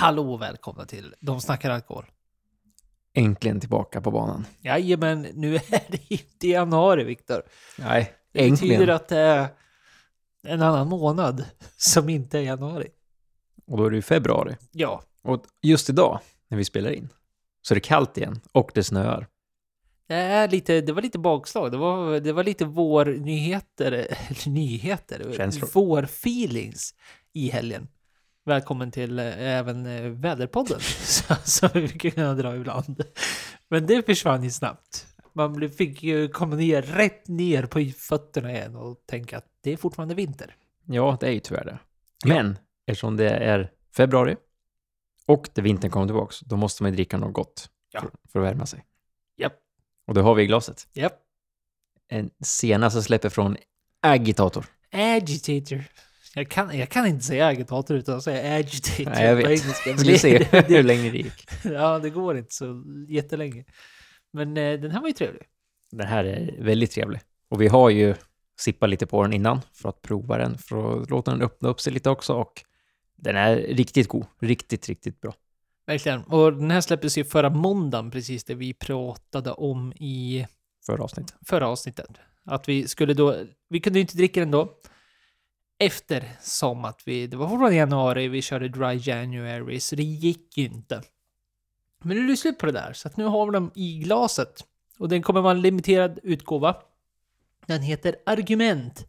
Hallå 0.00 0.32
och 0.32 0.42
välkomna 0.42 0.84
till 0.84 1.14
De 1.20 1.40
snackar 1.40 1.70
alkohol. 1.70 2.04
Äntligen 3.14 3.60
tillbaka 3.60 4.00
på 4.00 4.10
banan. 4.10 4.46
Jajamän, 4.60 5.22
nu 5.34 5.54
är 5.56 5.60
det 5.88 6.12
inte 6.12 6.48
januari, 6.48 7.04
Viktor. 7.04 7.42
Nej, 7.78 8.12
Det 8.32 8.50
betyder 8.50 8.72
äntligen. 8.74 8.90
att 8.90 9.08
det 9.08 9.18
är 9.18 9.48
en 10.42 10.62
annan 10.62 10.88
månad 10.88 11.44
som 11.76 12.08
inte 12.08 12.38
är 12.38 12.42
januari. 12.42 12.88
Och 13.66 13.76
då 13.78 13.86
är 13.86 13.90
det 13.90 13.96
ju 13.96 14.02
februari. 14.02 14.56
Ja, 14.72 15.02
Och 15.22 15.44
just 15.62 15.90
idag, 15.90 16.20
när 16.48 16.58
vi 16.58 16.64
spelar 16.64 16.90
in, 16.90 17.08
så 17.62 17.74
är 17.74 17.76
det 17.76 17.80
kallt 17.80 18.18
igen 18.18 18.40
och 18.52 18.70
det 18.74 18.84
snöar. 18.84 19.26
det, 20.08 20.14
är 20.14 20.48
lite, 20.48 20.80
det 20.80 20.92
var 20.92 21.02
lite 21.02 21.18
bakslag. 21.18 21.72
Det 21.72 21.76
var, 21.78 22.20
det 22.20 22.32
var 22.32 22.44
lite 22.44 22.64
vårnyheter, 22.64 24.06
nyheter, 24.48 25.32
Känslor. 25.36 25.70
vårfeelings 25.74 26.94
i 27.32 27.48
helgen. 27.50 27.88
Välkommen 28.46 28.90
till 28.90 29.18
eh, 29.18 29.40
även 29.40 29.86
eh, 29.86 30.02
Väderpodden, 30.10 30.80
som 31.44 31.68
vi 31.74 31.80
brukar 31.80 32.10
kunna 32.10 32.34
dra 32.34 32.56
ibland. 32.56 33.04
Men 33.68 33.86
det 33.86 34.06
försvann 34.06 34.44
ju 34.44 34.50
snabbt. 34.50 35.06
Man 35.32 35.70
fick 35.70 36.02
ju 36.02 36.28
komma 36.28 36.56
ner 36.56 36.82
rätt 36.82 37.28
ner 37.28 37.66
på 37.66 37.84
fötterna 37.98 38.52
igen 38.52 38.76
och 38.76 39.02
tänka 39.06 39.38
att 39.38 39.44
det 39.60 39.72
är 39.72 39.76
fortfarande 39.76 40.14
vinter. 40.14 40.56
Ja, 40.84 41.16
det 41.20 41.26
är 41.26 41.30
ju 41.30 41.40
tyvärr 41.40 41.64
det. 41.64 41.78
Men 42.24 42.58
eftersom 42.86 43.16
det 43.16 43.30
är 43.30 43.70
februari 43.96 44.36
och 45.26 45.48
det 45.54 45.62
vintern 45.62 45.90
kommer 45.90 46.06
tillbaks, 46.06 46.40
då 46.40 46.56
måste 46.56 46.82
man 46.82 46.92
ju 46.92 46.96
dricka 46.96 47.18
något 47.18 47.34
gott 47.34 47.70
Ja. 47.92 48.00
för, 48.00 48.10
för 48.32 48.40
att 48.40 48.46
värma 48.46 48.66
sig. 48.66 48.84
Japp. 49.36 49.56
Och 50.06 50.14
det 50.14 50.20
har 50.20 50.34
vi 50.34 50.42
i 50.42 50.46
glaset. 50.46 50.88
Japp. 50.92 51.18
En 52.08 52.30
senaste 52.40 53.02
släppet 53.02 53.32
från 53.32 53.56
Agitator. 54.00 54.66
Agitator. 54.92 55.84
Jag 56.38 56.48
kan, 56.48 56.78
jag 56.78 56.88
kan 56.88 57.06
inte 57.06 57.24
säga 57.24 57.46
agitator 57.46 57.96
utan 57.96 58.16
att 58.16 58.22
säga 58.24 58.56
agitator 58.56 59.10
Nej, 59.10 59.24
jag 59.26 59.36
vet. 59.36 59.46
engelska. 59.46 59.90
Jag 59.90 60.00
skulle 60.00 60.18
se 60.18 60.44
hur 60.68 60.82
länge 60.82 61.10
det 61.10 61.16
gick. 61.18 61.48
Ja, 61.64 61.98
det 61.98 62.10
går 62.10 62.38
inte 62.38 62.54
så 62.54 62.84
jättelänge. 63.08 63.64
Men 64.32 64.56
eh, 64.56 64.80
den 64.80 64.90
här 64.90 65.00
var 65.00 65.08
ju 65.08 65.14
trevlig. 65.14 65.42
Den 65.90 66.06
här 66.06 66.24
är 66.24 66.56
väldigt 66.62 66.90
trevlig. 66.90 67.20
Och 67.48 67.60
vi 67.60 67.68
har 67.68 67.90
ju 67.90 68.14
sippat 68.60 68.90
lite 68.90 69.06
på 69.06 69.22
den 69.22 69.32
innan 69.32 69.60
för 69.72 69.88
att 69.88 70.02
prova 70.02 70.38
den, 70.38 70.58
för 70.58 71.02
att 71.02 71.10
låta 71.10 71.30
den 71.30 71.42
öppna 71.42 71.68
upp 71.68 71.80
sig 71.80 71.92
lite 71.92 72.10
också. 72.10 72.34
Och 72.34 72.62
den 73.16 73.36
är 73.36 73.56
riktigt 73.56 74.08
god. 74.08 74.26
Riktigt, 74.40 74.88
riktigt 74.88 75.20
bra. 75.20 75.34
Verkligen. 75.86 76.22
Och 76.22 76.52
den 76.52 76.70
här 76.70 76.80
släpptes 76.80 77.18
ju 77.18 77.24
förra 77.24 77.50
måndagen, 77.50 78.10
precis 78.10 78.44
det 78.44 78.54
vi 78.54 78.74
pratade 78.74 79.52
om 79.52 79.92
i 79.92 80.46
Förra 80.86 81.04
avsnittet. 81.04 81.34
förra 81.46 81.68
avsnittet. 81.68 82.06
Att 82.44 82.68
vi 82.68 82.88
skulle 82.88 83.14
då, 83.14 83.36
vi 83.68 83.80
kunde 83.80 83.98
ju 83.98 84.00
inte 84.00 84.16
dricka 84.16 84.40
den 84.40 84.50
då. 84.50 84.72
Eftersom 85.78 86.84
att 86.84 87.02
vi, 87.04 87.26
det 87.26 87.36
var 87.36 87.48
fortfarande 87.48 87.76
januari, 87.76 88.28
vi 88.28 88.42
körde 88.42 88.68
dry 88.68 89.00
january, 89.02 89.80
så 89.80 89.96
det 89.96 90.02
gick 90.02 90.58
ju 90.58 90.64
inte. 90.64 91.02
Men 92.02 92.16
nu 92.16 92.24
är 92.24 92.28
det 92.28 92.36
slut 92.36 92.58
på 92.58 92.66
det 92.66 92.72
där, 92.72 92.92
så 92.92 93.08
att 93.08 93.16
nu 93.16 93.24
har 93.24 93.46
vi 93.46 93.52
dem 93.52 93.70
i 93.74 93.98
glaset. 93.98 94.64
Och 94.98 95.08
den 95.08 95.22
kommer 95.22 95.40
vara 95.40 95.52
en 95.52 95.60
limiterad 95.60 96.18
utgåva. 96.22 96.76
Den 97.66 97.82
heter 97.82 98.16
Argument 98.26 99.06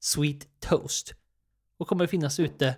Sweet 0.00 0.60
Toast. 0.60 1.14
Och 1.78 1.88
kommer 1.88 2.06
finnas 2.06 2.40
ute 2.40 2.76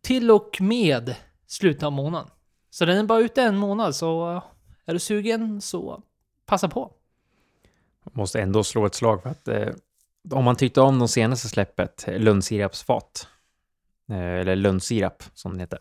till 0.00 0.30
och 0.30 0.60
med 0.60 1.14
slutet 1.46 1.82
av 1.82 1.92
månaden. 1.92 2.30
Så 2.70 2.84
den 2.84 2.98
är 2.98 3.04
bara 3.04 3.20
ute 3.20 3.42
en 3.42 3.56
månad, 3.56 3.96
så 3.96 4.32
eh, 4.36 4.42
är 4.84 4.92
du 4.92 4.98
sugen 4.98 5.60
så 5.60 6.02
passa 6.46 6.68
på. 6.68 6.92
Måste 8.12 8.40
ändå 8.40 8.64
slå 8.64 8.86
ett 8.86 8.94
slag 8.94 9.22
för 9.22 9.30
att 9.30 9.48
eh, 9.48 9.68
om 10.30 10.44
man 10.44 10.56
tyckte 10.56 10.80
om 10.80 10.98
de 10.98 11.08
senaste 11.08 11.48
släppet, 11.48 12.04
Lundsirapsfat, 12.06 12.24
lönnsirapsfat, 12.24 13.28
eh, 14.10 14.40
eller 14.40 14.56
lönnsirap 14.56 15.22
som 15.34 15.50
den 15.52 15.60
heter, 15.60 15.78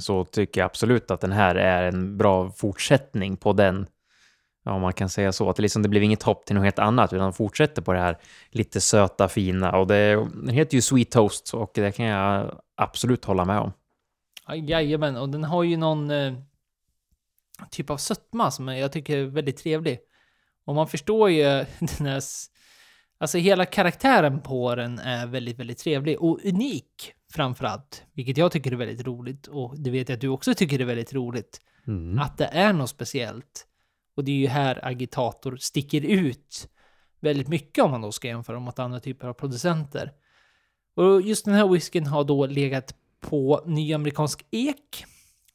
så 0.00 0.24
tycker 0.24 0.60
jag 0.60 0.66
absolut 0.66 1.10
att 1.10 1.20
den 1.20 1.32
här 1.32 1.54
är 1.54 1.82
en 1.82 2.16
bra 2.16 2.50
fortsättning 2.50 3.36
på 3.36 3.52
den. 3.52 3.86
Ja, 4.64 4.72
om 4.72 4.80
man 4.80 4.92
kan 4.92 5.08
säga 5.08 5.32
så. 5.32 5.50
Att 5.50 5.56
det, 5.56 5.62
liksom, 5.62 5.82
det 5.82 5.88
blev 5.88 6.02
inget 6.02 6.22
hopp 6.22 6.46
till 6.46 6.56
något 6.56 6.64
helt 6.64 6.78
annat, 6.78 7.12
utan 7.12 7.32
fortsätter 7.32 7.82
på 7.82 7.92
det 7.92 7.98
här 7.98 8.18
lite 8.50 8.80
söta, 8.80 9.28
fina. 9.28 9.76
Och 9.76 9.86
det, 9.86 10.14
den 10.34 10.48
heter 10.48 10.74
ju 10.74 10.82
Sweet 10.82 11.10
Toast 11.10 11.54
och 11.54 11.70
det 11.74 11.92
kan 11.92 12.06
jag 12.06 12.60
absolut 12.74 13.24
hålla 13.24 13.44
med 13.44 13.58
om. 13.58 13.72
Jajamän, 14.56 15.16
och 15.16 15.28
den 15.28 15.44
har 15.44 15.62
ju 15.62 15.76
någon 15.76 16.10
eh, 16.10 16.34
typ 17.70 17.90
av 17.90 17.96
sötma 17.96 18.50
som 18.50 18.68
jag 18.68 18.92
tycker 18.92 19.18
är 19.18 19.24
väldigt 19.24 19.56
trevlig. 19.56 19.98
Och 20.64 20.74
man 20.74 20.88
förstår 20.88 21.30
ju 21.30 21.42
den 21.98 22.06
här... 22.06 22.22
Alltså 23.20 23.38
hela 23.38 23.66
karaktären 23.66 24.40
på 24.40 24.74
den 24.74 24.98
är 24.98 25.26
väldigt, 25.26 25.58
väldigt 25.58 25.78
trevlig 25.78 26.22
och 26.22 26.44
unik 26.44 27.12
framför 27.32 27.64
allt. 27.64 28.04
Vilket 28.12 28.36
jag 28.36 28.52
tycker 28.52 28.72
är 28.72 28.76
väldigt 28.76 29.06
roligt 29.06 29.46
och 29.46 29.78
det 29.78 29.90
vet 29.90 30.08
jag 30.08 30.16
att 30.16 30.20
du 30.20 30.28
också 30.28 30.54
tycker 30.54 30.80
är 30.80 30.84
väldigt 30.84 31.14
roligt. 31.14 31.60
Mm. 31.86 32.18
Att 32.18 32.38
det 32.38 32.44
är 32.44 32.72
något 32.72 32.90
speciellt. 32.90 33.66
Och 34.16 34.24
det 34.24 34.32
är 34.32 34.36
ju 34.36 34.46
här 34.46 34.86
Agitator 34.86 35.56
sticker 35.56 36.00
ut 36.00 36.68
väldigt 37.20 37.48
mycket 37.48 37.84
om 37.84 37.90
man 37.90 38.00
då 38.00 38.12
ska 38.12 38.28
jämföra 38.28 38.60
mot 38.60 38.78
andra 38.78 39.00
typer 39.00 39.28
av 39.28 39.32
producenter. 39.32 40.12
Och 40.94 41.22
just 41.22 41.44
den 41.44 41.54
här 41.54 41.68
whiskyn 41.68 42.06
har 42.06 42.24
då 42.24 42.46
legat 42.46 42.94
på 43.20 43.62
nyamerikansk 43.66 44.46
ek 44.50 45.04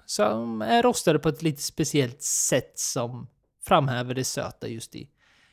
som 0.06 0.62
är 0.62 0.84
rostade 0.84 1.19
på 1.19 1.29
ett 1.29 1.44
lite 1.44 1.62
speciellt 1.62 2.22
sätt 2.22 2.79
som 2.79 3.28
framhäver 3.66 4.13
det 4.13 4.23
söta 4.23 4.68
just 4.68 4.96
i, 4.96 5.09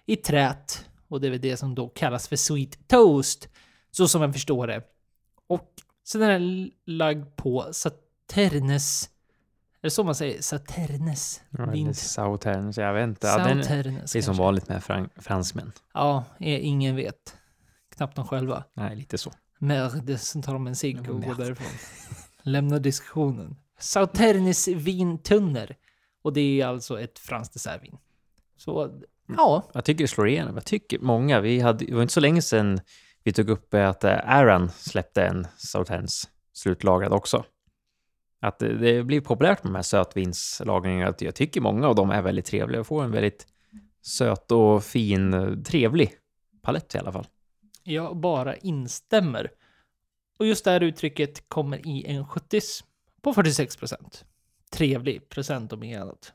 i 0.06 0.16
trät. 0.16 0.89
Och 1.10 1.20
det 1.20 1.26
är 1.26 1.30
väl 1.30 1.40
det 1.40 1.56
som 1.56 1.74
då 1.74 1.88
kallas 1.88 2.28
för 2.28 2.36
sweet 2.36 2.88
toast, 2.88 3.48
så 3.90 4.08
som 4.08 4.22
jag 4.22 4.32
förstår 4.32 4.66
det. 4.66 4.82
Och 5.46 5.68
sen 6.04 6.22
är 6.22 6.30
den 6.30 6.70
lagd 6.86 7.36
på 7.36 7.68
Saternes, 7.72 9.10
är 9.82 9.86
det 9.86 9.90
så 9.90 10.04
man 10.04 10.14
säger? 10.14 10.54
Eller 11.58 11.72
vind. 11.72 11.96
Sauternes, 11.96 12.78
jag 12.78 12.94
vet 12.94 13.08
inte. 13.08 13.26
Ja, 13.26 13.38
den, 13.38 13.58
det 13.58 14.16
är 14.16 14.22
som 14.22 14.36
vanligt 14.36 14.68
med 14.68 14.84
fran 14.84 15.08
fransmän. 15.16 15.72
Ja, 15.94 16.24
eh, 16.40 16.66
ingen 16.66 16.96
vet. 16.96 17.36
Knappt 17.96 18.16
de 18.16 18.26
själva. 18.26 18.64
Nej, 18.74 18.96
lite 18.96 19.18
så. 19.18 19.32
Merde, 19.58 20.18
sen 20.18 20.42
tar 20.42 20.52
de 20.52 20.66
en 20.66 20.76
cigg 20.76 21.10
och 21.10 21.22
går 21.22 21.34
därifrån. 21.34 21.66
Lämnar 22.42 22.78
diskussionen. 22.78 23.56
Sauternes 23.78 24.68
vintunner. 24.68 25.76
Och 26.22 26.32
det 26.32 26.60
är 26.60 26.66
alltså 26.66 27.00
ett 27.00 27.18
franskt 27.18 27.54
dessertvin. 27.54 27.98
Så, 28.56 29.00
ja. 29.36 29.70
Jag 29.72 29.84
tycker 29.84 30.04
det 30.04 30.08
slår 30.08 30.28
igenom. 30.28 30.54
Jag 30.54 30.64
tycker 30.64 30.98
många, 30.98 31.40
vi 31.40 31.60
hade, 31.60 31.84
det 31.84 31.94
var 31.94 32.02
inte 32.02 32.14
så 32.14 32.20
länge 32.20 32.42
sedan 32.42 32.80
vi 33.22 33.32
tog 33.32 33.50
upp 33.50 33.74
att 33.74 34.04
eh, 34.04 34.18
Aran 34.24 34.70
släppte 34.70 35.22
en 35.22 35.46
Sauternes 35.56 36.28
slutlagrad 36.52 37.12
också. 37.12 37.44
Att 38.40 38.58
det, 38.58 38.78
det 38.78 39.02
blir 39.02 39.20
populärt 39.20 39.64
med 39.64 39.72
de 39.72 39.76
här 39.76 39.82
sötvinslagringarna. 39.82 41.14
Jag 41.18 41.34
tycker 41.34 41.60
många 41.60 41.88
av 41.88 41.94
dem 41.94 42.10
är 42.10 42.22
väldigt 42.22 42.44
trevliga 42.44 42.80
och 42.80 42.86
får 42.86 43.04
en 43.04 43.10
väldigt 43.10 43.46
söt 44.02 44.52
och 44.52 44.84
fin, 44.84 45.34
eh, 45.34 45.54
trevlig 45.56 46.14
palett 46.62 46.94
i 46.94 46.98
alla 46.98 47.12
fall. 47.12 47.26
Jag 47.82 48.16
bara 48.16 48.56
instämmer. 48.56 49.50
Och 50.38 50.46
just 50.46 50.64
det 50.64 50.70
här 50.70 50.82
uttrycket 50.82 51.48
kommer 51.48 51.86
i 51.86 52.06
en 52.06 52.26
70 52.28 52.60
på 53.22 53.34
46 53.34 53.76
procent. 53.76 54.24
Trevlig 54.72 55.28
procent 55.28 55.72
om 55.72 55.82
inget 55.82 56.02
annat. 56.02 56.32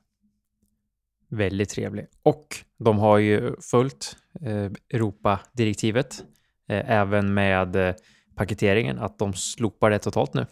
Väldigt 1.29 1.69
trevlig. 1.69 2.07
Och 2.23 2.55
de 2.77 2.99
har 2.99 3.17
ju 3.17 3.55
följt 3.61 4.17
eh, 4.41 4.71
Europa-direktivet, 4.93 6.23
eh, 6.69 6.91
även 6.91 7.33
med 7.33 7.75
eh, 7.75 7.95
paketeringen, 8.35 8.99
att 8.99 9.19
de 9.19 9.33
slopar 9.33 9.89
det 9.89 9.99
totalt 9.99 10.33
nu. 10.33 10.45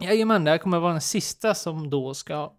Jajamän, 0.00 0.44
det 0.44 0.50
här 0.50 0.58
kommer 0.58 0.78
vara 0.78 0.92
den 0.92 1.00
sista 1.00 1.54
som 1.54 1.90
då 1.90 2.14
ska... 2.14 2.52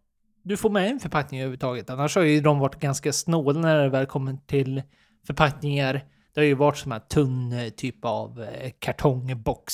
Du 0.43 0.57
får 0.57 0.69
med 0.69 0.91
en 0.91 0.99
förpackning 0.99 1.39
överhuvudtaget. 1.39 1.89
Annars 1.89 2.15
har 2.15 2.23
ju 2.23 2.41
de 2.41 2.59
varit 2.59 2.79
ganska 2.79 3.13
snåla 3.13 3.59
när 3.59 3.83
det 3.83 3.89
väl 3.89 4.05
kommer 4.05 4.37
till 4.45 4.83
förpackningar. 5.27 5.93
Det 6.33 6.41
har 6.41 6.45
ju 6.45 6.53
varit 6.53 6.77
som 6.77 6.91
här 6.91 6.99
tunn 6.99 7.51
eh, 7.51 7.69
typ 7.69 8.05
av 8.05 8.41
eh, 8.41 8.71
kartongbox 8.79 9.73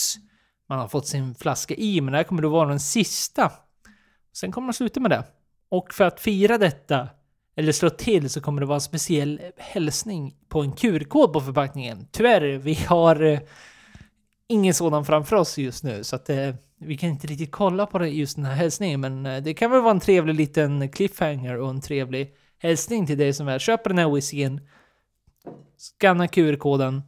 man 0.72 0.80
har 0.80 0.88
fått 0.88 1.08
sin 1.08 1.36
flaska 1.36 1.74
i. 1.74 2.02
Men 2.02 2.12
det 2.12 2.18
här 2.18 2.24
kommer 2.24 2.42
då 2.42 2.50
vara 2.50 2.70
den 2.70 2.80
sista. 2.80 3.52
Sen 4.34 4.52
kommer 4.52 4.68
de 4.68 4.74
sluta 4.74 5.00
med 5.00 5.12
det. 5.12 5.24
Och 5.70 5.94
för 5.94 6.04
att 6.04 6.20
fira 6.20 6.58
detta, 6.58 7.10
eller 7.56 7.72
slå 7.72 7.90
till, 7.90 8.30
så 8.30 8.42
kommer 8.42 8.62
det 8.62 8.66
vara 8.66 8.76
en 8.76 8.82
speciell 8.82 9.42
hälsning 9.58 10.36
på 10.50 10.62
en 10.62 10.72
QR-kod 10.72 11.34
på 11.34 11.42
förpackningen. 11.42 12.08
Tyvärr, 12.12 12.58
vi 12.58 12.74
har 12.74 13.24
eh, 13.24 13.40
ingen 14.48 14.74
sådan 14.74 15.06
framför 15.06 15.36
oss 15.36 15.58
just 15.58 15.84
nu, 15.84 16.04
så 16.04 16.16
att 16.16 16.30
eh, 16.30 16.56
vi 16.78 16.98
kan 16.98 17.10
inte 17.10 17.28
riktigt 17.28 17.52
kolla 17.52 17.86
på 17.86 18.06
just 18.06 18.36
den 18.36 18.46
här 18.46 18.56
hälsningen, 18.56 19.02
men 19.02 19.26
eh, 19.26 19.44
det 19.44 19.54
kan 19.54 19.72
väl 19.72 19.82
vara 19.82 19.92
en 19.92 20.00
trevlig 20.00 20.36
liten 20.36 20.90
cliffhanger 20.90 21.58
och 21.58 21.70
en 21.70 21.82
trevlig 21.82 22.36
hälsning 22.58 23.08
till 23.08 23.18
dig 23.18 23.34
som 23.34 23.48
är 23.48 23.60
köper 23.60 23.90
den 23.90 23.98
här 23.98 24.10
whiskyn. 24.10 24.62
skanna 25.78 26.28
QR-koden 26.28 27.02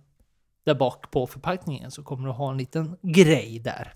där 0.65 0.75
bak 0.75 1.11
på 1.11 1.27
förpackningen 1.27 1.91
så 1.91 2.03
kommer 2.03 2.27
du 2.27 2.33
ha 2.33 2.51
en 2.51 2.57
liten 2.57 2.97
grej 3.01 3.59
där. 3.59 3.93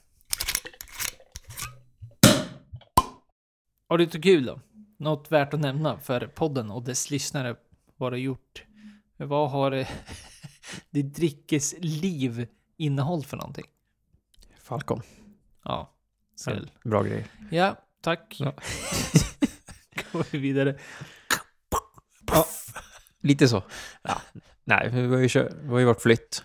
Har 3.89 3.97
du 3.97 4.03
inte 4.03 4.19
kul 4.19 4.45
då? 4.45 4.59
Något 4.97 5.31
värt 5.31 5.53
att 5.53 5.59
nämna 5.59 5.99
för 5.99 6.27
podden 6.27 6.71
och 6.71 6.83
dess 6.83 7.11
lyssnare 7.11 7.55
vad 7.97 8.11
har 8.13 8.17
gjort? 8.17 8.63
Vad 9.17 9.49
har 9.51 9.71
ditt 10.89 11.15
drickesliv 11.15 12.47
innehåll 12.77 13.23
för 13.23 13.37
någonting? 13.37 13.65
Falcon. 14.61 15.01
Ja, 15.63 15.95
skräll. 16.35 16.71
Bra 16.83 17.03
grejer. 17.03 17.25
Ja, 17.51 17.75
tack. 18.01 18.35
Ja. 18.39 18.53
Går 20.11 20.25
vi 20.31 20.37
vidare. 20.37 20.77
Lite 23.21 23.47
så. 23.47 23.63
Ja. 24.01 24.21
Nej, 24.63 24.89
vi 24.91 25.07
har 25.07 25.17
ju, 25.17 25.29
kö- 25.29 25.53
vi 25.61 25.67
har 25.69 25.79
ju 25.79 25.85
varit 25.85 26.01
flytt. 26.01 26.43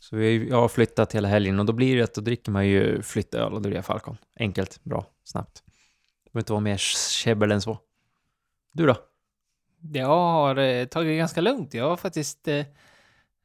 Så 0.00 0.16
vi 0.16 0.24
har, 0.24 0.30
ju- 0.32 0.48
jag 0.48 0.56
har 0.60 0.68
flyttat 0.68 1.12
hela 1.14 1.28
helgen 1.28 1.60
och 1.60 1.66
då 1.66 1.72
blir 1.72 1.96
det 1.96 2.02
att 2.02 2.14
då 2.14 2.20
dricker 2.20 2.52
man 2.52 2.66
ju 2.66 3.02
flyttöl 3.02 3.52
och 3.52 3.62
då 3.62 3.68
blir 3.68 3.76
det 3.78 3.82
Falcon. 3.82 4.16
Enkelt, 4.36 4.84
bra, 4.84 5.06
snabbt. 5.24 5.62
Behöver 6.32 6.42
inte 6.42 6.52
vara 6.52 6.60
mer 6.60 6.76
käbbel 6.76 7.50
än 7.50 7.60
så. 7.60 7.78
Du 8.72 8.86
då? 8.86 8.96
Jag 9.92 10.06
har 10.06 10.56
eh, 10.56 10.84
tagit 10.84 11.08
det 11.08 11.16
ganska 11.16 11.40
lugnt. 11.40 11.74
Jag 11.74 11.88
har 11.88 11.96
faktiskt 11.96 12.48
eh, 12.48 12.66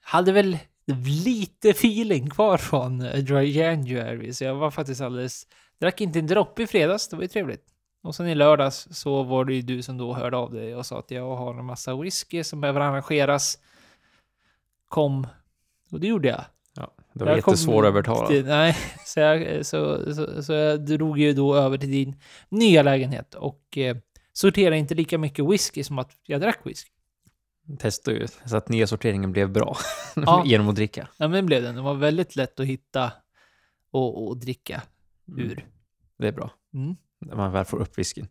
hade 0.01 0.31
väl 0.31 0.57
lite 1.25 1.69
feeling 1.69 2.29
kvar 2.29 2.57
från 2.57 3.01
eh, 3.01 3.23
Dry 3.23 3.51
January, 3.51 4.33
så 4.33 4.43
jag 4.43 4.55
var 4.55 4.71
faktiskt 4.71 5.01
alldeles... 5.01 5.47
Drack 5.79 6.01
inte 6.01 6.19
en 6.19 6.27
droppe 6.27 6.63
i 6.63 6.67
fredags, 6.67 7.07
det 7.07 7.15
var 7.15 7.23
ju 7.23 7.27
trevligt. 7.27 7.65
Och 8.03 8.15
sen 8.15 8.27
i 8.27 8.35
lördags 8.35 8.87
så 8.91 9.23
var 9.23 9.45
det 9.45 9.53
ju 9.53 9.61
du 9.61 9.81
som 9.81 9.97
då 9.97 10.13
hörde 10.13 10.37
av 10.37 10.53
dig 10.53 10.75
och 10.75 10.85
sa 10.85 10.99
att 10.99 11.11
jag 11.11 11.35
har 11.35 11.59
en 11.59 11.65
massa 11.65 11.95
whisky 11.95 12.43
som 12.43 12.61
behöver 12.61 12.81
arrangeras. 12.81 13.57
Kom. 14.87 15.27
Och 15.91 15.99
det 15.99 16.07
gjorde 16.07 16.27
jag. 16.27 16.43
Det 17.15 17.25
var 17.25 17.31
Jag 17.31 17.43
kom 17.43 17.51
jättesvår 17.51 17.83
att 17.85 17.87
övertala. 17.87 18.27
till- 18.27 18.45
Nej, 18.45 18.75
så 19.05 19.19
jag, 19.19 19.65
så, 19.65 20.13
så, 20.15 20.43
så 20.43 20.53
jag 20.53 20.85
drog 20.85 21.19
ju 21.19 21.33
då 21.33 21.55
över 21.55 21.77
till 21.77 21.91
din 21.91 22.15
nya 22.49 22.83
lägenhet 22.83 23.33
och 23.33 23.77
eh, 23.77 23.97
sorterade 24.33 24.77
inte 24.77 24.95
lika 24.95 25.17
mycket 25.17 25.45
whisky 25.49 25.83
som 25.83 25.99
att 25.99 26.11
jag 26.23 26.41
drack 26.41 26.59
whisky. 26.63 26.89
Testade 27.79 28.17
ju 28.17 28.27
så 28.45 28.57
att 28.57 28.69
nya 28.69 28.87
sorteringen 28.87 29.31
blev 29.31 29.49
bra 29.51 29.77
Ja. 30.15 30.43
genom 30.45 30.69
att 30.69 30.75
dricka. 30.75 31.07
Ja, 31.17 31.27
men 31.27 31.31
det 31.31 31.43
blev 31.43 31.63
den. 31.63 31.75
Den 31.75 31.83
var 31.83 31.93
väldigt 31.93 32.35
lätt 32.35 32.59
att 32.59 32.65
hitta 32.65 33.11
och, 33.91 34.27
och 34.27 34.37
dricka 34.37 34.81
ur. 35.37 35.65
Det 36.17 36.27
är 36.27 36.31
bra. 36.31 36.51
Mm. 36.73 36.95
När 37.21 37.35
man 37.35 37.51
väl 37.51 37.65
får 37.65 37.77
upp 37.81 37.97
whiskyn. 37.99 38.27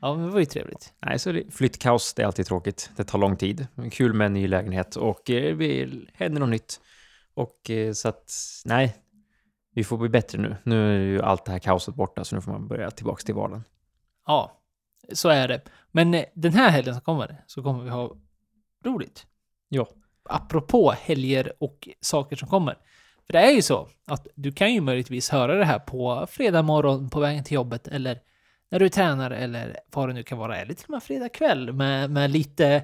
Ja, 0.00 0.14
men 0.14 0.24
det 0.26 0.30
var 0.32 0.40
ju 0.40 0.46
trevligt. 0.46 0.92
Nej, 1.06 1.18
så 1.18 1.32
det, 1.32 1.54
flyttkaos, 1.54 2.14
det 2.14 2.22
är 2.22 2.26
alltid 2.26 2.46
tråkigt. 2.46 2.90
Det 2.96 3.04
tar 3.04 3.18
lång 3.18 3.36
tid. 3.36 3.66
Kul 3.92 4.12
med 4.12 4.26
en 4.26 4.32
ny 4.32 4.48
lägenhet 4.48 4.96
och 4.96 5.30
eh, 5.30 5.56
det 5.56 5.88
händer 6.14 6.40
något 6.40 6.48
nytt. 6.48 6.80
Och 7.38 7.70
eh, 7.70 7.92
så 7.92 8.08
att, 8.08 8.32
nej, 8.64 8.96
vi 9.74 9.84
får 9.84 9.98
bli 9.98 10.08
bättre 10.08 10.38
nu. 10.38 10.56
Nu 10.64 10.94
är 10.94 11.00
ju 11.00 11.22
allt 11.22 11.44
det 11.44 11.52
här 11.52 11.58
kaoset 11.58 11.94
borta, 11.94 12.24
så 12.24 12.34
nu 12.34 12.42
får 12.42 12.52
man 12.52 12.68
börja 12.68 12.90
tillbaka 12.90 13.22
till 13.22 13.34
vardagen. 13.34 13.64
Ja, 14.26 14.60
så 15.12 15.28
är 15.28 15.48
det. 15.48 15.62
Men 15.90 16.14
eh, 16.14 16.24
den 16.34 16.52
här 16.52 16.70
helgen 16.70 16.94
som 16.94 17.00
kommer 17.00 17.44
så 17.46 17.62
kommer 17.62 17.84
vi 17.84 17.90
ha 17.90 18.16
roligt. 18.84 19.26
Ja. 19.68 19.88
Apropå 20.24 20.94
helger 21.00 21.52
och 21.58 21.88
saker 22.00 22.36
som 22.36 22.48
kommer. 22.48 22.78
För 23.26 23.32
det 23.32 23.38
är 23.38 23.50
ju 23.50 23.62
så 23.62 23.88
att 24.06 24.26
du 24.34 24.52
kan 24.52 24.74
ju 24.74 24.80
möjligtvis 24.80 25.30
höra 25.30 25.54
det 25.54 25.64
här 25.64 25.78
på 25.78 26.26
fredag 26.30 26.62
morgon 26.62 27.10
på 27.10 27.20
vägen 27.20 27.44
till 27.44 27.54
jobbet 27.54 27.88
eller 27.88 28.20
när 28.70 28.78
du 28.78 28.88
tränar 28.88 29.30
eller 29.30 29.76
vad 29.92 30.08
det 30.08 30.12
nu 30.12 30.22
kan 30.22 30.38
vara. 30.38 30.56
Eller 30.56 30.74
till 30.74 30.86
och 30.86 30.90
med 30.90 31.02
fredag 31.02 31.28
kväll 31.28 31.72
med, 31.72 32.10
med 32.10 32.30
lite... 32.30 32.82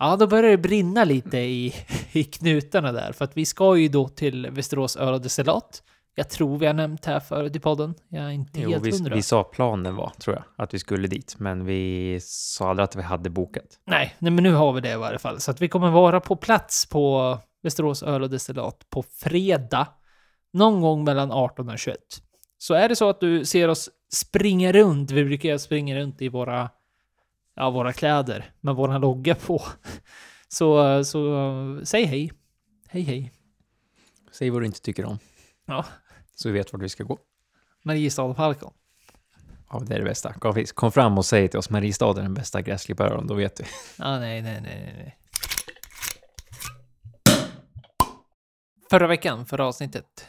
Ja, 0.00 0.16
då 0.16 0.26
börjar 0.26 0.50
det 0.50 0.58
brinna 0.58 1.04
lite 1.04 1.38
i, 1.38 1.74
i 2.12 2.24
knutarna 2.24 2.92
där. 2.92 3.12
För 3.12 3.24
att 3.24 3.36
vi 3.36 3.46
ska 3.46 3.76
ju 3.76 3.88
då 3.88 4.08
till 4.08 4.50
Västerås 4.50 4.96
öl 4.96 5.14
och 5.14 5.20
destillat. 5.20 5.82
Jag 6.14 6.30
tror 6.30 6.58
vi 6.58 6.66
har 6.66 6.74
nämnt 6.74 7.04
här 7.04 7.20
förut 7.20 7.56
i 7.56 7.60
podden. 7.60 7.94
Jag 8.08 8.24
är 8.24 8.30
inte 8.30 8.60
Jo, 8.60 8.70
helt 8.70 8.86
vi, 8.86 8.90
hundra. 8.90 9.14
vi 9.14 9.22
sa 9.22 9.44
planen 9.44 9.96
var, 9.96 10.10
tror 10.10 10.36
jag, 10.36 10.44
att 10.64 10.74
vi 10.74 10.78
skulle 10.78 11.08
dit. 11.08 11.34
Men 11.38 11.64
vi 11.64 12.18
sa 12.22 12.70
aldrig 12.70 12.84
att 12.84 12.96
vi 12.96 13.02
hade 13.02 13.30
bokat. 13.30 13.64
Nej, 13.86 14.14
nej, 14.18 14.32
men 14.32 14.44
nu 14.44 14.52
har 14.52 14.72
vi 14.72 14.80
det 14.80 14.92
i 14.92 14.96
varje 14.96 15.18
fall. 15.18 15.40
Så 15.40 15.50
att 15.50 15.60
vi 15.60 15.68
kommer 15.68 15.90
vara 15.90 16.20
på 16.20 16.36
plats 16.36 16.86
på 16.86 17.38
Västerås 17.62 18.02
öl 18.02 18.22
och 18.22 18.30
destillat 18.30 18.90
på 18.90 19.02
fredag. 19.02 19.86
Någon 20.52 20.80
gång 20.80 21.04
mellan 21.04 21.30
18 21.32 21.68
och 21.68 21.78
21. 21.78 21.98
Så 22.58 22.74
är 22.74 22.88
det 22.88 22.96
så 22.96 23.08
att 23.08 23.20
du 23.20 23.44
ser 23.44 23.68
oss 23.68 23.90
springa 24.12 24.72
runt, 24.72 25.10
vi 25.10 25.24
brukar 25.24 25.58
springa 25.58 25.96
runt 25.96 26.22
i 26.22 26.28
våra, 26.28 26.68
ja, 27.54 27.70
våra 27.70 27.92
kläder 27.92 28.52
med 28.60 28.74
våra 28.74 28.98
logga 28.98 29.34
på. 29.34 29.62
Så, 30.48 31.04
så 31.04 31.80
säg 31.84 32.04
hej. 32.04 32.32
Hej 32.88 33.02
hej. 33.02 33.32
Säg 34.32 34.50
vad 34.50 34.62
du 34.62 34.66
inte 34.66 34.80
tycker 34.80 35.04
om. 35.04 35.18
Ja. 35.66 35.84
Så 36.34 36.48
vi 36.48 36.52
vet 36.52 36.72
vart 36.72 36.82
vi 36.82 36.88
ska 36.88 37.04
gå. 37.04 37.18
Mariestad 37.82 38.34
Falcon. 38.34 38.72
Ja, 39.70 39.82
det 39.86 39.94
är 39.94 39.98
det 39.98 40.04
bästa. 40.04 40.32
Kom, 40.32 40.64
kom 40.74 40.92
fram 40.92 41.18
och 41.18 41.26
säg 41.26 41.48
till 41.48 41.58
oss, 41.58 41.70
Mariestad 41.70 42.10
är 42.10 42.22
den 42.22 42.34
bästa 42.34 42.62
gräsklippölen, 42.62 43.26
då 43.26 43.34
vet 43.34 43.60
vi. 43.60 43.64
Ja, 43.98 44.18
nej, 44.18 44.42
nej, 44.42 44.60
nej, 44.60 44.94
nej. 44.96 45.16
Förra 48.90 49.06
veckan, 49.06 49.46
förra 49.46 49.66
avsnittet. 49.66 50.26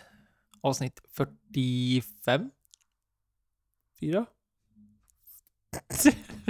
Avsnitt 0.62 1.02
45? 1.16 2.52
4? 4.00 4.26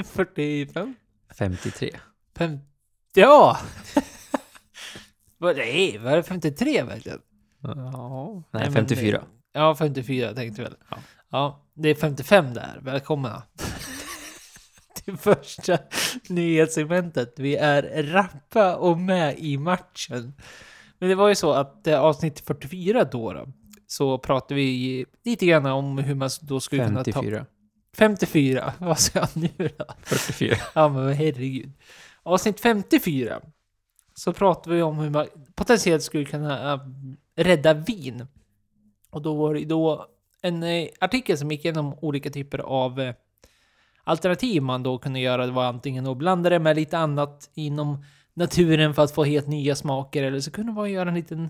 45? 0.05 0.95
53. 1.37 1.91
5? 2.37 2.59
Ja! 3.13 3.57
Vad 5.37 5.59
är 5.59 5.99
Var 5.99 6.15
det 6.15 6.23
53 6.23 6.83
verkligen? 6.83 7.19
Ja. 7.61 8.43
Nej, 8.51 8.63
Nej, 8.63 8.63
men 8.63 8.73
54. 8.73 9.23
Ja, 9.53 9.75
54 9.75 10.33
tänkte 10.33 10.61
jag 10.61 10.69
väl. 10.69 10.77
Ja. 10.89 10.97
ja, 11.29 11.65
det 11.73 11.89
är 11.89 11.95
55 11.95 12.53
där. 12.53 12.79
Välkomna. 12.81 13.43
Till 15.03 15.17
första 15.17 15.77
nyhetssegmentet. 16.29 17.33
Vi 17.37 17.55
är 17.55 18.03
rappa 18.03 18.75
och 18.75 18.97
med 18.97 19.39
i 19.39 19.57
matchen. 19.57 20.33
Men 20.99 21.09
det 21.09 21.15
var 21.15 21.29
ju 21.29 21.35
så 21.35 21.53
att 21.53 21.87
eh, 21.87 21.99
avsnitt 21.99 22.39
44 22.39 23.03
då, 23.03 23.33
då 23.33 23.47
så 23.87 24.17
pratade 24.17 24.53
vi 24.53 25.05
lite 25.25 25.45
grann 25.45 25.65
om 25.65 25.97
hur 25.97 26.15
man 26.15 26.29
då 26.41 26.59
skulle 26.59 26.85
kunna 26.85 27.03
ta... 27.03 27.11
54. 27.11 27.45
54. 27.97 28.73
Vad 28.79 28.99
sa 28.99 29.19
jag 29.19 29.29
nu 29.33 29.69
då? 29.77 29.85
44. 30.03 30.55
Ja 30.75 30.87
men 30.87 31.13
herregud. 31.13 31.71
Avsnitt 32.23 32.59
54 32.59 33.41
så 34.15 34.33
pratar 34.33 34.71
vi 34.71 34.81
om 34.81 34.97
hur 34.97 35.09
man 35.09 35.27
potentiellt 35.55 36.03
skulle 36.03 36.25
kunna 36.25 36.73
äh, 36.73 36.79
rädda 37.35 37.73
vin. 37.73 38.27
Och 39.09 39.21
då 39.21 39.33
var 39.33 39.53
det 39.53 39.65
då 39.65 40.07
en 40.41 40.63
eh, 40.63 40.87
artikel 40.99 41.37
som 41.37 41.51
gick 41.51 41.65
igenom 41.65 41.95
olika 42.01 42.29
typer 42.29 42.59
av 42.59 42.99
eh, 42.99 43.15
alternativ 44.03 44.61
man 44.61 44.83
då 44.83 44.97
kunde 44.97 45.19
göra. 45.19 45.45
Det 45.45 45.51
var 45.51 45.65
antingen 45.65 46.07
att 46.07 46.17
blanda 46.17 46.49
det 46.49 46.59
med 46.59 46.75
lite 46.75 46.97
annat 46.97 47.49
inom 47.53 48.05
naturen 48.33 48.93
för 48.93 49.03
att 49.03 49.15
få 49.15 49.23
helt 49.23 49.47
nya 49.47 49.75
smaker 49.75 50.23
eller 50.23 50.39
så 50.39 50.51
kunde 50.51 50.71
man 50.71 50.91
göra 50.91 51.09
en 51.09 51.15
liten 51.15 51.49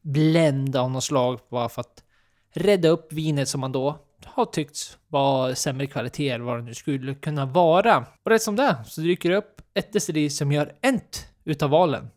blend 0.00 0.76
av 0.76 0.90
något 0.90 1.04
slag 1.04 1.40
bara 1.48 1.68
för 1.68 1.80
att 1.80 2.04
rädda 2.52 2.88
upp 2.88 3.12
vinet 3.12 3.48
som 3.48 3.60
man 3.60 3.72
då 3.72 3.98
har 4.24 4.44
tyckts 4.44 4.98
vara 5.08 5.54
sämre 5.54 5.86
kvalitet 5.86 6.28
eller 6.28 6.44
vad 6.44 6.58
det 6.58 6.62
nu 6.62 6.74
skulle 6.74 7.14
kunna 7.14 7.46
vara. 7.46 8.06
Och 8.22 8.30
rätt 8.30 8.42
som 8.42 8.56
det 8.56 8.62
är 8.62 8.84
så 8.84 9.00
dyker 9.00 9.30
det 9.30 9.36
upp 9.36 9.62
ett 9.74 9.92
destilleri 9.92 10.30
som 10.30 10.52
gör 10.52 10.72
ent 10.82 11.28
utav 11.44 11.70
valen. 11.70 12.10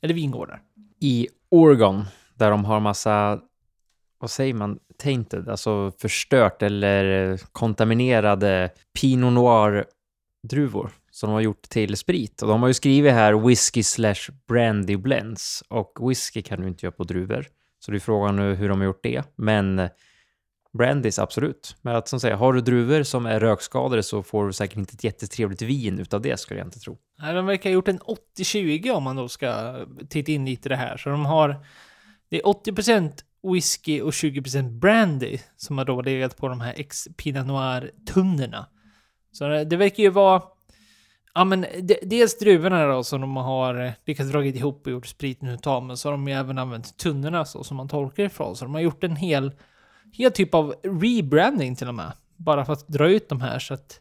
Eller 0.00 0.14
vingårdar. 0.14 0.62
I 1.00 1.28
Oregon, 1.50 2.04
där 2.34 2.50
de 2.50 2.64
har 2.64 2.80
massa, 2.80 3.40
vad 4.18 4.30
säger 4.30 4.54
man, 4.54 4.78
tainted, 4.96 5.48
alltså 5.48 5.92
förstört 5.98 6.62
eller 6.62 7.36
kontaminerade 7.52 8.70
Pinot 9.00 9.32
Noir-druvor 9.32 10.90
som 11.18 11.28
de 11.28 11.34
har 11.34 11.40
gjort 11.40 11.62
till 11.62 11.96
sprit. 11.96 12.42
Och 12.42 12.48
de 12.48 12.60
har 12.60 12.68
ju 12.68 12.74
skrivit 12.74 13.12
här 13.12 13.32
whisky 13.34 13.82
slash 13.82 14.32
brandy 14.48 14.96
blends. 14.96 15.62
Och 15.68 16.08
whisky 16.08 16.42
kan 16.42 16.60
du 16.60 16.68
inte 16.68 16.86
göra 16.86 16.92
på 16.92 17.04
druvor. 17.04 17.46
Så 17.78 17.90
det 17.90 17.96
är 17.96 18.00
frågan 18.00 18.36
nu 18.36 18.54
hur 18.54 18.68
de 18.68 18.78
har 18.78 18.86
gjort 18.86 19.02
det. 19.02 19.22
Men 19.36 19.88
Brandys, 20.72 21.18
absolut. 21.18 21.76
Men 21.82 21.96
att 21.96 22.08
som 22.08 22.20
säger, 22.20 22.36
har 22.36 22.52
du 22.52 22.60
druvor 22.60 23.02
som 23.02 23.26
är 23.26 23.40
rökskadade 23.40 24.02
så 24.02 24.22
får 24.22 24.46
du 24.46 24.52
säkert 24.52 24.76
inte 24.76 24.94
ett 24.94 25.04
jättetrevligt 25.04 25.62
vin 25.62 25.98
utav 25.98 26.20
det, 26.20 26.40
skulle 26.40 26.60
jag 26.60 26.66
inte 26.66 26.80
tro. 26.80 26.98
Nej, 27.18 27.34
de 27.34 27.46
verkar 27.46 27.70
ha 27.70 27.74
gjort 27.74 27.88
en 27.88 28.00
80-20 28.38 28.90
om 28.90 29.02
man 29.02 29.16
då 29.16 29.28
ska 29.28 29.76
titta 30.08 30.32
in 30.32 30.44
lite 30.44 30.68
i 30.68 30.70
det 30.70 30.76
här. 30.76 30.96
Så 30.96 31.08
de 31.08 31.26
har... 31.26 31.64
Det 32.30 32.36
är 32.36 32.42
80% 32.42 33.12
whisky 33.52 34.00
och 34.00 34.10
20% 34.10 34.78
brandy 34.78 35.38
som 35.56 35.78
har 35.78 35.84
då 35.84 36.02
legat 36.02 36.36
på 36.36 36.48
de 36.48 36.60
här 36.60 36.74
ex 36.76 37.08
Pinot 37.16 37.46
Noir-tunnorna. 37.46 38.66
Så 39.32 39.48
det, 39.48 39.64
det 39.64 39.76
verkar 39.76 40.02
ju 40.02 40.10
vara... 40.10 40.42
Ja 41.34 41.44
men 41.44 41.66
de, 41.80 41.98
dels 42.02 42.38
druvorna 42.38 42.86
då 42.86 43.04
som 43.04 43.20
de 43.20 43.36
har 43.36 43.92
lyckats 44.04 44.30
dragit 44.30 44.56
ihop 44.56 44.86
och 44.86 44.92
gjort 44.92 45.06
spriten 45.06 45.48
utav, 45.48 45.84
men 45.84 45.96
så 45.96 46.08
har 46.08 46.12
de 46.12 46.28
ju 46.28 46.34
även 46.34 46.58
använt 46.58 46.96
tunnorna 46.96 47.44
så 47.44 47.64
som 47.64 47.76
man 47.76 47.88
tolkar 47.88 48.24
ifrån. 48.24 48.56
Så 48.56 48.64
de 48.64 48.74
har 48.74 48.80
gjort 48.80 49.04
en 49.04 49.16
hel, 49.16 49.52
hel 50.12 50.32
typ 50.32 50.54
av 50.54 50.74
rebranding 50.82 51.76
till 51.76 51.88
och 51.88 51.94
med. 51.94 52.12
Bara 52.36 52.64
för 52.64 52.72
att 52.72 52.88
dra 52.88 53.08
ut 53.08 53.28
de 53.28 53.40
här 53.40 53.58
så 53.58 53.74
att... 53.74 54.00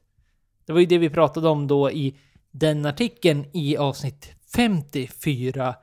Det 0.66 0.74
var 0.74 0.80
ju 0.80 0.86
det 0.86 0.98
vi 0.98 1.10
pratade 1.10 1.50
om 1.50 1.68
då 1.68 1.92
i 1.92 2.18
den 2.52 2.86
artikeln 2.86 3.46
i 3.54 3.78
avsnitt 3.78 4.32
54 4.56 5.76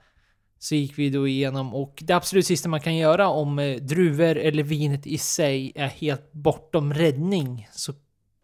så 0.58 0.74
gick 0.74 0.98
vi 0.98 1.10
då 1.10 1.28
igenom 1.28 1.74
och 1.74 2.02
det 2.06 2.12
absolut 2.12 2.46
sista 2.46 2.68
man 2.68 2.80
kan 2.80 2.96
göra 2.96 3.28
om 3.28 3.58
eh, 3.58 3.76
druvor 3.76 4.36
eller 4.36 4.62
vinet 4.62 5.06
i 5.06 5.18
sig 5.18 5.72
är 5.74 5.86
helt 5.86 6.32
bortom 6.32 6.94
räddning 6.94 7.68
så 7.72 7.92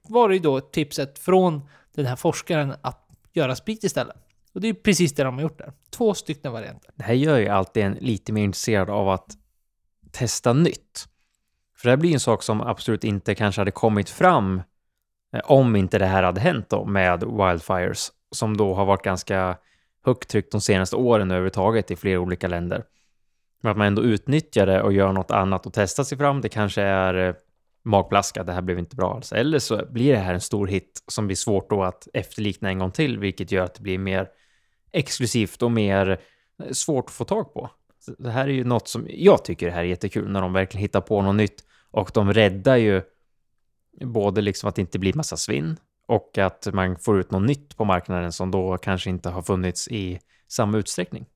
var 0.08 0.28
det 0.28 0.34
ju 0.34 0.40
då 0.40 0.60
tipset 0.60 1.18
från 1.18 1.68
den 1.94 2.06
här 2.06 2.16
forskaren 2.16 2.74
att 2.80 3.08
göra 3.32 3.56
sprit 3.56 3.84
istället. 3.84 4.16
Och 4.52 4.60
det 4.60 4.68
är 4.68 4.74
precis 4.74 5.14
det 5.14 5.24
de 5.24 5.34
har 5.34 5.42
gjort 5.42 5.58
där. 5.58 5.72
Två 5.90 6.14
stycken 6.14 6.52
varianter. 6.52 6.90
Det 6.94 7.02
här 7.02 7.14
gör 7.14 7.38
ju 7.38 7.48
alltid 7.48 7.82
en 7.82 7.92
lite 7.92 8.32
mer 8.32 8.44
intresserad 8.44 8.90
av 8.90 9.08
att 9.08 9.36
testa 10.10 10.52
nytt. 10.52 11.08
För 11.80 11.88
det 11.88 11.92
här 11.92 11.96
blir 11.96 12.12
en 12.12 12.20
sak 12.20 12.42
som 12.42 12.60
absolut 12.60 13.04
inte 13.04 13.34
kanske 13.34 13.60
hade 13.60 13.70
kommit 13.70 14.10
fram 14.10 14.62
eh, 15.32 15.40
Om 15.44 15.76
inte 15.76 15.98
det 15.98 16.06
här 16.06 16.22
hade 16.22 16.40
hänt 16.40 16.68
då 16.68 16.84
med 16.84 17.24
Wildfires, 17.24 18.12
som 18.30 18.56
då 18.56 18.74
har 18.74 18.84
varit 18.84 19.02
ganska 19.02 19.56
högt 20.04 20.28
tryck 20.28 20.52
de 20.52 20.60
senaste 20.60 20.96
åren 20.96 21.30
överhuvudtaget 21.30 21.90
i 21.90 21.96
flera 21.96 22.20
olika 22.20 22.48
länder. 22.48 22.84
Men 23.60 23.70
att 23.70 23.76
man 23.76 23.86
ändå 23.86 24.02
utnyttjar 24.02 24.66
det 24.66 24.82
och 24.82 24.92
gör 24.92 25.12
något 25.12 25.30
annat 25.30 25.66
och 25.66 25.72
testar 25.72 26.04
sig 26.04 26.18
fram, 26.18 26.40
det 26.40 26.48
kanske 26.48 26.82
är 26.82 27.28
eh, 27.28 27.34
magplaska, 27.82 28.44
det 28.44 28.52
här 28.52 28.62
blev 28.62 28.78
inte 28.78 28.96
bra 28.96 29.14
alls. 29.14 29.32
Eller 29.32 29.58
så 29.58 29.86
blir 29.90 30.12
det 30.12 30.18
här 30.18 30.34
en 30.34 30.40
stor 30.40 30.66
hit 30.66 31.04
som 31.06 31.26
blir 31.26 31.36
svårt 31.36 31.70
då 31.70 31.82
att 31.82 32.08
efterlikna 32.14 32.68
en 32.68 32.78
gång 32.78 32.90
till, 32.90 33.18
vilket 33.18 33.52
gör 33.52 33.64
att 33.64 33.74
det 33.74 33.82
blir 33.82 33.98
mer 33.98 34.28
exklusivt 34.92 35.62
och 35.62 35.70
mer 35.70 36.20
eh, 36.62 36.70
svårt 36.72 37.04
att 37.04 37.10
få 37.14 37.24
tag 37.24 37.54
på. 37.54 37.70
Så 38.00 38.14
Det 38.18 38.30
här 38.30 38.48
är 38.48 38.52
ju 38.52 38.64
något 38.64 38.88
som 38.88 39.06
jag 39.10 39.44
tycker 39.44 39.66
det 39.66 39.72
här 39.72 39.80
är 39.80 39.84
jättekul, 39.84 40.30
när 40.30 40.40
de 40.40 40.52
verkligen 40.52 40.82
hittar 40.82 41.00
på 41.00 41.22
något 41.22 41.34
nytt 41.36 41.64
och 41.90 42.10
de 42.14 42.32
räddar 42.32 42.76
ju 42.76 43.02
både 44.00 44.40
liksom 44.40 44.68
att 44.68 44.74
det 44.74 44.80
inte 44.80 44.98
blir 44.98 45.14
massa 45.14 45.36
svinn 45.36 45.76
och 46.06 46.38
att 46.38 46.68
man 46.72 46.96
får 46.98 47.20
ut 47.20 47.30
något 47.30 47.46
nytt 47.46 47.76
på 47.76 47.84
marknaden 47.84 48.32
som 48.32 48.50
då 48.50 48.78
kanske 48.78 49.10
inte 49.10 49.30
har 49.30 49.42
funnits 49.42 49.88
i 49.88 50.20
samma 50.48 50.78
utsträckning. 50.78 51.26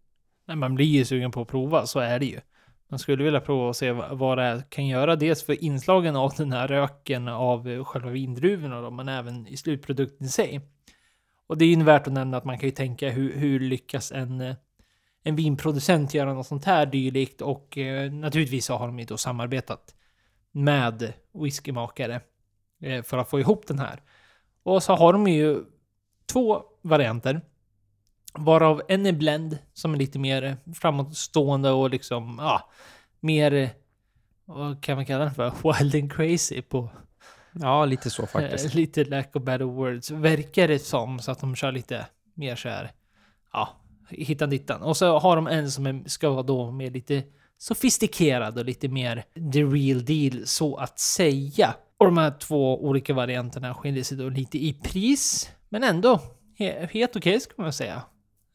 Nej, 0.46 0.56
man 0.56 0.74
blir 0.74 0.86
ju 0.86 1.04
sugen 1.04 1.30
på 1.30 1.40
att 1.40 1.48
prova, 1.48 1.86
så 1.86 2.00
är 2.00 2.18
det 2.18 2.26
ju. 2.26 2.40
Man 2.88 2.98
skulle 2.98 3.24
vilja 3.24 3.40
prova 3.40 3.68
och 3.68 3.76
se 3.76 3.92
vad 3.92 4.38
det 4.38 4.64
kan 4.68 4.86
göra. 4.86 5.16
Dels 5.16 5.46
för 5.46 5.64
inslagen 5.64 6.16
av 6.16 6.32
den 6.36 6.52
här 6.52 6.68
röken 6.68 7.28
av 7.28 7.68
eh, 7.68 7.84
själva 7.84 8.10
vindruvorna 8.10 8.80
då, 8.80 8.90
men 8.90 9.08
även 9.08 9.46
i 9.46 9.56
slutprodukten 9.56 10.26
i 10.26 10.30
sig. 10.30 10.60
Och 11.46 11.58
det 11.58 11.64
är 11.64 11.68
ju 11.68 11.82
värt 11.82 12.06
att 12.06 12.12
nämna 12.12 12.36
att 12.36 12.44
man 12.44 12.58
kan 12.58 12.68
ju 12.68 12.74
tänka 12.74 13.10
hur, 13.10 13.36
hur 13.36 13.60
lyckas 13.60 14.12
en, 14.12 14.40
eh, 14.40 14.56
en 15.24 15.36
vinproducent 15.36 16.14
göra 16.14 16.32
något 16.34 16.46
sånt 16.46 16.64
här 16.64 16.86
dylikt 16.86 17.40
och 17.40 17.78
eh, 17.78 18.12
naturligtvis 18.12 18.66
så 18.66 18.76
har 18.76 18.86
de 18.86 18.98
ju 18.98 19.04
då 19.04 19.16
samarbetat 19.16 19.94
med 20.52 21.12
whiskymakare 21.34 22.20
eh, 22.82 23.02
för 23.02 23.18
att 23.18 23.30
få 23.30 23.40
ihop 23.40 23.66
den 23.66 23.78
här. 23.78 24.02
Och 24.62 24.82
så 24.82 24.94
har 24.94 25.12
de 25.12 25.26
ju 25.26 25.64
två 26.32 26.62
varianter. 26.82 27.40
Varav 28.34 28.82
en 28.88 29.06
är 29.06 29.12
blend 29.12 29.58
som 29.72 29.94
är 29.94 29.98
lite 29.98 30.18
mer 30.18 30.56
framåtstående 30.74 31.70
och 31.70 31.90
liksom, 31.90 32.36
ja, 32.40 32.70
mer, 33.20 33.70
vad 34.44 34.82
kan 34.82 34.96
man 34.96 35.06
kalla 35.06 35.24
den 35.24 35.34
för? 35.34 35.52
Wild 35.80 35.94
and 35.94 36.12
crazy 36.12 36.62
på 36.62 36.90
Ja, 37.60 37.84
lite 37.84 38.10
så 38.10 38.26
faktiskt. 38.26 38.64
eh, 38.64 38.74
lite 38.74 39.04
lack 39.04 39.36
of 39.36 39.42
better 39.42 39.64
words. 39.64 40.10
Verkar 40.10 40.68
det 40.68 40.78
som, 40.78 41.18
så 41.18 41.30
att 41.32 41.40
de 41.40 41.54
kör 41.54 41.72
lite 41.72 42.06
mer 42.34 42.56
så 42.56 42.68
här, 42.68 42.92
ja, 43.52 43.68
hittan 44.08 44.50
dittan. 44.50 44.82
Och 44.82 44.96
så 44.96 45.18
har 45.18 45.36
de 45.36 45.46
en 45.46 45.70
som 45.70 45.86
är, 45.86 46.08
ska 46.08 46.30
vara 46.30 46.42
då 46.42 46.70
mer 46.70 46.90
lite 46.90 47.22
sofistikerad 47.58 48.58
och 48.58 48.64
lite 48.64 48.88
mer 48.88 49.24
the 49.52 49.62
real 49.62 50.04
deal 50.04 50.46
så 50.46 50.76
att 50.76 50.98
säga. 50.98 51.74
Och 51.98 52.06
de 52.06 52.18
här 52.18 52.30
två 52.38 52.84
olika 52.84 53.14
varianterna 53.14 53.74
skiljer 53.74 54.04
sig 54.04 54.16
då 54.18 54.28
lite 54.28 54.58
i 54.58 54.72
pris, 54.72 55.50
men 55.68 55.84
ändå 55.84 56.20
he- 56.58 56.88
helt 56.90 57.16
okej 57.16 57.40
skulle 57.40 57.62
man 57.64 57.72
säga. 57.72 58.02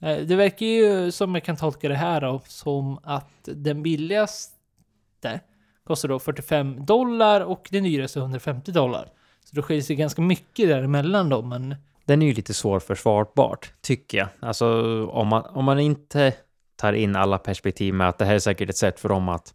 Eh, 0.01 0.17
det 0.17 0.35
verkar 0.35 0.65
ju 0.65 1.11
som 1.11 1.35
jag 1.35 1.43
kan 1.43 1.57
tolka 1.57 1.89
det 1.89 1.95
här 1.95 2.21
då, 2.21 2.41
som 2.47 2.99
att 3.03 3.29
den 3.43 3.83
billigaste 3.83 5.39
kostar 5.83 6.09
då 6.09 6.19
45 6.19 6.85
dollar 6.85 7.41
och 7.41 7.67
den 7.71 7.83
dyraste 7.83 8.19
150 8.19 8.71
dollar. 8.71 9.09
Så 9.43 9.55
det 9.55 9.61
skiljer 9.61 9.83
sig 9.83 9.95
ganska 9.95 10.21
mycket 10.21 10.67
däremellan 10.67 11.29
då, 11.29 11.41
men 11.41 11.75
den 12.09 12.21
är 12.21 12.25
ju 12.25 12.33
lite 12.33 12.53
svårförsvarbart, 12.53 13.73
tycker 13.81 14.17
jag. 14.17 14.27
Alltså 14.39 14.65
om 15.05 15.27
man, 15.27 15.45
om 15.45 15.65
man 15.65 15.79
inte 15.79 16.33
tar 16.75 16.93
in 16.93 17.15
alla 17.15 17.37
perspektiv 17.37 17.93
med 17.93 18.09
att 18.09 18.17
det 18.17 18.25
här 18.25 18.35
är 18.35 18.39
säkert 18.39 18.69
ett 18.69 18.77
sätt 18.77 18.99
för 18.99 19.09
dem 19.09 19.29
att 19.29 19.53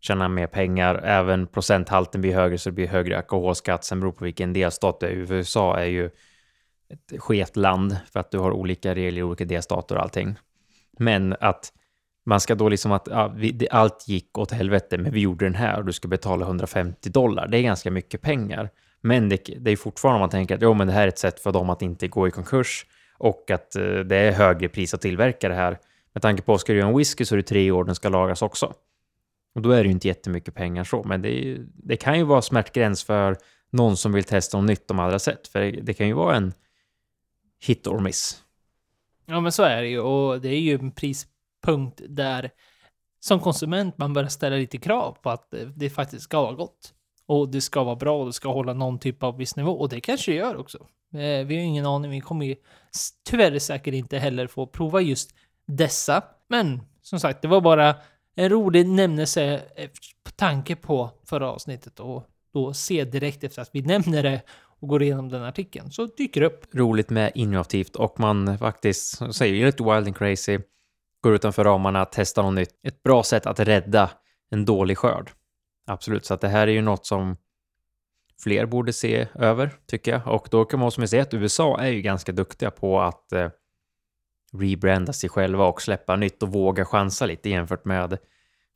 tjäna 0.00 0.28
mer 0.28 0.46
pengar. 0.46 0.94
Även 0.94 1.46
procenthalten 1.46 2.20
blir 2.20 2.34
högre 2.34 2.58
så 2.58 2.70
det 2.70 2.74
blir 2.74 2.86
högre 2.86 3.16
alkoholskatt. 3.16 3.84
Sen 3.84 4.00
beror 4.00 4.12
på 4.12 4.24
vilken 4.24 4.52
delstat 4.52 5.00
det 5.00 5.06
är. 5.06 5.10
USA 5.10 5.78
är 5.78 5.84
ju 5.84 6.06
ett 6.88 7.20
skevt 7.20 7.56
land 7.56 7.96
för 8.12 8.20
att 8.20 8.30
du 8.30 8.38
har 8.38 8.50
olika 8.50 8.94
regler 8.94 9.20
i 9.20 9.22
olika 9.22 9.44
delstater 9.44 9.96
och 9.96 10.02
allting. 10.02 10.34
Men 10.98 11.36
att 11.40 11.72
man 12.26 12.40
ska 12.40 12.54
då 12.54 12.68
liksom 12.68 12.92
att 12.92 13.08
ja, 13.10 13.28
vi, 13.36 13.52
det, 13.52 13.68
allt 13.68 14.08
gick 14.08 14.38
åt 14.38 14.50
helvete, 14.50 14.98
men 14.98 15.12
vi 15.12 15.20
gjorde 15.20 15.44
den 15.44 15.54
här 15.54 15.78
och 15.78 15.84
du 15.84 15.92
ska 15.92 16.08
betala 16.08 16.46
150 16.46 17.10
dollar. 17.10 17.48
Det 17.48 17.58
är 17.58 17.62
ganska 17.62 17.90
mycket 17.90 18.22
pengar. 18.22 18.70
Men 19.00 19.28
det, 19.28 19.36
det 19.58 19.70
är 19.70 19.76
fortfarande 19.76 20.16
om 20.16 20.20
man 20.20 20.30
tänker 20.30 20.54
att 20.54 20.62
jo, 20.62 20.74
men 20.74 20.86
det 20.86 20.92
här 20.92 21.02
är 21.02 21.08
ett 21.08 21.18
sätt 21.18 21.40
för 21.40 21.52
dem 21.52 21.70
att 21.70 21.82
inte 21.82 22.08
gå 22.08 22.28
i 22.28 22.30
konkurs 22.30 22.86
och 23.18 23.50
att 23.50 23.76
eh, 23.76 23.82
det 23.82 24.16
är 24.16 24.32
högre 24.32 24.68
pris 24.68 24.94
att 24.94 25.00
tillverka 25.00 25.48
det 25.48 25.54
här. 25.54 25.78
Med 26.12 26.22
tanke 26.22 26.42
på, 26.42 26.58
ska 26.58 26.72
du 26.72 26.78
göra 26.78 26.88
en 26.88 26.96
whisky 26.96 27.24
så 27.24 27.34
är 27.34 27.36
det 27.36 27.42
tre 27.42 27.70
år 27.70 27.84
den 27.84 27.94
ska 27.94 28.08
lagras 28.08 28.42
också. 28.42 28.74
Och 29.54 29.62
då 29.62 29.70
är 29.70 29.76
det 29.76 29.84
ju 29.84 29.92
inte 29.92 30.08
jättemycket 30.08 30.54
pengar 30.54 30.84
så, 30.84 31.02
men 31.02 31.22
det, 31.22 31.28
är 31.28 31.44
ju, 31.44 31.66
det 31.74 31.96
kan 31.96 32.18
ju 32.18 32.24
vara 32.24 32.42
smärtgräns 32.42 33.04
för 33.04 33.36
någon 33.70 33.96
som 33.96 34.12
vill 34.12 34.24
testa 34.24 34.58
något 34.58 34.66
nytt 34.66 34.88
de 34.88 34.98
andra 34.98 35.18
sätt. 35.18 35.48
För 35.48 35.60
det, 35.60 35.70
det 35.70 35.94
kan 35.94 36.06
ju 36.06 36.12
vara 36.12 36.36
en 36.36 36.52
hit 37.66 37.86
or 37.86 38.00
miss. 38.00 38.42
Ja, 39.26 39.40
men 39.40 39.52
så 39.52 39.62
är 39.62 39.82
det 39.82 39.88
ju. 39.88 40.00
Och 40.00 40.40
det 40.40 40.48
är 40.48 40.60
ju 40.60 40.74
en 40.74 40.90
prispunkt 40.90 42.00
där 42.08 42.50
som 43.20 43.40
konsument 43.40 43.98
man 43.98 44.12
börjar 44.12 44.28
ställa 44.28 44.56
lite 44.56 44.78
krav 44.78 45.18
på 45.22 45.30
att 45.30 45.54
eh, 45.54 45.60
det 45.60 45.90
faktiskt 45.90 46.22
ska 46.22 46.42
vara 46.42 46.54
gott. 46.54 46.94
Och 47.28 47.48
det 47.48 47.60
ska 47.60 47.84
vara 47.84 47.96
bra 47.96 48.18
och 48.20 48.26
det 48.26 48.32
ska 48.32 48.52
hålla 48.52 48.72
någon 48.72 48.98
typ 48.98 49.22
av 49.22 49.36
viss 49.36 49.56
nivå. 49.56 49.72
Och 49.72 49.88
det 49.88 50.00
kanske 50.00 50.30
det 50.32 50.36
gör 50.36 50.56
också. 50.56 50.78
Eh, 51.14 51.46
Vi 51.46 51.56
har 51.56 51.62
ingen 51.62 51.86
aning. 51.86 52.10
Vi 52.10 52.20
kommer 52.20 52.46
ju 52.46 52.56
tyvärr 53.30 53.58
säkert 53.58 53.94
inte 53.94 54.18
heller 54.18 54.46
få 54.46 54.66
prova 54.66 55.00
just 55.00 55.30
dessa. 55.66 56.22
Men 56.48 56.82
som 57.02 57.20
sagt, 57.20 57.42
det 57.42 57.48
var 57.48 57.60
bara 57.60 57.94
en 58.34 58.48
rolig 58.48 58.86
nämnelse 58.88 59.62
eh, 59.76 59.90
på 60.24 60.30
tanke 60.30 60.76
på 60.76 61.10
förra 61.24 61.50
avsnittet 61.52 62.00
och 62.00 62.26
då 62.52 62.72
se 62.74 63.04
direkt 63.04 63.44
efter 63.44 63.62
att 63.62 63.70
vi 63.72 63.82
nämner 63.82 64.22
det 64.22 64.42
och 64.80 64.88
går 64.88 65.02
igenom 65.02 65.28
den 65.28 65.42
artikeln 65.42 65.90
så 65.90 66.06
dyker 66.06 66.40
det 66.40 66.46
upp. 66.46 66.74
roligt 66.74 67.10
med 67.10 67.32
innovativt 67.34 67.96
och 67.96 68.20
man 68.20 68.58
faktiskt 68.58 69.16
säger 69.16 69.32
säger 69.32 69.66
lite 69.66 69.82
wild 69.82 70.06
and 70.06 70.16
crazy, 70.16 70.58
går 71.22 71.34
utanför 71.34 71.64
ramarna, 71.64 72.04
testar 72.04 72.42
något 72.42 72.54
nytt. 72.54 72.70
Ett 72.86 73.02
bra 73.02 73.22
sätt 73.22 73.46
att 73.46 73.60
rädda 73.60 74.10
en 74.50 74.64
dålig 74.64 74.98
skörd. 74.98 75.30
Absolut, 75.86 76.26
så 76.26 76.34
att 76.34 76.40
det 76.40 76.48
här 76.48 76.66
är 76.66 76.72
ju 76.72 76.82
något 76.82 77.06
som 77.06 77.36
fler 78.42 78.66
borde 78.66 78.92
se 78.92 79.28
över, 79.34 79.74
tycker 79.86 80.12
jag. 80.12 80.26
Och 80.26 80.48
då 80.50 80.64
kan 80.64 80.80
man 80.80 80.86
också 80.86 81.06
säga 81.06 81.22
att 81.22 81.34
USA 81.34 81.80
är 81.80 81.88
ju 81.88 82.02
ganska 82.02 82.32
duktiga 82.32 82.70
på 82.70 83.00
att 83.00 83.32
eh, 83.32 83.50
rebranda 84.52 85.12
sig 85.12 85.30
själva 85.30 85.64
och 85.64 85.82
släppa 85.82 86.16
nytt 86.16 86.42
och 86.42 86.52
våga 86.52 86.84
chansa 86.84 87.26
lite 87.26 87.50
jämfört 87.50 87.84
med 87.84 88.18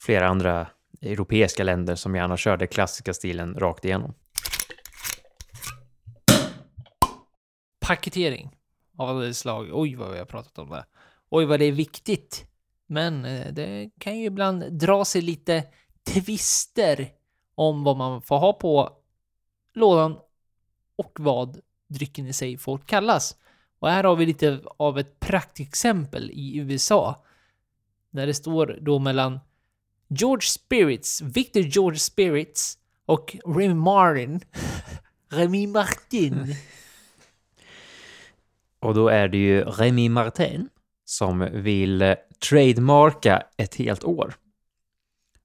flera 0.02 0.29
andra 0.29 0.67
europeiska 1.02 1.64
länder 1.64 1.95
som 1.95 2.14
gärna 2.14 2.37
kör 2.37 2.57
den 2.57 2.69
klassiska 2.69 3.14
stilen 3.14 3.55
rakt 3.55 3.85
igenom. 3.85 4.14
paketering 7.90 8.57
av 8.97 9.09
alla 9.09 9.33
slag. 9.33 9.71
Oj, 9.73 9.95
vad 9.95 10.12
vi 10.12 10.19
har 10.19 10.25
pratat 10.25 10.59
om 10.59 10.71
det. 10.71 10.85
Oj, 11.31 11.45
vad 11.45 11.59
det 11.59 11.64
är 11.64 11.73
viktigt. 11.73 12.47
Men 12.87 13.25
eh, 13.25 13.52
det 13.52 13.90
kan 13.99 14.19
ju 14.19 14.25
ibland 14.25 14.73
dra 14.73 15.05
sig 15.05 15.23
lite 15.23 15.64
tvister 16.04 17.12
om 17.54 17.85
vad 17.85 17.97
man 17.97 18.23
får 18.23 18.38
ha 18.38 18.52
på 18.52 18.90
lådan 19.75 20.19
och 20.97 21.16
vad 21.21 21.61
drycken 21.88 22.26
i 22.26 22.33
sig 22.33 22.57
får 22.57 22.78
kallas. 22.78 23.37
Och 23.78 23.88
här 23.88 24.04
har 24.04 24.16
vi 24.16 24.26
lite 24.26 24.61
av 24.76 24.99
ett 24.99 25.21
praktexempel 25.21 26.30
i 26.30 26.57
USA. 26.57 27.25
Där 28.11 28.26
det 28.26 28.35
står 28.35 28.78
då 28.80 28.99
mellan 28.99 29.40
George 30.09 30.47
Spirits, 30.47 31.23
Victor 31.23 31.62
George 31.62 31.99
Spirits 31.99 32.78
och 33.07 33.37
Remy 33.47 33.75
Martin. 33.75 34.40
Remy 35.28 35.66
Martin. 35.66 36.54
Och 38.80 38.95
då 38.95 39.09
är 39.09 39.28
det 39.28 39.38
ju 39.38 39.64
Remy 39.64 40.09
Martin 40.09 40.69
som 41.04 41.49
vill 41.52 42.02
eh, 42.02 42.14
trademarka 42.49 43.42
ett 43.57 43.75
helt 43.75 44.04
år. 44.04 44.35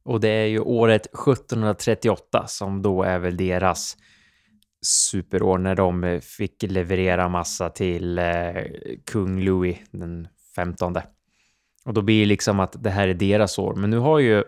Och 0.05 0.19
det 0.19 0.29
är 0.29 0.45
ju 0.45 0.59
året 0.59 1.05
1738 1.05 2.47
som 2.47 2.81
då 2.81 3.03
är 3.03 3.19
väl 3.19 3.37
deras 3.37 3.97
superår 4.85 5.57
när 5.57 5.75
de 5.75 6.03
eh, 6.03 6.19
fick 6.19 6.63
leverera 6.63 7.29
massa 7.29 7.69
till 7.69 8.17
eh, 8.17 8.53
kung 9.05 9.41
Louis 9.41 9.77
den 9.91 10.27
15. 10.55 10.95
Och 11.85 11.93
då 11.93 12.01
blir 12.01 12.19
det 12.19 12.25
liksom 12.25 12.59
att 12.59 12.83
det 12.83 12.89
här 12.89 13.07
är 13.07 13.13
deras 13.13 13.59
år. 13.59 13.75
Men 13.75 13.89
nu 13.89 13.97
har 13.97 14.19
ju 14.19 14.43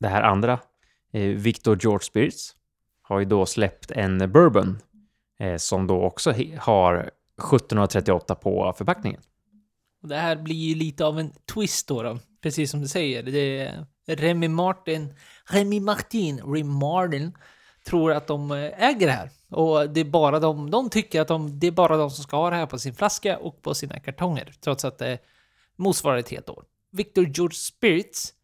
det 0.00 0.08
här 0.08 0.22
andra, 0.22 0.60
eh, 1.12 1.22
Victor 1.22 1.78
George 1.82 2.04
Spirits, 2.04 2.56
har 3.02 3.18
ju 3.18 3.24
då 3.24 3.46
släppt 3.46 3.90
en 3.90 4.32
bourbon 4.32 4.78
eh, 5.40 5.56
som 5.56 5.86
då 5.86 6.02
också 6.02 6.34
har 6.58 6.94
1738 6.96 8.34
på 8.34 8.74
förpackningen. 8.78 9.20
Och 10.02 10.08
det 10.08 10.16
här 10.16 10.36
blir 10.36 10.54
ju 10.54 10.74
lite 10.74 11.04
av 11.04 11.18
en 11.18 11.32
twist 11.54 11.88
då, 11.88 12.02
då. 12.02 12.18
precis 12.42 12.70
som 12.70 12.80
du 12.80 12.88
säger. 12.88 13.22
Det 13.22 13.58
är 13.58 13.86
Remy 14.06 14.48
Martin, 14.48 15.14
Remy 15.44 15.80
Martin, 15.80 16.38
Remy 16.38 16.64
Martin 16.64 17.32
tror 17.84 18.12
att 18.12 18.26
de 18.26 18.50
eh, 18.50 18.88
äger 18.88 19.06
det 19.06 19.12
här. 19.12 19.30
Och 19.50 19.90
det 19.90 20.00
är 20.00 20.04
bara 20.04 20.38
de, 20.40 20.70
de 20.70 20.90
tycker 20.90 21.20
att 21.20 21.28
de, 21.28 21.58
det 21.58 21.66
är 21.66 21.70
bara 21.70 21.96
de 21.96 22.10
som 22.10 22.24
ska 22.24 22.36
ha 22.36 22.50
det 22.50 22.56
här 22.56 22.66
på 22.66 22.78
sin 22.78 22.94
flaska 22.94 23.38
och 23.38 23.62
på 23.62 23.74
sina 23.74 24.00
kartonger, 24.00 24.52
trots 24.60 24.84
att 24.84 24.98
det 24.98 25.18
motsvarar 25.76 26.16
ett 26.16 26.30
helt 26.30 26.48
år. 26.48 26.64
Victor 26.92 27.24
George 27.24 27.54
Spirits, 27.54 28.34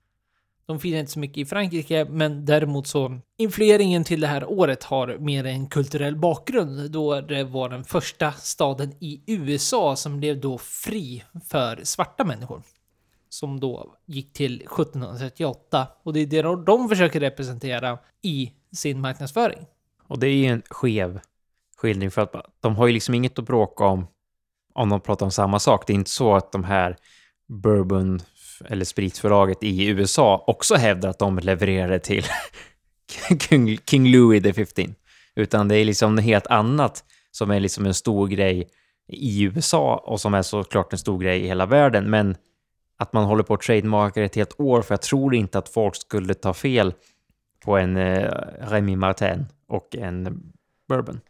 De 0.67 0.81
firar 0.81 1.01
inte 1.01 1.13
så 1.13 1.19
mycket 1.19 1.39
i 1.39 1.45
Frankrike, 1.45 2.05
men 2.05 2.45
däremot 2.45 2.87
så 2.87 3.21
influeringen 3.39 4.05
till 4.05 4.21
det 4.21 4.27
här 4.27 4.51
året 4.51 4.85
har 4.85 5.19
mer 5.19 5.45
en 5.47 5.69
kulturell 5.69 6.17
bakgrund 6.17 6.91
då 6.91 7.21
det 7.21 7.45
var 7.45 7.69
den 7.69 7.85
första 7.85 8.33
staden 8.33 8.93
i 9.01 9.23
USA 9.27 9.97
som 9.97 10.21
blev 10.21 10.41
då 10.41 10.59
fri 10.59 11.25
för 11.51 11.81
svarta 11.85 12.25
människor. 12.25 12.63
Som 13.39 13.61
då 13.61 13.95
gick 14.07 14.33
till 14.33 14.55
1738 14.55 15.89
och 16.03 16.13
det 16.13 16.21
är 16.21 16.27
det 16.27 16.65
de 16.65 16.89
försöker 16.89 17.21
representera 17.21 17.99
i 18.23 18.53
sin 18.73 19.01
marknadsföring. 19.01 19.67
Och 20.07 20.19
det 20.19 20.27
är 20.27 20.35
ju 20.35 20.47
en 20.47 20.63
skev 20.71 21.21
skildring 21.77 22.11
för 22.11 22.23
att 22.23 22.35
de 22.61 22.77
har 22.77 22.87
ju 22.87 22.93
liksom 22.93 23.15
inget 23.15 23.39
att 23.39 23.45
bråka 23.45 23.85
om 23.85 24.07
om 24.75 24.89
de 24.89 25.01
pratar 25.01 25.27
om 25.27 25.33
samma 25.33 25.59
sak. 25.59 25.87
Det 25.87 25.93
är 25.93 25.95
inte 25.95 26.11
så 26.11 26.35
att 26.35 26.53
de 26.53 26.65
här 26.65 26.97
bourbon 27.49 28.21
eller 28.65 28.85
spritförlaget 28.85 29.63
i 29.63 29.87
USA 29.87 30.45
också 30.47 30.75
hävdar 30.75 31.09
att 31.09 31.19
de 31.19 31.39
levererade 31.39 31.99
till 31.99 32.25
King 33.87 34.13
Louis 34.13 34.43
the 34.43 34.53
15. 34.53 34.95
Utan 35.35 35.69
det 35.69 35.77
är 35.77 35.85
liksom 35.85 36.15
något 36.15 36.25
helt 36.25 36.47
annat 36.47 37.05
som 37.31 37.51
är 37.51 37.61
liksom 37.61 37.87
en 37.87 37.95
stor 37.95 38.29
grej 38.29 38.69
i 39.13 39.43
USA 39.43 39.97
och 39.97 40.21
som 40.21 40.35
är 40.35 40.43
såklart 40.43 40.93
en 40.93 40.99
stor 40.99 41.19
grej 41.19 41.41
i 41.41 41.47
hela 41.47 41.67
världen. 41.67 42.11
Men 42.11 42.37
att 42.99 43.13
man 43.13 43.25
håller 43.25 43.43
på 43.43 43.55
att 43.55 43.61
trademarka 43.61 44.25
ett 44.25 44.37
helt 44.37 44.61
år, 44.61 44.83
för 44.83 44.95
jag 44.95 45.03
tror 45.03 45.35
inte 45.35 45.59
att 45.59 45.69
folk 45.69 45.97
skulle 45.97 46.35
ta 46.35 46.55
fel 46.55 46.95
på 47.65 47.77
en 47.77 47.97
eh, 47.97 48.31
Remy 48.61 48.97
Martin 48.97 49.47
och 49.67 49.97
en 49.97 50.53
bourbon. 50.89 51.21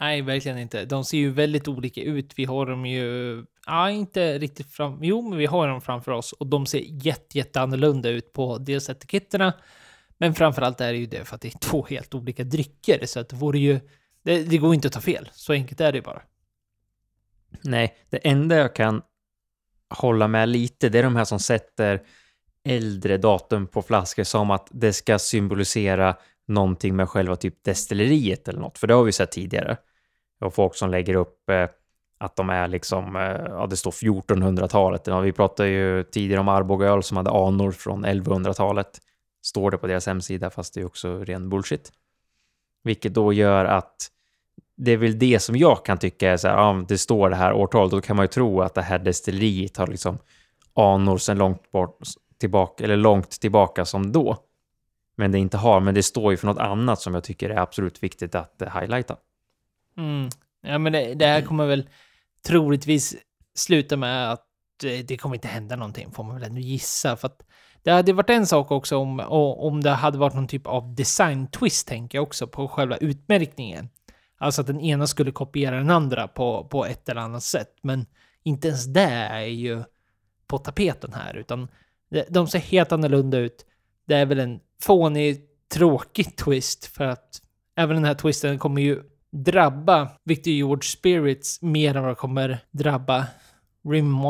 Nej, 0.00 0.22
verkligen 0.22 0.58
inte. 0.58 0.84
De 0.84 1.04
ser 1.04 1.18
ju 1.18 1.30
väldigt 1.30 1.68
olika 1.68 2.02
ut. 2.02 2.32
Vi 2.36 2.44
har 2.44 2.66
dem 2.66 2.86
ju... 2.86 3.44
Ja, 3.66 3.90
inte 3.90 4.38
riktigt 4.38 4.72
fram... 4.72 4.98
Jo, 5.02 5.28
men 5.28 5.38
vi 5.38 5.46
har 5.46 5.68
dem 5.68 5.80
framför 5.80 6.12
oss 6.12 6.32
och 6.32 6.46
de 6.46 6.66
ser 6.66 6.82
jätte, 6.86 7.38
jätte 7.38 7.60
annorlunda 7.60 8.08
ut 8.08 8.32
på 8.32 8.58
dels 8.58 8.90
etiketterna, 8.90 9.52
men 10.18 10.34
framförallt 10.34 10.80
är 10.80 10.92
det 10.92 10.98
ju 10.98 11.06
det 11.06 11.24
för 11.24 11.34
att 11.34 11.40
det 11.40 11.48
är 11.48 11.58
två 11.58 11.86
helt 11.90 12.14
olika 12.14 12.44
drycker, 12.44 13.06
så 13.06 13.20
att 13.20 13.28
det 13.28 13.36
vore 13.36 13.58
ju... 13.58 13.80
Det, 14.22 14.42
det 14.42 14.58
går 14.58 14.74
inte 14.74 14.88
att 14.88 14.94
ta 14.94 15.00
fel. 15.00 15.28
Så 15.32 15.52
enkelt 15.52 15.80
är 15.80 15.92
det 15.92 16.02
bara. 16.02 16.22
Nej, 17.62 17.96
det 18.10 18.16
enda 18.16 18.56
jag 18.56 18.74
kan 18.74 19.02
hålla 19.90 20.28
med 20.28 20.48
lite, 20.48 20.88
det 20.88 20.98
är 20.98 21.02
de 21.02 21.16
här 21.16 21.24
som 21.24 21.38
sätter 21.38 22.02
äldre 22.64 23.16
datum 23.16 23.66
på 23.66 23.82
flaskor 23.82 24.24
som 24.24 24.50
att 24.50 24.68
det 24.70 24.92
ska 24.92 25.18
symbolisera 25.18 26.16
någonting 26.48 26.96
med 26.96 27.08
själva 27.08 27.36
typ 27.36 27.64
destilleriet 27.64 28.48
eller 28.48 28.60
något, 28.60 28.78
för 28.78 28.86
det 28.86 28.94
har 28.94 29.04
vi 29.04 29.12
sett 29.12 29.32
tidigare. 29.32 29.76
Och 30.40 30.54
folk 30.54 30.74
som 30.74 30.90
lägger 30.90 31.14
upp 31.14 31.50
eh, 31.50 31.68
att 32.18 32.36
de 32.36 32.50
är 32.50 32.68
liksom, 32.68 33.16
eh, 33.16 33.22
ja 33.48 33.66
det 33.70 33.76
står 33.76 33.90
1400-talet. 33.90 35.08
Vi 35.08 35.32
pratade 35.32 35.68
ju 35.68 36.02
tidigare 36.02 36.40
om 36.40 36.48
Arboga 36.48 36.86
öl 36.86 37.02
som 37.02 37.16
hade 37.16 37.30
anor 37.30 37.72
från 37.72 38.06
1100-talet. 38.06 38.98
Står 39.42 39.70
det 39.70 39.78
på 39.78 39.86
deras 39.86 40.06
hemsida, 40.06 40.50
fast 40.50 40.74
det 40.74 40.80
är 40.80 40.84
också 40.84 41.18
ren 41.18 41.48
bullshit. 41.48 41.92
Vilket 42.84 43.14
då 43.14 43.32
gör 43.32 43.64
att 43.64 44.10
det 44.78 44.92
är 44.92 44.96
väl 44.96 45.18
det 45.18 45.42
som 45.42 45.56
jag 45.56 45.84
kan 45.84 45.98
tycka 45.98 46.32
är 46.32 46.36
så 46.36 46.48
här, 46.48 46.54
ja, 46.54 46.84
det 46.88 46.98
står 46.98 47.30
det 47.30 47.36
här 47.36 47.52
årtalet, 47.52 47.90
då 47.90 48.00
kan 48.00 48.16
man 48.16 48.24
ju 48.24 48.28
tro 48.28 48.62
att 48.62 48.74
det 48.74 48.82
här 48.82 48.98
destilleriet 48.98 49.76
har 49.76 49.86
liksom 49.86 50.18
anor 50.74 51.18
sedan 51.18 51.38
långt 51.38 51.70
bort 51.70 51.98
tillbaka, 52.40 52.84
eller 52.84 52.96
långt 52.96 53.30
tillbaka 53.30 53.84
som 53.84 54.12
då. 54.12 54.36
Men 55.16 55.32
det 55.32 55.38
inte 55.38 55.56
har, 55.56 55.80
men 55.80 55.94
det 55.94 56.02
står 56.02 56.30
ju 56.30 56.36
för 56.36 56.46
något 56.46 56.58
annat 56.58 57.00
som 57.00 57.14
jag 57.14 57.24
tycker 57.24 57.50
är 57.50 57.58
absolut 57.58 58.02
viktigt 58.02 58.34
att 58.34 58.62
eh, 58.62 58.80
highlighta. 58.80 59.16
Mm. 59.96 60.28
Ja, 60.62 60.78
men 60.78 60.92
det, 60.92 61.14
det, 61.14 61.26
här 61.26 61.42
kommer 61.42 61.66
väl 61.66 61.88
troligtvis 62.46 63.16
sluta 63.54 63.96
med 63.96 64.32
att 64.32 64.44
det, 64.80 65.02
det, 65.02 65.16
kommer 65.16 65.34
inte 65.34 65.48
hända 65.48 65.76
någonting, 65.76 66.12
får 66.12 66.24
man 66.24 66.34
väl 66.34 66.44
ändå 66.44 66.60
gissa. 66.60 67.16
För 67.16 67.26
att 67.26 67.42
det 67.82 67.90
hade 67.90 68.12
varit 68.12 68.30
en 68.30 68.46
sak 68.46 68.70
också 68.70 68.96
om, 68.96 69.20
om 69.20 69.80
det 69.80 69.90
hade 69.90 70.18
varit 70.18 70.34
någon 70.34 70.48
typ 70.48 70.66
av 70.66 70.94
design-twist, 70.94 71.88
tänker 71.88 72.18
jag 72.18 72.22
också, 72.22 72.46
på 72.46 72.68
själva 72.68 72.96
utmärkningen. 72.96 73.88
Alltså 74.38 74.60
att 74.60 74.66
den 74.66 74.80
ena 74.80 75.06
skulle 75.06 75.30
kopiera 75.30 75.76
den 75.76 75.90
andra 75.90 76.28
på, 76.28 76.64
på 76.64 76.86
ett 76.86 77.08
eller 77.08 77.20
annat 77.20 77.42
sätt. 77.42 77.76
Men 77.82 78.06
inte 78.42 78.68
ens 78.68 78.84
det 78.84 79.10
är 79.10 79.46
ju 79.46 79.82
på 80.46 80.58
tapeten 80.58 81.12
här, 81.12 81.36
utan 81.36 81.68
de 82.28 82.48
ser 82.48 82.58
helt 82.58 82.92
annorlunda 82.92 83.38
ut. 83.38 83.66
Det 84.06 84.14
är 84.14 84.26
väl 84.26 84.38
en 84.38 84.60
fånig, 84.82 85.40
tråkig 85.72 86.36
twist 86.44 86.86
för 86.86 87.04
att 87.04 87.42
även 87.76 87.96
den 87.96 88.04
här 88.04 88.14
twisten 88.14 88.58
kommer 88.58 88.82
ju 88.82 89.02
drabba 89.30 90.10
Victor 90.24 90.52
George 90.52 90.82
Spirits 90.82 91.62
mer 91.62 91.96
än 91.96 92.02
vad 92.02 92.10
det 92.10 92.16
kommer 92.16 92.58
drabba 92.70 93.26
Rim 93.88 94.24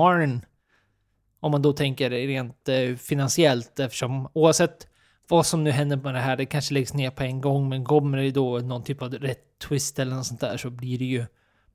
Om 1.41 1.51
man 1.51 1.63
då 1.63 1.73
tänker 1.73 2.11
rent 2.11 2.69
eh, 2.69 2.97
finansiellt 2.97 3.81
eftersom 3.81 4.29
oavsett 4.33 4.89
vad 5.29 5.47
som 5.47 5.65
nu 5.65 5.71
händer 5.71 5.97
med 5.97 6.15
det 6.15 6.21
här, 6.21 6.37
det 6.37 6.47
kanske 6.47 6.75
läggs 6.75 6.95
ner 6.95 7.11
på 7.11 7.23
en 7.23 7.41
gång, 7.41 7.69
men 7.69 7.85
kommer 7.85 8.19
det 8.19 8.31
då 8.31 8.59
någon 8.59 8.85
typ 8.85 9.03
av 9.03 9.13
rätt 9.13 9.59
twist 9.59 9.99
eller 9.99 10.17
något 10.17 10.27
sånt 10.27 10.41
där 10.41 10.57
så 10.57 10.71
blir 10.71 10.99
det 10.99 11.05
ju 11.05 11.27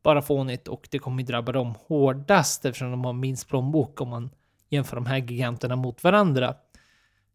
bara 0.04 0.22
fånigt 0.22 0.68
och 0.68 0.88
det 0.92 1.00
kommer 1.00 1.20
ju 1.20 1.26
drabba 1.26 1.52
dem 1.52 1.76
hårdast 1.88 2.66
eftersom 2.66 2.92
de 2.92 3.06
har 3.06 3.14
minst 3.14 3.50
plånbok 3.50 4.02
om 4.02 4.10
man 4.10 4.30
jämför 4.70 4.96
de 4.96 5.06
här 5.06 5.18
giganterna 5.18 5.76
mot 5.76 6.04
varandra. 6.04 6.56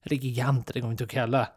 Eller 0.05 0.17
giganter, 0.17 0.75
det 0.75 0.81
går 0.81 0.91
inte 0.91 1.05
att 1.05 1.11
kalla 1.11 1.49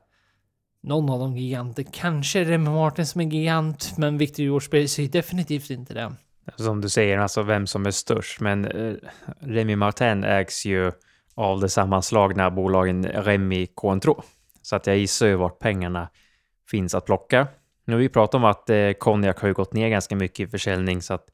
någon 0.83 1.09
av 1.09 1.19
de 1.19 1.37
giganter. 1.37 1.85
Kanske 1.93 2.43
Remy 2.43 2.69
Martin 2.69 3.05
som 3.05 3.21
är 3.21 3.25
gigant, 3.25 3.97
men 3.97 4.17
Victor 4.17 4.43
George 4.43 4.81
är 4.81 5.11
definitivt 5.11 5.69
inte 5.69 5.93
det. 5.93 6.11
Som 6.55 6.81
du 6.81 6.89
säger, 6.89 7.17
alltså 7.17 7.43
vem 7.43 7.67
som 7.67 7.85
är 7.85 7.91
störst, 7.91 8.39
men 8.39 8.65
uh, 8.65 8.95
Remy 9.39 9.75
Martin 9.75 10.23
ägs 10.23 10.65
ju 10.65 10.91
av 11.35 11.59
det 11.59 11.69
sammanslagna 11.69 12.51
bolagen 12.51 13.05
Remy 13.05 13.67
Cointreau. 13.67 14.23
Så 14.61 14.75
att 14.75 14.87
jag 14.87 14.97
gissar 14.97 15.27
ju 15.27 15.35
vart 15.35 15.59
pengarna 15.59 16.09
finns 16.69 16.95
att 16.95 17.05
plocka. 17.05 17.47
Nu 17.85 17.93
har 17.93 17.99
vi 17.99 18.09
pratat 18.09 18.35
om 18.35 18.43
att 18.43 18.69
eh, 18.69 18.91
konjak 18.91 19.39
har 19.39 19.47
ju 19.47 19.53
gått 19.53 19.73
ner 19.73 19.89
ganska 19.89 20.15
mycket 20.15 20.47
i 20.47 20.51
försäljning, 20.51 21.01
så 21.01 21.13
att 21.13 21.31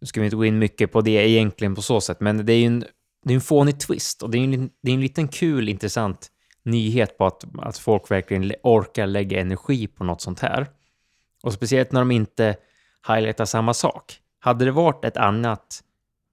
nu 0.00 0.06
ska 0.06 0.20
vi 0.20 0.26
inte 0.26 0.36
gå 0.36 0.44
in 0.44 0.58
mycket 0.58 0.92
på 0.92 1.00
det 1.00 1.30
egentligen 1.30 1.74
på 1.74 1.82
så 1.82 2.00
sätt, 2.00 2.20
men 2.20 2.46
det 2.46 2.52
är 2.52 2.58
ju 2.58 2.66
en, 2.66 2.84
det 3.24 3.32
är 3.32 3.34
en 3.34 3.40
fånig 3.40 3.80
twist 3.80 4.22
och 4.22 4.30
det 4.30 4.38
är 4.38 4.44
en, 4.44 4.70
det 4.82 4.90
är 4.90 4.94
en 4.94 5.00
liten 5.00 5.28
kul, 5.28 5.68
intressant 5.68 6.30
nyhet 6.62 7.18
på 7.18 7.26
att, 7.26 7.44
att 7.58 7.78
folk 7.78 8.10
verkligen 8.10 8.52
orkar 8.62 9.06
lägga 9.06 9.40
energi 9.40 9.86
på 9.86 10.04
något 10.04 10.20
sånt 10.20 10.40
här. 10.40 10.66
Och 11.42 11.52
speciellt 11.52 11.92
när 11.92 12.00
de 12.00 12.10
inte 12.10 12.56
highlightar 13.08 13.44
samma 13.44 13.74
sak. 13.74 14.20
Hade 14.38 14.64
det 14.64 14.70
varit 14.70 15.04
ett 15.04 15.16
annat, 15.16 15.80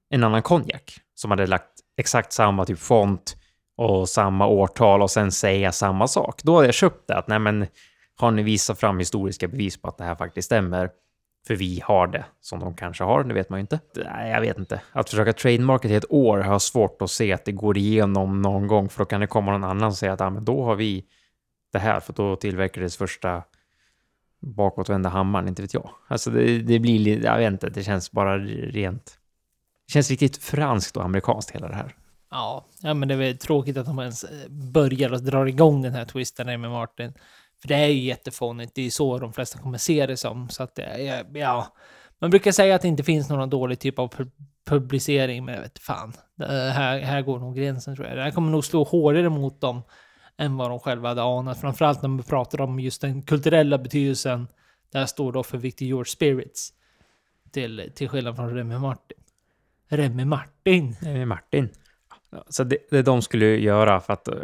en 0.10 0.24
annan 0.24 0.42
konjak 0.42 1.00
som 1.16 1.32
hade 1.32 1.48
lagt 1.48 1.72
exakt 1.98 2.34
samma 2.34 2.66
typ 2.66 2.80
font 2.80 3.36
och 3.82 4.10
samma 4.10 4.48
årtal 4.48 5.02
och 5.02 5.12
sen 5.12 5.32
säga 5.32 5.72
samma 5.72 6.08
sak, 6.08 6.44
då 6.44 6.56
hade 6.56 6.68
jag 6.68 6.76
köpt 6.76 7.08
det. 7.08 7.18
Att 7.18 7.28
nej 7.28 7.40
men, 7.40 7.68
har 8.16 8.32
ni 8.32 8.44
visat 8.44 8.80
fram 8.80 9.00
historiska 9.00 9.48
bevis 9.48 9.82
på 9.82 9.88
att 9.88 9.98
det 9.98 10.04
här 10.04 10.16
faktiskt 10.16 10.46
stämmer? 10.46 10.90
För 11.48 11.56
vi 11.56 11.82
har 11.84 12.08
det, 12.08 12.26
som 12.42 12.60
de 12.60 12.76
kanske 12.76 13.04
har, 13.04 13.24
det 13.24 13.34
vet 13.34 13.50
man 13.50 13.60
ju 13.60 13.62
inte. 13.62 13.80
Nej, 13.96 14.32
jag 14.32 14.42
vet 14.42 14.58
inte. 14.58 14.82
Att 14.92 15.10
försöka 15.10 15.34
trademarka 15.34 15.88
i 15.88 15.96
ett 15.96 16.12
år 16.12 16.38
har 16.38 16.52
jag 16.52 16.62
svårt 16.62 17.02
att 17.02 17.12
se 17.12 17.34
att 17.34 17.46
det 17.46 17.52
går 17.52 17.78
igenom 17.78 18.42
någon 18.42 18.68
gång, 18.68 18.90
för 18.90 19.00
då 19.00 19.06
kan 19.06 19.22
det 19.22 19.28
komma 19.28 19.52
någon 19.52 19.64
annan 19.64 19.84
och 19.88 19.96
säga 19.96 20.14
att 20.14 20.22
ah, 20.22 20.30
men 20.30 20.46
då 20.46 20.64
har 20.64 20.76
vi 20.76 21.06
det 21.72 21.80
här, 21.80 22.00
för 22.00 22.14
då 22.14 22.36
tillverkades 22.36 22.98
första 22.98 23.44
bakåtvända 24.42 25.10
hammaren, 25.10 25.48
inte 25.48 25.62
vet 25.62 25.74
jag. 25.74 25.90
Alltså 26.08 26.30
det, 26.30 26.60
det 26.60 26.80
blir, 26.80 27.24
jag 27.24 27.38
vet 27.38 27.52
inte, 27.52 27.70
det 27.70 27.84
känns 27.84 28.12
bara 28.12 28.38
rent... 28.38 29.18
Det 29.88 29.94
känns 29.94 30.10
riktigt 30.10 30.38
franskt 30.38 30.98
och 30.98 31.04
amerikanskt 31.04 31.52
hela 31.52 31.68
det 31.68 31.76
här. 31.76 31.96
Ja, 32.32 32.66
ja 32.82 32.94
men 32.94 33.08
det 33.08 33.14
är 33.14 33.18
väl 33.18 33.38
tråkigt 33.38 33.78
att 33.78 33.86
de 33.86 34.00
ens 34.00 34.24
eh, 34.24 34.50
börjar 34.50 35.14
och 35.14 35.24
drar 35.24 35.46
igång 35.46 35.82
den 35.82 35.94
här 35.94 36.06
twisten 36.06 36.62
med 36.62 36.72
Martin. 36.72 37.14
För 37.62 37.68
det 37.68 37.76
är 37.76 37.88
ju 37.88 38.02
jättefånigt, 38.02 38.76
det 38.76 38.82
är 38.82 38.86
ju 38.86 38.92
så 38.92 39.18
de 39.18 39.34
flesta 39.34 39.60
kommer 39.60 39.78
se 39.78 40.06
det 40.06 40.18
som. 40.18 40.50
Så 40.50 40.64
att 40.64 40.76
det, 40.76 41.26
ja, 41.34 41.74
man 42.20 42.30
brukar 42.30 42.52
säga 42.52 42.76
att 42.76 42.82
det 42.82 42.88
inte 42.88 43.04
finns 43.04 43.30
någon 43.30 43.50
dålig 43.50 43.80
typ 43.80 44.00
av 44.00 44.14
publicering, 44.66 45.46
men 45.46 45.56
jag 45.56 45.62
vet 45.62 45.80
fan. 45.80 46.14
Eh, 46.42 46.48
här, 46.48 47.00
här 47.00 47.22
går 47.22 47.40
nog 47.40 47.56
gränsen 47.56 47.96
tror 47.96 48.08
jag. 48.08 48.18
Det 48.18 48.24
här 48.24 48.32
kommer 48.32 48.52
nog 48.52 48.66
slå 48.66 48.84
hårdare 48.84 49.30
mot 49.30 49.62
dem 49.62 49.82
än 50.38 50.58
vad 50.58 50.70
de 50.70 50.80
själva 50.80 51.10
hade 51.10 51.24
anat. 51.24 51.62
Framförallt 51.62 52.02
när 52.02 52.10
man 52.10 52.24
pratar 52.24 52.62
om 52.62 52.80
just 52.80 53.02
den 53.02 53.22
kulturella 53.22 53.78
betydelsen. 53.78 54.48
Där 54.92 55.06
står 55.06 55.32
då 55.32 55.44
för 55.44 55.58
Victor 55.58 55.88
George 55.88 56.10
Spirits. 56.10 56.74
Till, 57.52 57.92
till 57.96 58.10
skillnad 58.10 58.36
från 58.36 58.56
Remy 58.56 58.78
Martin. 58.78 59.18
Remy 59.90 60.26
Martin. 60.26 60.96
Remy 61.02 61.26
Martin. 61.26 61.70
Så 62.50 62.64
det, 62.64 62.78
det 62.90 63.02
de 63.02 63.22
skulle 63.22 63.46
göra 63.46 64.00
för 64.00 64.14
att 64.14 64.28
eh, 64.28 64.36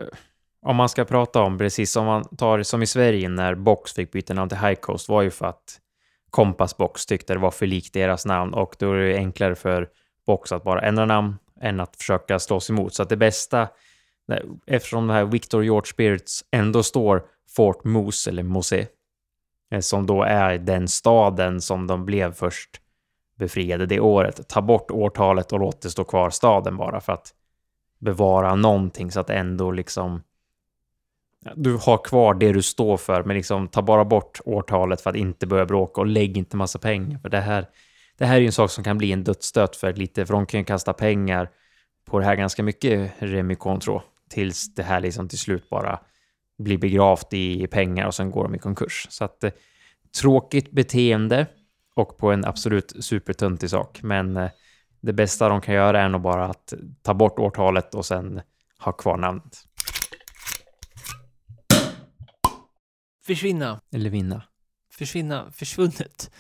om 0.61 0.75
man 0.75 0.89
ska 0.89 1.05
prata 1.05 1.41
om, 1.41 1.57
precis 1.57 1.91
som 1.91 2.05
man 2.05 2.23
tar 2.37 2.63
som 2.63 2.83
i 2.83 2.87
Sverige 2.87 3.29
när 3.29 3.55
Box 3.55 3.93
fick 3.93 4.11
byta 4.11 4.33
namn 4.33 4.49
till 4.49 4.57
High 4.57 4.79
Coast 4.79 5.09
var 5.09 5.21
ju 5.21 5.29
för 5.29 5.45
att 5.45 5.79
Compass 6.29 6.77
Box 6.77 7.05
tyckte 7.05 7.33
det 7.33 7.39
var 7.39 7.51
för 7.51 7.65
likt 7.65 7.93
deras 7.93 8.25
namn 8.25 8.53
och 8.53 8.75
då 8.79 8.91
är 8.91 8.97
det 8.97 9.15
enklare 9.15 9.55
för 9.55 9.89
Box 10.25 10.51
att 10.51 10.63
bara 10.63 10.81
ändra 10.81 11.05
namn 11.05 11.35
än 11.61 11.79
att 11.79 11.95
försöka 11.95 12.39
slås 12.39 12.69
emot. 12.69 12.93
Så 12.93 13.03
att 13.03 13.09
det 13.09 13.17
bästa, 13.17 13.67
eftersom 14.65 15.07
det 15.07 15.13
här 15.13 15.25
Victor 15.25 15.63
George 15.63 15.85
Spirits 15.85 16.45
ändå 16.51 16.83
står 16.83 17.23
Fort 17.55 17.83
Moose 17.83 18.29
eller 18.29 18.43
Mose, 18.43 18.87
eh, 19.71 19.79
som 19.79 20.05
då 20.05 20.23
är 20.23 20.57
den 20.57 20.87
staden 20.87 21.61
som 21.61 21.87
de 21.87 22.05
blev 22.05 22.33
först 22.33 22.81
befriade 23.37 23.85
det 23.85 23.99
året. 23.99 24.47
Ta 24.47 24.61
bort 24.61 24.91
årtalet 24.91 25.51
och 25.53 25.59
låt 25.59 25.81
det 25.81 25.89
stå 25.89 26.03
kvar 26.03 26.29
staden 26.29 26.77
bara 26.77 27.01
för 27.01 27.13
att 27.13 27.33
bevara 27.99 28.55
någonting 28.55 29.11
så 29.11 29.19
att 29.19 29.29
ändå 29.29 29.71
liksom 29.71 30.23
Du 31.55 31.77
har 31.77 31.97
kvar 31.97 32.33
det 32.33 32.51
du 32.51 32.61
står 32.61 32.97
för, 32.97 33.23
men 33.23 33.35
liksom 33.35 33.67
ta 33.67 33.81
bara 33.81 34.05
bort 34.05 34.39
årtalet 34.45 35.01
för 35.01 35.09
att 35.09 35.15
inte 35.15 35.47
börja 35.47 35.65
bråka 35.65 36.01
och 36.01 36.07
lägg 36.07 36.37
inte 36.37 36.57
massa 36.57 36.79
pengar. 36.79 37.19
För 37.19 37.29
det 37.29 37.39
här, 37.39 37.65
det 38.17 38.25
här 38.25 38.35
är 38.35 38.39
ju 38.39 38.45
en 38.45 38.51
sak 38.51 38.71
som 38.71 38.83
kan 38.83 38.97
bli 38.97 39.11
en 39.11 39.23
dödsstöt 39.23 39.75
för 39.75 39.93
lite, 39.93 40.25
för 40.25 40.33
de 40.33 40.45
kan 40.45 40.59
ju 40.59 40.63
kasta 40.65 40.93
pengar 40.93 41.49
på 42.05 42.19
det 42.19 42.25
här 42.25 42.35
ganska 42.35 42.63
mycket 42.63 43.13
Remy 43.19 43.55
Cointreau 43.55 44.01
tills 44.29 44.75
det 44.75 44.83
här 44.83 44.99
liksom 44.99 45.29
till 45.29 45.39
slut 45.39 45.69
bara 45.69 45.99
blir 46.57 46.77
begravt 46.77 47.33
i 47.33 47.67
pengar 47.67 48.07
och 48.07 48.15
sen 48.15 48.31
går 48.31 48.43
de 48.43 48.55
i 48.55 48.59
konkurs. 48.59 49.07
Så 49.09 49.23
att 49.23 49.43
eh, 49.43 49.51
tråkigt 50.21 50.71
beteende 50.71 51.45
och 51.95 52.17
på 52.17 52.31
en 52.31 52.45
absolut 52.45 52.93
supertöntig 52.99 53.69
sak. 53.69 53.99
Men 54.03 54.37
eh, 54.37 54.49
det 55.01 55.13
bästa 55.13 55.49
de 55.49 55.61
kan 55.61 55.75
göra 55.75 56.01
är 56.01 56.09
nog 56.09 56.21
bara 56.21 56.45
att 56.45 56.73
ta 57.01 57.13
bort 57.13 57.39
årtalet 57.39 57.95
och 57.95 58.05
sen 58.05 58.41
ha 58.79 58.91
kvar 58.91 59.17
namnet. 59.17 59.63
Försvinna. 63.25 63.81
Eller 63.91 64.09
vinna. 64.09 64.43
Försvinna. 64.91 65.51
Försvunnet. 65.51 66.31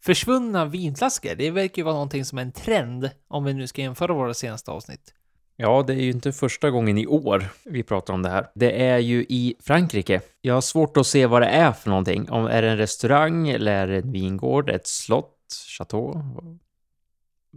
Försvunna 0.00 0.64
vinflaskor. 0.64 1.34
Det 1.34 1.50
verkar 1.50 1.76
ju 1.76 1.84
vara 1.84 1.94
någonting 1.94 2.24
som 2.24 2.38
är 2.38 2.42
en 2.42 2.52
trend 2.52 3.10
om 3.28 3.44
vi 3.44 3.54
nu 3.54 3.66
ska 3.66 3.82
jämföra 3.82 4.12
våra 4.12 4.34
senaste 4.34 4.70
avsnitt. 4.70 5.14
Ja, 5.56 5.84
det 5.86 5.92
är 5.92 6.00
ju 6.00 6.10
inte 6.10 6.32
första 6.32 6.70
gången 6.70 6.98
i 6.98 7.06
år 7.06 7.48
vi 7.64 7.82
pratar 7.82 8.14
om 8.14 8.22
det 8.22 8.28
här. 8.28 8.50
Det 8.54 8.82
är 8.82 8.98
ju 8.98 9.26
i 9.28 9.54
Frankrike. 9.60 10.20
Jag 10.40 10.54
har 10.54 10.60
svårt 10.60 10.96
att 10.96 11.06
se 11.06 11.26
vad 11.26 11.42
det 11.42 11.48
är 11.48 11.72
för 11.72 11.90
någonting. 11.90 12.30
Om 12.30 12.46
är 12.46 12.62
det 12.62 12.70
en 12.70 12.76
restaurang 12.76 13.48
eller 13.48 13.72
är 13.72 13.86
det 13.86 13.96
en 13.96 14.12
vingård, 14.12 14.70
ett 14.70 14.86
slott, 14.86 15.54
chateau? 15.78 16.22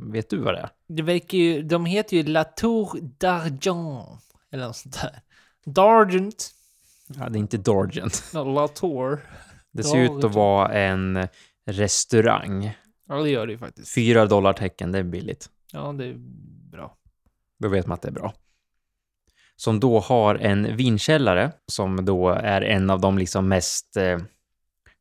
Vet 0.02 0.30
du 0.30 0.38
vad 0.38 0.54
det 0.54 0.60
är? 0.60 0.70
Det 0.88 1.02
verkar 1.02 1.38
ju, 1.38 1.62
de 1.64 1.86
heter 1.86 2.18
ju 2.18 2.24
La 2.24 2.44
Tour 2.44 3.00
d'Argent. 3.20 4.18
Eller 4.52 4.66
något 4.66 4.76
sånt 4.76 5.02
där. 5.02 5.22
D'Argent. 5.66 6.52
Ja, 7.08 7.30
det 7.30 7.38
är 7.38 7.40
inte 7.40 7.58
Dorgent. 7.58 8.32
La 8.34 8.68
Tour. 8.68 9.20
Det 9.72 9.84
ser 9.84 9.98
ut 9.98 10.24
att 10.24 10.34
vara 10.36 10.74
en 10.74 11.28
restaurang. 11.66 12.78
Ja, 13.08 13.16
det 13.16 13.30
gör 13.30 13.48
det 13.48 13.52
ju 13.52 13.58
faktiskt. 13.58 13.94
Fyra 13.94 14.26
dollar 14.26 14.54
tecken, 14.54 14.92
det 14.92 15.00
är 15.00 15.04
billigt. 15.04 15.50
Ja, 15.72 15.92
det 15.98 16.06
är 16.06 16.16
bra. 16.72 16.98
Då 17.60 17.68
vet 17.68 17.88
man 17.88 17.94
att 17.96 18.02
det 18.02 18.08
är 18.08 18.12
bra. 18.12 18.34
Som 19.56 19.80
då 19.80 20.00
har 20.00 20.36
en 20.36 20.76
vinkällare 20.76 21.52
som 21.66 22.06
då 22.06 22.30
är 22.30 22.62
en 22.62 22.90
av 22.90 23.02
de 23.02 23.18
liksom 23.18 23.48
mest, 23.48 23.98
eh, 23.98 24.20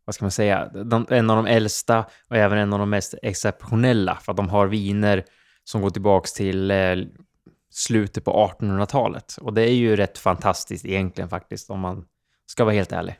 vad 0.08 0.14
ska 0.14 0.24
man 0.24 0.30
säga, 0.30 0.68
de, 0.68 1.06
en 1.10 1.30
av 1.30 1.36
de 1.36 1.46
äldsta 1.46 2.04
och 2.28 2.36
även 2.36 2.58
en 2.58 2.72
av 2.72 2.78
de 2.78 2.90
mest 2.90 3.14
exceptionella 3.22 4.14
för 4.16 4.32
att 4.32 4.36
de 4.36 4.48
har 4.48 4.66
viner 4.66 5.24
som 5.64 5.82
går 5.82 5.90
tillbaks 5.90 6.32
till 6.32 6.70
eh, 6.70 6.96
slutet 7.70 8.24
på 8.24 8.52
1800-talet. 8.60 9.36
Och 9.40 9.54
det 9.54 9.62
är 9.62 9.74
ju 9.74 9.96
rätt 9.96 10.18
fantastiskt 10.18 10.84
egentligen 10.84 11.28
faktiskt 11.28 11.70
om 11.70 11.80
man 11.80 12.04
ska 12.46 12.64
vara 12.64 12.74
helt 12.74 12.92
ärlig. 12.92 13.16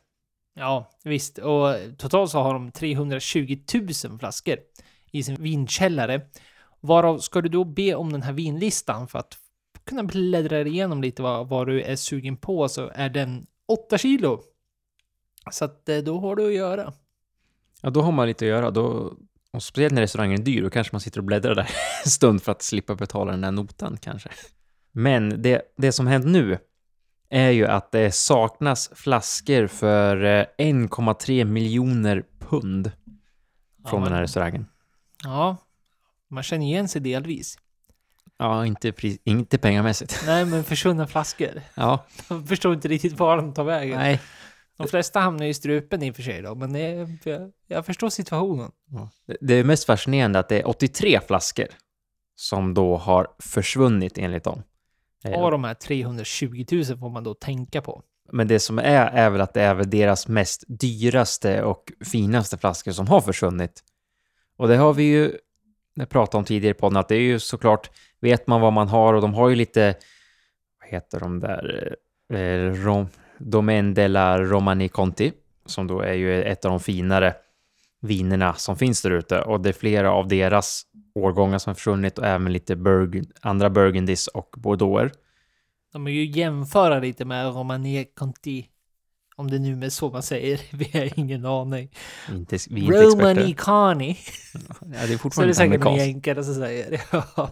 Ja, 0.55 0.91
visst. 1.05 1.39
Och 1.39 1.75
totalt 1.99 2.31
så 2.31 2.39
har 2.39 2.53
de 2.53 2.71
320 2.73 3.59
000 3.75 4.19
flaskor 4.19 4.57
i 5.13 5.23
sin 5.23 5.43
vinkällare. 5.43 6.21
Varav 6.81 7.19
ska 7.19 7.41
du 7.41 7.49
då 7.49 7.65
be 7.65 7.95
om 7.95 8.13
den 8.13 8.23
här 8.23 8.33
vinlistan 8.33 9.09
för 9.09 9.19
att 9.19 9.39
kunna 9.87 10.03
bläddra 10.03 10.61
igenom 10.61 11.03
lite 11.03 11.23
vad, 11.23 11.49
vad 11.49 11.67
du 11.67 11.83
är 11.83 11.97
sugen 11.97 12.37
på 12.37 12.69
så 12.69 12.91
är 12.95 13.09
den 13.09 13.47
8 13.69 13.99
kilo. 13.99 14.43
Så 15.51 15.65
att 15.65 15.89
eh, 15.89 15.99
då 15.99 16.21
har 16.21 16.37
du 16.37 16.47
att 16.47 16.55
göra. 16.55 16.93
Ja, 17.83 17.91
då 17.91 18.03
har 18.03 18.13
man 18.13 18.27
lite 18.27 18.45
att 18.45 18.49
göra. 18.49 18.71
Då, 18.71 19.15
och 19.53 19.63
speciellt 19.63 19.95
när 19.95 20.03
restaurangen 20.03 20.41
är 20.41 20.45
dyr, 20.45 20.63
då 20.63 20.71
kanske 20.71 20.95
man 20.95 21.01
sitter 21.01 21.19
och 21.19 21.25
bläddrar 21.25 21.55
där 21.55 21.71
en 22.05 22.11
stund 22.11 22.43
för 22.43 22.53
att 22.53 22.63
slippa 22.63 22.95
betala 22.95 23.31
den 23.31 23.41
där 23.41 23.53
notan 23.53 23.97
kanske. 23.97 24.29
Men 24.93 25.43
det, 25.43 25.63
det 25.77 25.93
som 25.93 26.07
hänt 26.07 26.27
nu 26.27 26.59
är 27.31 27.51
ju 27.51 27.67
att 27.67 27.93
det 27.93 28.15
saknas 28.15 28.91
flaskor 28.95 29.67
för 29.67 30.17
1,3 30.59 31.45
miljoner 31.45 32.25
pund 32.39 32.93
från 33.89 34.01
Ja, 34.01 34.05
den 34.05 34.13
här 34.15 34.23
restaurangen. 34.23 34.67
Ja, 35.25 35.57
man 36.31 36.43
känner 36.43 36.67
igen 36.67 36.89
sig 36.89 37.01
delvis. 37.01 37.59
Ja, 38.39 38.67
inte, 38.67 38.93
pris, 38.93 39.19
inte 39.25 39.59
pengamässigt. 39.59 40.23
Nej, 40.27 40.45
men 40.45 40.65
försvunna 40.65 41.07
flaskor. 41.07 41.63
Ja, 41.75 42.05
Jag 42.29 42.49
förstår 42.49 42.75
inte 42.75 42.89
riktigt 42.89 43.19
var 43.19 43.37
de 43.37 43.55
tar 43.55 43.65
vägen. 43.65 43.99
nej. 43.99 44.21
De 44.79 44.89
flesta 44.89 45.21
hamnar 45.21 45.45
ju 45.45 45.51
i 45.51 45.55
strupen 45.55 46.03
i 46.03 46.11
och 46.11 46.17
för 46.17 46.23
sig 46.23 46.43
då, 46.43 46.55
men 46.55 46.73
det 46.73 46.81
är, 46.81 47.19
jag, 47.25 47.53
jag 47.67 47.87
förstår 47.87 48.09
situationen. 48.11 48.71
Det- 49.27 49.37
Det 49.41 49.55
är 49.55 49.65
mest 49.65 49.85
fascinerande 49.85 50.39
att 50.39 50.49
det 50.49 50.61
är 50.61 50.69
83 50.69 51.21
flaskor 51.27 51.67
som 52.35 52.75
då 52.75 52.97
har 52.97 53.29
försvunnit 53.39 54.19
enligt 54.19 54.45
dem. 54.45 54.63
Eh, 55.25 55.41
Av 55.41 55.51
de 55.51 55.65
här 55.65 55.75
320 55.75 56.65
000 56.73 56.85
får 56.85 57.11
man 57.11 57.25
då 57.25 57.35
tänka 57.35 57.83
på. 57.83 58.03
Men 58.33 58.49
det 58.49 58.61
som 58.61 58.79
är, 58.79 59.07
är 59.07 59.31
väl 59.31 59.41
att 59.41 59.55
det 59.55 59.63
är 59.63 59.75
väl 59.75 59.91
deras 59.91 60.29
mest 60.29 60.65
dyraste 60.69 61.63
och 61.63 61.93
finaste 62.05 62.59
flaskor 62.59 62.93
som 62.93 63.07
har 63.09 63.21
försvunnit. 63.21 63.85
Och 64.57 64.69
det 64.69 64.77
har 64.77 64.95
vi 64.95 65.03
ju 65.03 65.33
pratat 66.09 66.35
om 66.35 66.45
tidigare 66.45 66.75
på 66.75 66.81
podden, 66.81 66.97
att 66.97 67.09
det 67.09 67.15
är 67.17 67.21
ju 67.21 67.39
såklart, 67.39 67.91
vet 68.21 68.47
man 68.47 68.61
vad 68.61 68.73
man 68.73 68.89
har 68.89 69.15
och 69.15 69.23
de 69.23 69.35
har 69.35 69.49
ju 69.49 69.55
lite, 69.57 69.95
vad 70.81 70.89
heter 70.91 71.21
de 71.21 71.41
där, 71.41 71.97
eh, 72.33 72.73
Rom, 72.85 73.09
Domaine 73.39 73.95
della 73.95 74.43
Romani 74.43 74.89
Conti, 74.89 75.33
som 75.67 75.87
då 75.87 76.01
är 76.01 76.13
ju 76.15 76.43
ett 76.43 76.65
av 76.65 76.71
de 76.71 76.81
finare 76.81 77.35
vinerna 78.01 78.55
som 78.55 78.77
finns 78.77 79.03
där 79.03 79.11
ute. 79.11 79.41
Och 79.41 79.61
det 79.61 79.69
är 79.69 79.73
flera 79.73 80.13
av 80.13 80.29
deras 80.29 80.83
årgångar 81.15 81.59
som 81.59 81.71
har 81.71 81.75
försvunnit 81.75 82.19
och 82.19 82.27
även 82.27 82.53
lite 82.53 82.77
Burg, 82.77 83.23
andra 83.41 83.71
Burgundis 83.71 84.27
och 84.27 84.55
Bordeauxer. 84.57 85.13
De 85.93 86.07
är 86.07 86.11
ju 86.11 86.25
jämföra 86.25 86.99
lite 86.99 87.25
med 87.25 87.55
Romani 87.55 88.05
Conti. 88.17 88.67
Om 89.39 89.51
det 89.51 89.59
nu 89.59 89.87
är 89.87 89.91
så 89.91 90.11
man 90.11 90.23
säger. 90.23 90.61
Vi 90.77 90.99
har 90.99 91.19
ingen 91.19 91.47
aning. 91.47 91.91
Inte, 92.29 92.59
vi 92.71 92.81
är 92.81 92.85
inte 92.85 92.99
experter. 92.99 93.35
Romani 93.35 93.55
Cani. 93.55 94.19
Ja, 94.81 94.89
det 94.91 94.97
är 94.97 94.97
Så 94.97 95.05
är 95.05 95.09
det 95.09 95.19
fortfarande 95.19 95.55
säkert 95.55 95.85
någon 95.85 95.97
jänkare 95.97 96.45
som 96.45 96.55
säger. 96.55 97.01
Ja, 97.37 97.51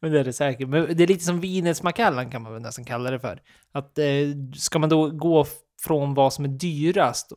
men 0.00 0.12
det 0.12 0.20
är 0.20 0.24
det 0.24 0.32
säkert. 0.32 0.68
Men 0.68 0.96
det 0.96 1.02
är 1.02 1.06
lite 1.06 1.24
som 1.24 1.40
vinets 1.40 1.82
Macallan 1.82 2.30
kan 2.30 2.42
man 2.42 2.52
väl 2.52 2.62
nästan 2.62 2.84
kalla 2.84 3.10
det 3.10 3.20
för. 3.20 3.40
Att 3.72 3.98
eh, 3.98 4.06
ska 4.54 4.78
man 4.78 4.88
då 4.88 5.10
gå 5.10 5.46
från 5.82 6.14
vad 6.14 6.32
som 6.32 6.44
är 6.44 6.48
dyrast 6.48 7.32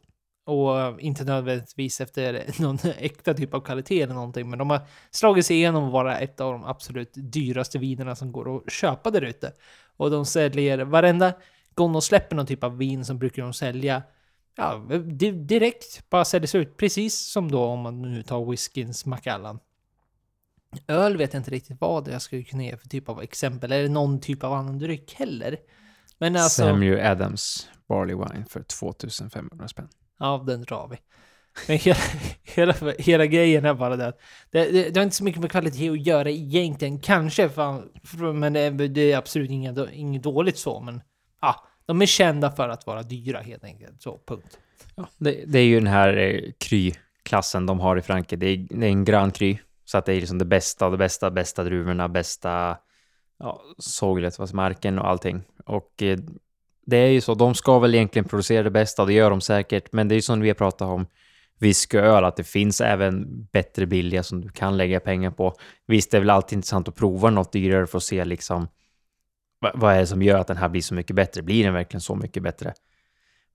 och 0.46 1.02
inte 1.02 1.24
nödvändigtvis 1.24 2.02
efter 2.02 2.46
någon 2.62 2.78
äkta 2.98 3.34
typ 3.34 3.54
av 3.54 3.62
kvalitet 3.62 4.02
eller 4.02 4.14
någonting, 4.14 4.50
men 4.50 4.60
de 4.60 4.70
har 4.70 4.82
slagit 5.12 5.46
sig 5.46 5.56
igenom 5.56 5.84
att 5.84 5.94
vara 5.94 6.20
ett 6.20 6.42
av 6.42 6.52
de 6.52 6.64
absolut 6.64 7.12
dyraste 7.14 7.80
vinerna 7.80 8.16
som 8.16 8.32
går 8.32 8.58
att 8.58 8.72
köpa 8.72 9.12
där 9.12 9.22
ute. 9.22 9.52
Och 9.98 10.12
de 10.12 10.26
säljer 10.26 10.78
varenda 10.78 11.34
gång 11.76 11.94
de 11.94 12.02
släpper 12.02 12.36
någon 12.36 12.46
typ 12.46 12.64
av 12.64 12.78
vin 12.78 13.06
som 13.06 13.20
brukar 13.20 13.44
de 13.44 13.54
sälja 13.54 14.04
ja, 14.56 14.78
di- 15.06 15.32
direkt 15.32 16.10
bara 16.10 16.26
säljs 16.26 16.56
ut. 16.56 16.78
Precis 16.78 17.20
som 17.20 17.52
då 17.52 17.64
om 17.64 17.80
man 17.80 18.02
nu 18.02 18.24
tar 18.24 18.46
whiskyns 18.46 19.06
Macallan. 19.06 19.60
Öl 20.88 21.18
vet 21.18 21.34
jag 21.34 21.40
inte 21.40 21.52
riktigt 21.52 21.78
vad 21.82 22.08
jag 22.08 22.22
skulle 22.22 22.44
kunna 22.44 22.64
ge 22.64 22.78
för 22.78 22.88
typ 22.90 23.10
av 23.10 23.22
exempel. 23.22 23.72
Eller 23.72 23.90
någon 23.90 24.20
typ 24.22 24.44
av 24.44 24.54
annan 24.54 24.80
dryck 24.80 25.14
heller. 25.14 25.58
Men 26.18 26.36
alltså, 26.36 26.62
Samuel 26.64 27.06
Adams 27.06 27.70
Barley 27.88 28.16
Wine 28.16 28.46
för 28.50 28.64
2500 28.64 29.68
spänn. 29.68 29.88
ja, 30.20 30.44
den 30.48 30.62
drar 30.62 30.88
vi. 30.88 30.98
Men 31.68 31.78
hela, 31.78 32.00
hela, 32.44 32.94
hela 33.00 33.26
grejen 33.26 33.66
är 33.66 33.74
bara 33.74 33.96
det 33.96 34.08
att 34.08 34.20
det, 34.52 34.72
det, 34.72 34.90
det 34.90 35.00
har 35.00 35.04
inte 35.04 35.16
så 35.16 35.24
mycket 35.24 35.42
med 35.42 35.52
kvalitet 35.52 35.90
att 35.90 36.06
göra 36.06 36.30
egentligen. 36.30 37.00
Kanske, 37.00 37.50
fan, 37.50 37.90
men 38.34 38.54
det 38.54 38.70
det 38.88 39.12
är 39.12 39.18
absolut 39.18 39.52
inget, 39.52 39.78
inget 39.92 40.24
dåligt 40.24 40.58
så. 40.58 40.80
Men 40.80 41.02
ja, 41.42 41.68
de 41.86 42.02
är 42.02 42.06
kända 42.06 42.52
för 42.52 42.70
att 42.70 42.88
vara 42.88 43.04
dyra 43.04 43.40
helt 43.40 43.64
enkelt. 43.64 44.02
Så, 44.02 44.20
punkt. 44.28 44.60
Ja, 44.96 45.08
det, 45.18 45.44
det 45.48 45.60
är 45.60 45.64
ju 45.64 45.76
den 45.76 45.88
här 45.88 46.18
eh, 46.18 46.52
Cry-klassen 46.60 47.66
de 47.66 47.80
har 47.80 47.98
i 47.98 48.02
Frankrike. 48.02 48.36
Det 48.36 48.48
är, 48.48 48.68
det 48.70 48.86
är 48.86 48.90
en 48.90 49.06
grön 49.06 49.32
Kry, 49.32 49.58
Så 49.86 49.98
att 49.98 50.06
det 50.06 50.14
är 50.14 50.20
liksom 50.20 50.38
det 50.38 50.46
bästa 50.46 50.86
av 50.86 50.92
det 50.92 50.98
bästa, 50.98 51.32
bästa 51.32 51.64
druvorna, 51.64 52.10
bästa 52.10 52.78
ja, 53.40 53.62
såglet, 53.78 54.40
alltså 54.40 54.56
marken 54.56 55.00
och 55.00 55.08
allting. 55.08 55.42
Och 55.66 56.02
eh, 56.02 56.20
det 56.86 56.98
är 56.98 57.08
ju 57.08 57.22
så, 57.22 57.34
de 57.34 57.56
ska 57.56 57.80
väl 57.80 57.96
egentligen 57.96 58.28
producera 58.28 58.64
det 58.64 58.72
bästa, 58.72 59.06
det 59.06 59.14
gör 59.14 59.30
de 59.30 59.42
säkert. 59.42 59.92
Men 59.92 60.08
det 60.08 60.14
är 60.14 60.18
ju 60.18 60.22
som 60.22 60.42
vi 60.42 60.48
har 60.48 60.56
pratat 60.56 60.88
om 60.88 61.08
whisky 61.60 61.98
och 61.98 62.04
öl, 62.04 62.26
att 62.26 62.36
det 62.36 62.44
finns 62.44 62.82
även 62.82 63.44
bättre 63.52 63.86
billiga 63.86 64.24
som 64.24 64.42
du 64.42 64.50
kan 64.50 64.78
lägga 64.78 65.00
pengar 65.00 65.32
på. 65.32 65.54
Visst, 65.88 66.12
det 66.12 66.18
är 66.18 66.22
väl 66.22 66.30
alltid 66.30 66.58
intressant 66.58 66.88
att 66.88 66.96
prova 66.96 67.30
något 67.30 67.52
dyrare 67.52 67.88
för 67.88 67.98
att 67.98 68.04
se 68.04 68.26
liksom 68.26 68.68
vad 69.60 69.94
är 69.96 70.00
det 70.00 70.08
som 70.08 70.22
gör 70.22 70.40
att 70.40 70.48
den 70.48 70.58
här 70.58 70.70
blir 70.70 70.82
så 70.82 70.94
mycket 70.94 71.16
bättre? 71.16 71.42
Blir 71.42 71.64
den 71.64 71.74
verkligen 71.74 72.02
så 72.02 72.16
mycket 72.16 72.44
bättre? 72.44 72.74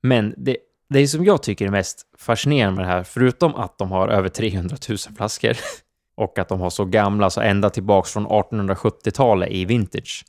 Men 0.01 0.35
det, 0.37 0.57
det 0.88 1.09
som 1.09 1.25
jag 1.25 1.43
tycker 1.43 1.67
är 1.67 1.71
mest 1.71 2.07
fascinerande 2.19 2.77
med 2.77 2.88
det 2.88 2.93
här, 2.93 3.03
förutom 3.03 3.55
att 3.55 3.79
de 3.79 3.90
har 3.90 4.09
över 4.09 4.29
300 4.29 4.77
000 4.88 4.99
flaskor 5.17 5.57
och 6.14 6.38
att 6.38 6.49
de 6.49 6.61
har 6.61 6.71
så 6.71 6.85
gamla, 6.85 7.31
så 7.31 7.40
ända 7.40 7.71
tillbaks 7.71 8.12
från 8.12 8.27
1870-talet 8.27 9.51
i 9.51 9.64
vintage. 9.64 10.25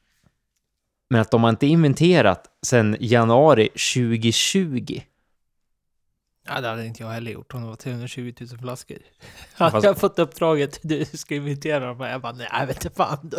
Men 1.09 1.21
att 1.21 1.31
de 1.31 1.43
har 1.43 1.49
inte 1.49 1.67
inventerat 1.67 2.45
sedan 2.65 2.97
januari 2.99 3.69
2020. 3.69 5.01
Ja, 6.47 6.61
det 6.61 6.67
hade 6.67 6.85
inte 6.85 7.03
jag 7.03 7.09
heller 7.09 7.31
gjort 7.31 7.53
om 7.53 7.61
det 7.61 7.67
var 7.67 7.75
320 7.75 8.33
000 8.39 8.59
flaskor. 8.59 8.97
Hade 9.53 9.71
Fast- 9.71 9.85
jag 9.85 9.97
fått 9.97 10.19
uppdraget, 10.19 10.79
du 10.83 11.05
ska 11.05 11.35
invitera 11.35 11.85
dem 11.85 11.99
här. 11.99 12.11
Jag 12.11 12.21
bara, 12.21 12.33
nej, 12.33 12.47
jag 12.51 12.67
vet 12.67 12.85
inte 12.85 12.95
fan. 12.95 13.31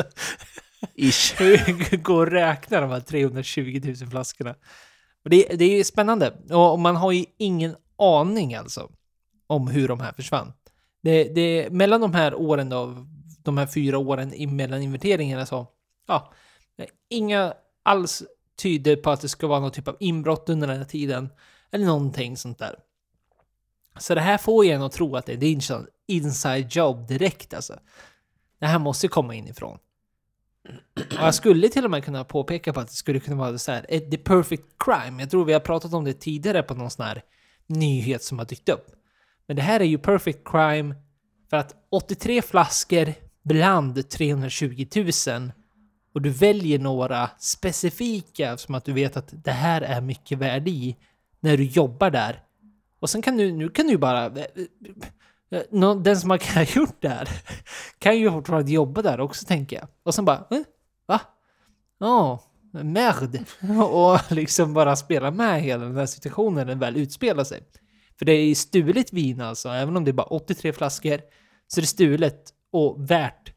Ish. 0.94 1.40
Hur 1.40 1.96
går 1.96 2.26
att 2.26 2.32
räkna 2.32 2.80
de 2.80 2.90
här 2.90 3.00
320 3.00 3.80
000 3.84 4.10
flaskorna. 4.10 4.54
Och 5.24 5.30
det, 5.30 5.42
det 5.42 5.64
är 5.64 5.84
spännande. 5.84 6.30
Och 6.50 6.78
man 6.78 6.96
har 6.96 7.12
ju 7.12 7.24
ingen 7.38 7.76
aning 7.98 8.54
alltså 8.54 8.90
om 9.46 9.68
hur 9.68 9.88
de 9.88 10.00
här 10.00 10.12
försvann. 10.12 10.52
Det, 11.02 11.24
det, 11.24 11.70
mellan 11.70 12.00
de 12.00 12.14
här 12.14 12.34
åren 12.34 12.68
då, 12.68 13.06
de 13.42 13.58
här 13.58 13.66
fyra 13.66 13.98
åren 13.98 14.56
mellan 14.56 14.82
inventeringarna 14.82 15.46
så, 15.46 15.66
ja, 16.06 16.32
inga 17.08 17.54
alls 17.82 18.22
tyder 18.56 18.96
på 18.96 19.10
att 19.10 19.20
det 19.20 19.28
ska 19.28 19.46
vara 19.46 19.60
någon 19.60 19.70
typ 19.70 19.88
av 19.88 19.96
inbrott 20.00 20.48
under 20.48 20.68
den 20.68 20.76
här 20.76 20.84
tiden. 20.84 21.28
Eller 21.70 21.86
någonting 21.86 22.36
sånt 22.36 22.58
där. 22.58 22.76
Så 23.98 24.14
det 24.14 24.20
här 24.20 24.38
får 24.38 24.64
ju 24.64 24.70
en 24.70 24.82
att 24.82 24.92
tro 24.92 25.16
att 25.16 25.26
det 25.26 25.32
är 25.32 25.72
en 25.72 25.86
inside 26.06 26.72
job 26.72 27.06
direkt 27.06 27.54
alltså. 27.54 27.78
Det 28.58 28.66
här 28.66 28.78
måste 28.78 29.08
komma 29.08 29.34
inifrån. 29.34 29.78
Och 30.96 31.26
jag 31.26 31.34
skulle 31.34 31.68
till 31.68 31.84
och 31.84 31.90
med 31.90 32.04
kunna 32.04 32.24
påpeka 32.24 32.72
på 32.72 32.80
att 32.80 32.88
det 32.88 32.94
skulle 32.94 33.20
kunna 33.20 33.36
vara 33.36 33.58
så 33.58 33.72
här, 33.72 33.86
eh, 33.88 34.00
the 34.00 34.16
perfect 34.16 34.64
crime. 34.78 35.22
Jag 35.22 35.30
tror 35.30 35.44
vi 35.44 35.52
har 35.52 35.60
pratat 35.60 35.94
om 35.94 36.04
det 36.04 36.12
tidigare 36.12 36.62
på 36.62 36.74
någon 36.74 36.90
sån 36.90 37.06
här 37.06 37.22
nyhet 37.66 38.22
som 38.22 38.38
har 38.38 38.46
dykt 38.46 38.68
upp. 38.68 38.86
Men 39.46 39.56
det 39.56 39.62
här 39.62 39.80
är 39.80 39.84
ju 39.84 39.98
perfect 39.98 40.38
crime 40.44 40.94
för 41.50 41.56
att 41.56 41.74
83 41.90 42.42
flaskor 42.42 43.14
bland 43.42 44.08
320 44.08 44.86
000 45.26 45.52
och 46.14 46.22
du 46.22 46.30
väljer 46.30 46.78
några 46.78 47.30
specifika 47.38 48.56
som 48.56 48.74
att 48.74 48.84
du 48.84 48.92
vet 48.92 49.16
att 49.16 49.44
det 49.44 49.52
här 49.52 49.82
är 49.82 50.00
mycket 50.00 50.38
värde 50.38 50.70
i 50.70 50.96
när 51.40 51.56
du 51.56 51.64
jobbar 51.64 52.10
där. 52.10 52.42
Och 53.00 53.10
sen 53.10 53.22
kan 53.22 53.36
du, 53.36 53.52
nu 53.52 53.68
kan 53.68 53.86
du 53.86 53.96
bara... 53.96 54.26
Eh, 54.26 54.32
eh, 54.32 54.44
Eh, 55.50 55.94
den 55.96 56.16
som 56.16 56.30
har 56.30 56.76
gjort 56.76 56.96
det 57.02 57.08
här 57.08 57.28
kan 57.98 58.18
ju 58.18 58.30
fortfarande 58.30 58.72
jobba 58.72 59.02
där 59.02 59.20
också 59.20 59.46
tänker 59.46 59.76
jag. 59.76 59.88
Och 60.02 60.14
sen 60.14 60.24
bara, 60.24 60.46
eh, 60.50 60.62
va? 61.06 61.20
Ja, 61.98 62.44
oh, 62.72 62.84
merd. 62.84 63.44
Och 63.90 64.32
liksom 64.32 64.74
bara 64.74 64.96
spela 64.96 65.30
med 65.30 65.62
hela 65.62 65.84
den 65.84 65.96
här 65.96 66.06
situationen 66.06 66.54
när 66.54 66.64
den 66.64 66.78
väl 66.78 66.96
utspelar 66.96 67.44
sig. 67.44 67.62
För 68.18 68.24
det 68.24 68.32
är 68.32 68.54
stulet 68.54 69.12
vin 69.12 69.40
alltså, 69.40 69.68
även 69.68 69.96
om 69.96 70.04
det 70.04 70.10
är 70.10 70.12
bara 70.12 70.26
83 70.26 70.72
flaskor, 70.72 71.20
så 71.66 71.80
är 71.80 71.82
det 71.82 71.86
stulet 71.86 72.52
och 72.72 73.10
värt 73.10 73.52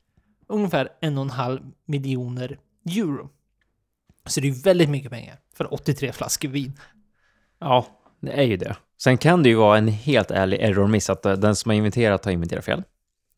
ungefär 0.48 0.90
en 1.02 1.18
och 1.18 1.24
en 1.24 1.30
halv 1.30 1.62
miljoner 1.86 2.60
euro. 2.86 3.30
Så 4.26 4.40
det 4.40 4.48
är 4.48 4.64
väldigt 4.64 4.90
mycket 4.90 5.12
pengar 5.12 5.40
för 5.54 5.74
83 5.74 6.12
flaskor 6.12 6.50
vin. 6.50 6.80
Ja, 7.60 7.86
det 8.20 8.32
är 8.32 8.44
ju 8.44 8.58
det. 8.58 8.76
Sen 9.02 9.18
kan 9.18 9.44
det 9.44 9.50
ju 9.50 9.56
vara 9.56 9.78
en 9.78 9.88
helt 9.88 10.32
ärlig 10.32 10.62
error-miss 10.62 11.10
att 11.10 11.24
den 11.24 11.56
som 11.56 11.70
har 11.70 11.76
inventerat 11.76 12.26
har 12.26 12.32
inventerat 12.32 12.66
fel. 12.66 12.84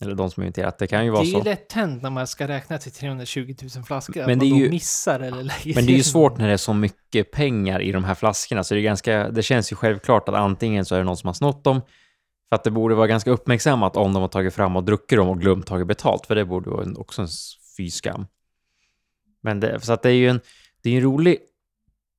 Eller 0.01 0.15
de 0.15 0.31
som 0.31 0.41
har 0.41 0.45
inventerat. 0.45 0.77
Det 0.77 0.87
kan 0.87 1.05
ju 1.05 1.11
vara 1.11 1.25
så. 1.25 1.31
Det 1.31 1.35
är 1.35 1.37
ju 1.37 1.43
lätt 1.43 1.71
hänt 1.71 2.03
när 2.03 2.09
man 2.09 2.27
ska 2.27 2.47
räkna 2.47 2.77
till 2.77 2.91
320 2.91 3.55
000 3.75 3.83
flaskor. 3.83 4.25
Men 4.25 4.31
att 4.31 4.37
man 4.37 4.57
ju, 4.57 4.69
missar 4.69 5.19
eller 5.19 5.43
lägger 5.43 5.75
Men 5.75 5.85
det 5.85 5.91
är 5.91 5.97
ju 5.97 6.03
svårt 6.03 6.37
när 6.37 6.47
det 6.47 6.53
är 6.53 6.57
så 6.57 6.73
mycket 6.73 7.31
pengar 7.31 7.81
i 7.81 7.91
de 7.91 8.03
här 8.03 8.15
flaskorna. 8.15 8.63
Så 8.63 8.73
det, 8.73 8.79
är 8.79 8.83
ganska, 8.83 9.29
det 9.29 9.43
känns 9.43 9.71
ju 9.71 9.75
självklart 9.75 10.29
att 10.29 10.35
antingen 10.35 10.85
så 10.85 10.95
är 10.95 10.99
det 10.99 11.05
någon 11.05 11.17
som 11.17 11.27
har 11.27 11.33
snott 11.33 11.63
dem. 11.63 11.81
För 12.49 12.55
att 12.55 12.63
det 12.63 12.71
borde 12.71 12.95
vara 12.95 13.07
ganska 13.07 13.31
uppmärksammat 13.31 13.97
om 13.97 14.13
de 14.13 14.21
har 14.21 14.29
tagit 14.29 14.53
fram 14.53 14.75
och 14.75 14.83
druckit 14.83 15.17
dem 15.17 15.27
och 15.27 15.39
glömt 15.39 15.67
tagit 15.67 15.87
betalt. 15.87 16.25
För 16.25 16.35
det 16.35 16.45
borde 16.45 16.69
vara 16.69 16.85
också 16.95 17.21
en 17.21 17.27
fyskam. 17.77 18.25
Men 19.41 19.59
det, 19.59 19.79
så 19.79 19.93
att 19.93 20.01
det 20.01 20.09
är 20.09 20.13
ju 20.13 20.29
en, 20.29 20.41
det 20.83 20.89
är 20.89 20.95
en 20.95 21.03
rolig 21.03 21.37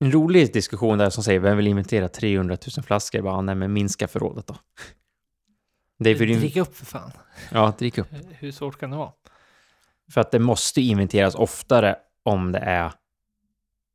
en 0.03 0.13
rolig 0.13 0.53
diskussion 0.53 0.99
där 0.99 1.11
som 1.11 1.25
säger 1.25 1.41
vem 1.41 1.57
vill 1.57 1.67
inventera 1.67 2.09
300 2.09 2.57
000 2.77 2.85
flaskor? 2.85 3.23
Bara, 3.23 3.41
nej, 3.41 3.55
men 3.55 3.73
minska 3.73 4.09
förrådet 4.09 4.47
då. 4.47 4.57
Det 5.99 6.11
är 6.11 6.15
för 6.15 6.27
Drick 6.27 6.57
upp 6.57 6.77
för 6.77 6.87
fan. 6.87 7.13
Ja, 7.51 7.75
drick 7.79 7.99
upp. 7.99 8.07
Hur 8.31 8.53
svårt 8.53 8.79
kan 8.79 8.91
det 8.91 8.97
vara? 8.97 9.13
För 10.13 10.21
att 10.21 10.31
det 10.31 10.39
måste 10.39 10.81
inventeras 10.81 11.35
oftare 11.35 11.97
om 12.23 12.53
det 12.53 12.59
är 12.59 12.93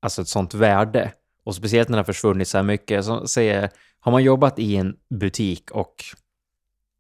alltså 0.02 0.22
ett 0.22 0.28
sånt 0.28 0.54
värde. 0.54 1.12
Och 1.44 1.56
speciellt 1.56 1.90
när 1.90 1.98
det 1.98 2.00
har 2.00 2.06
försvunnit 2.06 2.48
så 2.48 2.58
här 2.58 2.64
mycket. 2.64 3.06
Så 3.06 3.28
säger, 3.28 3.70
har 4.00 4.12
man 4.12 4.24
jobbat 4.24 4.60
i 4.60 4.76
en 4.76 4.98
butik 5.10 5.72
och 5.72 5.96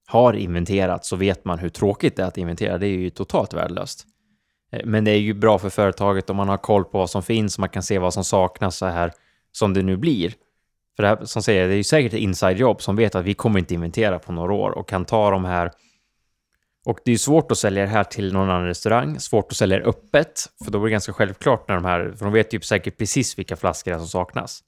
har 0.06 0.34
inventerat 0.34 1.06
så 1.06 1.16
vet 1.16 1.46
man 1.46 1.60
hur 1.60 1.70
tråkigt 1.70 2.16
det 2.16 2.24
är 2.24 2.28
att 2.28 2.38
inventera. 2.38 2.78
Det 2.78 2.88
är 2.88 2.98
ju 2.98 3.10
totalt 3.10 3.54
värdelöst. 3.54 4.06
Eh, 4.72 4.82
men 4.86 5.04
det 5.04 5.12
är 5.12 5.20
ju 5.20 5.34
bra 5.34 5.60
för 5.60 5.70
företaget 5.70 6.30
om 6.30 6.38
man 6.38 6.50
har 6.50 6.58
koll 6.58 6.84
på 6.84 6.98
vad 6.98 7.10
som 7.10 7.24
finns, 7.24 7.56
och 7.56 7.60
man 7.60 7.70
kan 7.70 7.84
se 7.84 8.00
vad 8.00 8.14
som 8.14 8.24
saknas 8.24 8.78
så 8.78 8.86
här 8.86 9.12
som 9.52 9.74
det 9.74 9.82
nu 9.82 9.98
blir. 9.98 10.34
För 10.96 11.04
det 11.04 11.10
här, 11.10 11.26
som 11.26 11.44
säger, 11.44 11.68
det 11.68 11.74
är 11.74 11.78
ju 11.78 11.84
säkert 11.84 12.14
ett 12.14 12.20
inside-jobb 12.20 12.82
som 12.82 12.96
vet 12.96 13.16
att 13.16 13.26
vi 13.26 13.34
kommer 13.34 13.60
inte 13.60 13.74
inventera 13.74 14.20
på 14.20 14.32
några 14.32 14.54
år 14.54 14.72
och 14.72 14.90
kan 14.90 15.06
ta 15.06 15.32
de 15.32 15.46
här 15.46 15.72
och 16.88 17.00
det 17.06 17.12
är 17.12 17.14
ju 17.14 17.18
svårt 17.18 17.52
att 17.52 17.58
sälja 17.58 17.84
det 17.84 17.90
här 17.90 18.04
till 18.04 18.34
någon 18.34 18.50
annan 18.50 18.66
restaurang, 18.66 19.20
svårt 19.20 19.52
att 19.52 19.58
sälja 19.58 19.80
det 19.80 19.84
öppet, 19.84 20.46
för 20.64 20.72
då 20.72 20.80
blir 20.80 20.90
det 20.90 20.92
ganska 20.92 21.14
självklart 21.14 21.68
när 21.68 21.76
de 21.76 21.86
här, 21.86 22.14
för 22.18 22.26
de 22.26 22.34
vet 22.34 22.54
ju 22.54 22.62
säkert 22.62 22.98
precis 22.98 23.40
vilka 23.40 23.56
flaskor 23.56 23.92
det 23.92 23.96
är 23.96 24.00
som 24.00 24.08
saknas. 24.08 24.64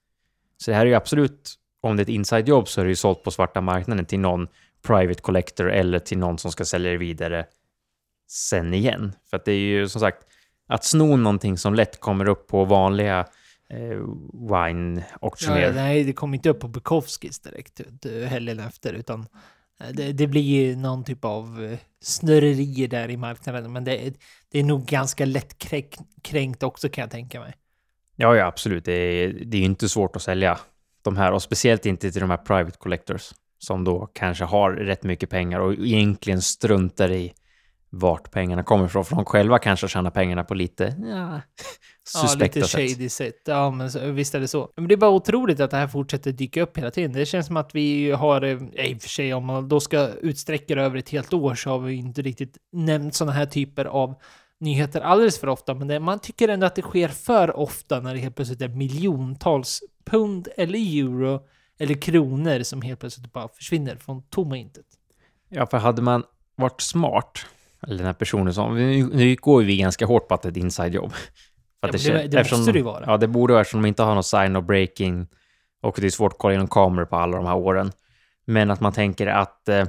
Så 0.58 0.72
det 0.72 0.78
här 0.78 0.82
är 0.82 0.90
ju 0.90 0.96
absolut, 0.96 1.54
om 1.82 1.98
det 1.98 2.02
är 2.02 2.04
ett 2.04 2.10
inside-jobb 2.10 2.68
så 2.68 2.82
är 2.82 2.86
det 2.86 2.90
ju 2.90 2.96
sålt 2.96 3.24
på 3.24 3.32
svarta 3.32 3.62
marknaden 3.62 4.06
till 4.06 4.20
någon 4.20 4.48
private 4.88 5.22
collector 5.22 5.72
eller 5.72 6.00
till 6.00 6.18
någon 6.18 6.38
som 6.38 6.52
ska 6.52 6.66
sälja 6.66 6.92
det 6.92 6.98
vidare 6.98 7.46
sen 8.30 8.74
igen. 8.74 9.16
För 9.30 9.38
att 9.38 9.46
det 9.46 9.52
är 9.52 9.60
ju 9.60 9.90
som 9.90 10.02
sagt, 10.02 10.26
att 10.68 10.84
sno 10.84 11.16
någonting 11.16 11.58
som 11.58 11.74
lätt 11.74 12.00
kommer 12.00 12.30
upp 12.30 12.48
på 12.48 12.66
vanliga 12.66 13.20
eh, 13.70 14.00
wine-auktionärer. 14.34 15.68
Ja, 15.68 15.72
nej, 15.72 16.04
det 16.04 16.14
kommer 16.14 16.38
inte 16.38 16.50
upp 16.50 16.60
på 16.60 16.68
Bukowskis 16.68 17.40
direkt 17.40 17.82
helgen 18.28 18.60
efter, 18.60 18.94
utan 18.94 19.28
eh, 19.82 19.90
det, 19.94 20.12
det 20.12 20.28
blir 20.28 20.76
någon 20.76 21.04
typ 21.04 21.26
av 21.26 21.64
eh, 21.64 21.80
snurrerier 22.02 22.88
där 22.88 23.10
i 23.10 23.18
marknaden. 23.18 23.72
Men 23.72 23.84
det, 23.84 24.14
det 24.52 24.60
är 24.60 24.64
nog 24.64 24.86
ganska 24.86 25.26
lätt 25.26 25.56
kränkt 26.22 26.64
också 26.64 26.90
kan 26.90 27.02
jag 27.02 27.12
tänka 27.12 27.40
mig. 27.40 27.54
Ja, 28.16 28.36
ja 28.36 28.46
absolut. 28.46 28.86
Det 28.86 28.94
är, 28.94 29.34
det 29.46 29.58
är 29.58 29.62
inte 29.62 29.90
svårt 29.90 30.16
att 30.16 30.22
sälja 30.22 30.60
de 31.02 31.18
här 31.18 31.32
och 31.32 31.42
speciellt 31.42 31.86
inte 31.86 32.12
till 32.12 32.22
de 32.22 32.30
här 32.30 32.38
private 32.38 32.78
collectors 32.78 33.34
som 33.58 33.84
då 33.84 34.06
kanske 34.14 34.44
har 34.44 34.72
rätt 34.72 35.04
mycket 35.04 35.30
pengar 35.30 35.60
och 35.60 35.74
egentligen 35.74 36.42
struntar 36.42 37.12
i 37.12 37.34
vart 37.90 38.32
pengarna 38.32 38.64
kommer 38.64 38.86
ifrån. 38.86 39.06
För 39.06 39.16
de 39.16 39.26
själva 39.26 39.60
kanske 39.60 39.88
tjänar 39.88 40.12
pengarna 40.12 40.44
på 40.44 40.54
lite 40.54 40.96
ja, 41.04 41.42
suspekta 42.04 42.60
ja, 42.60 42.66
lite 42.82 42.96
shady 42.96 43.10
sätt. 43.10 43.42
Ja, 43.46 43.72
men 43.72 44.16
visst 44.16 44.36
är 44.36 44.40
det 44.40 44.48
så. 44.48 44.72
Men 44.76 44.88
det 44.88 44.96
är 44.96 44.98
bara 44.98 45.12
otroligt 45.12 45.60
att 45.60 45.72
det 45.72 45.78
här 45.78 45.88
fortsätter 45.88 46.32
dyka 46.32 46.62
upp 46.62 46.78
hela 46.78 46.92
tiden. 46.92 47.14
Det 47.14 47.26
känns 47.26 47.48
som 47.48 47.58
att 47.58 47.76
vi 47.76 48.12
har, 48.12 48.42
eh, 48.42 48.90
i 48.90 48.98
och 48.98 49.02
för 49.02 49.10
sig 49.10 49.34
om 49.34 49.46
man 49.46 49.70
då 49.70 49.80
ska 49.80 50.08
utsträcka 50.08 50.76
det 50.76 50.82
över 50.82 50.98
ett 50.98 51.10
helt 51.10 51.34
år 51.34 51.56
så 51.56 51.70
har 51.70 51.80
vi 51.80 51.94
inte 51.94 52.22
riktigt 52.22 52.58
nämnt 52.72 53.16
sådana 53.16 53.32
här 53.32 53.46
typer 53.46 53.86
av 53.86 54.16
nyheter 54.60 55.02
alldeles 55.02 55.40
för 55.40 55.48
ofta. 55.48 55.74
Men 55.74 55.88
det, 55.88 56.00
man 56.00 56.20
tycker 56.20 56.50
ändå 56.50 56.66
att 56.66 56.76
det 56.76 56.82
sker 56.82 57.08
för 57.08 57.58
ofta 57.58 58.00
när 58.00 58.14
det 58.14 58.20
helt 58.20 58.36
plötsligt 58.36 58.62
är 58.62 58.68
miljontals 58.68 59.84
pund 60.06 60.48
eller 60.58 60.80
euro 60.80 61.40
eller 61.80 61.94
kronor 61.94 62.64
som 62.64 62.82
helt 62.82 63.00
plötsligt 63.00 63.34
bara 63.34 63.48
försvinner 63.48 63.96
från 63.96 64.22
tomma 64.22 64.58
intet. 64.58 64.86
Ja, 65.50 65.66
för 65.66 65.78
hade 65.78 66.02
man 66.02 66.24
varit 66.56 66.82
smart 66.82 67.46
eller 67.88 67.98
den 67.98 68.06
här 68.06 68.14
personen 68.14 68.54
som... 68.54 68.76
Nu 69.14 69.36
går 69.36 69.64
vi 69.64 69.78
ganska 69.78 70.06
hårt 70.06 70.28
på 70.28 70.34
att 70.34 70.42
det 70.42 70.48
är 70.48 70.52
ett 70.52 70.58
inside-jobb. 70.58 71.14
Ja, 71.82 71.92
det, 71.92 71.98
det, 71.98 72.28
det 72.28 72.52
måste 72.52 72.72
det 72.72 72.78
ju 72.78 72.84
vara. 72.84 73.04
Ja, 73.08 73.18
det 73.18 73.28
borde 73.28 73.54
vara 73.54 73.62
eftersom 73.62 73.82
de 73.82 73.88
inte 73.88 74.04
har 74.04 74.14
någon 74.14 74.24
sign 74.24 74.56
of 74.56 74.66
breaking 74.66 75.28
och 75.82 75.98
det 76.02 76.06
är 76.06 76.12
svårt 76.12 76.34
att 76.34 76.38
kolla 76.38 76.54
igenom 76.54 76.68
kameror 76.68 77.06
på 77.06 77.16
alla 77.16 77.38
de 77.38 77.46
här 77.46 77.56
åren. 77.56 77.92
Men 78.46 78.72
att 78.72 78.80
man 78.80 78.94
tänker 78.94 79.28
att 79.28 79.70
eh, 79.70 79.86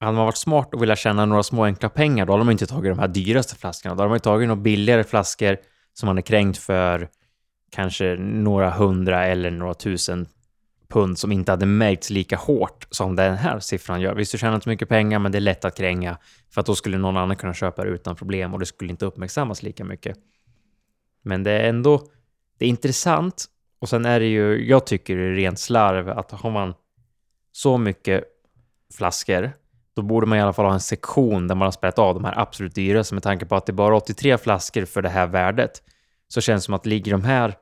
hade 0.00 0.12
man 0.12 0.24
varit 0.24 0.36
smart 0.36 0.74
och 0.74 0.82
velat 0.82 0.98
tjäna 0.98 1.24
några 1.24 1.42
små 1.42 1.64
enkla 1.64 1.88
pengar, 1.88 2.26
då 2.26 2.32
hade 2.32 2.44
man 2.44 2.52
inte 2.52 2.66
tagit 2.66 2.92
de 2.92 2.98
här 2.98 3.08
dyraste 3.08 3.56
flaskorna. 3.56 3.94
Då 3.94 4.02
hade 4.02 4.10
man 4.10 4.20
tagit 4.20 4.48
några 4.48 4.62
billigare 4.62 5.04
flaskor 5.04 5.56
som 5.92 6.06
man 6.06 6.18
är 6.18 6.22
kränkt 6.22 6.58
för 6.58 7.08
kanske 7.70 8.16
några 8.16 8.70
hundra 8.70 9.26
eller 9.26 9.50
några 9.50 9.74
tusen 9.74 10.26
pund 10.92 11.18
som 11.18 11.32
inte 11.32 11.52
hade 11.52 11.66
märkts 11.66 12.10
lika 12.10 12.36
hårt 12.36 12.86
som 12.90 13.16
den 13.16 13.36
här 13.36 13.60
siffran 13.60 14.00
gör. 14.00 14.14
Visst, 14.14 14.32
du 14.32 14.38
tjänar 14.38 14.54
inte 14.54 14.64
så 14.64 14.70
mycket 14.70 14.88
pengar, 14.88 15.18
men 15.18 15.32
det 15.32 15.38
är 15.38 15.40
lätt 15.40 15.64
att 15.64 15.76
kränga 15.76 16.18
för 16.50 16.60
att 16.60 16.66
då 16.66 16.74
skulle 16.74 16.98
någon 16.98 17.16
annan 17.16 17.36
kunna 17.36 17.54
köpa 17.54 17.84
det 17.84 17.90
utan 17.90 18.16
problem 18.16 18.54
och 18.54 18.60
det 18.60 18.66
skulle 18.66 18.90
inte 18.90 19.06
uppmärksammas 19.06 19.62
lika 19.62 19.84
mycket. 19.84 20.16
Men 21.22 21.42
det 21.42 21.50
är 21.50 21.68
ändå, 21.68 22.06
det 22.58 22.64
är 22.64 22.68
intressant 22.68 23.44
och 23.78 23.88
sen 23.88 24.04
är 24.04 24.20
det 24.20 24.26
ju, 24.26 24.68
jag 24.68 24.86
tycker 24.86 25.16
det 25.16 25.24
är 25.24 25.32
rent 25.32 25.58
slarv 25.58 26.08
att 26.08 26.30
har 26.30 26.50
man 26.50 26.74
så 27.52 27.78
mycket 27.78 28.24
flaskor, 28.96 29.52
då 29.94 30.02
borde 30.02 30.26
man 30.26 30.38
i 30.38 30.40
alla 30.40 30.52
fall 30.52 30.64
ha 30.64 30.72
en 30.72 30.80
sektion 30.80 31.48
där 31.48 31.54
man 31.54 31.66
har 31.66 31.72
spelat 31.72 31.98
av 31.98 32.14
de 32.14 32.24
här 32.24 32.38
absolut 32.38 32.74
dyraste 32.74 33.14
med 33.14 33.22
tanke 33.22 33.46
på 33.46 33.56
att 33.56 33.66
det 33.66 33.70
är 33.70 33.74
bara 33.74 33.96
83 33.96 34.38
flaskor 34.38 34.84
för 34.84 35.02
det 35.02 35.08
här 35.08 35.26
värdet. 35.26 35.82
Så 36.28 36.40
känns 36.40 36.62
det 36.62 36.64
som 36.64 36.74
att 36.74 36.86
ligger 36.86 37.12
de 37.12 37.24
här 37.24 37.54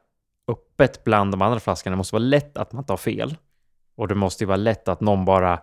öppet 0.81 1.05
bland 1.05 1.33
de 1.33 1.43
andra 1.43 1.61
flaskorna. 1.61 1.95
Det 1.95 1.99
måste 1.99 2.15
vara 2.15 2.25
lätt 2.25 2.57
att 2.57 2.73
man 2.73 2.85
tar 2.85 2.97
fel. 2.97 3.37
Och 3.97 4.09
det 4.09 4.15
måste 4.15 4.45
ju 4.45 4.49
vara 4.49 4.57
lätt 4.57 4.89
att 4.89 5.01
någon 5.01 5.25
bara 5.25 5.61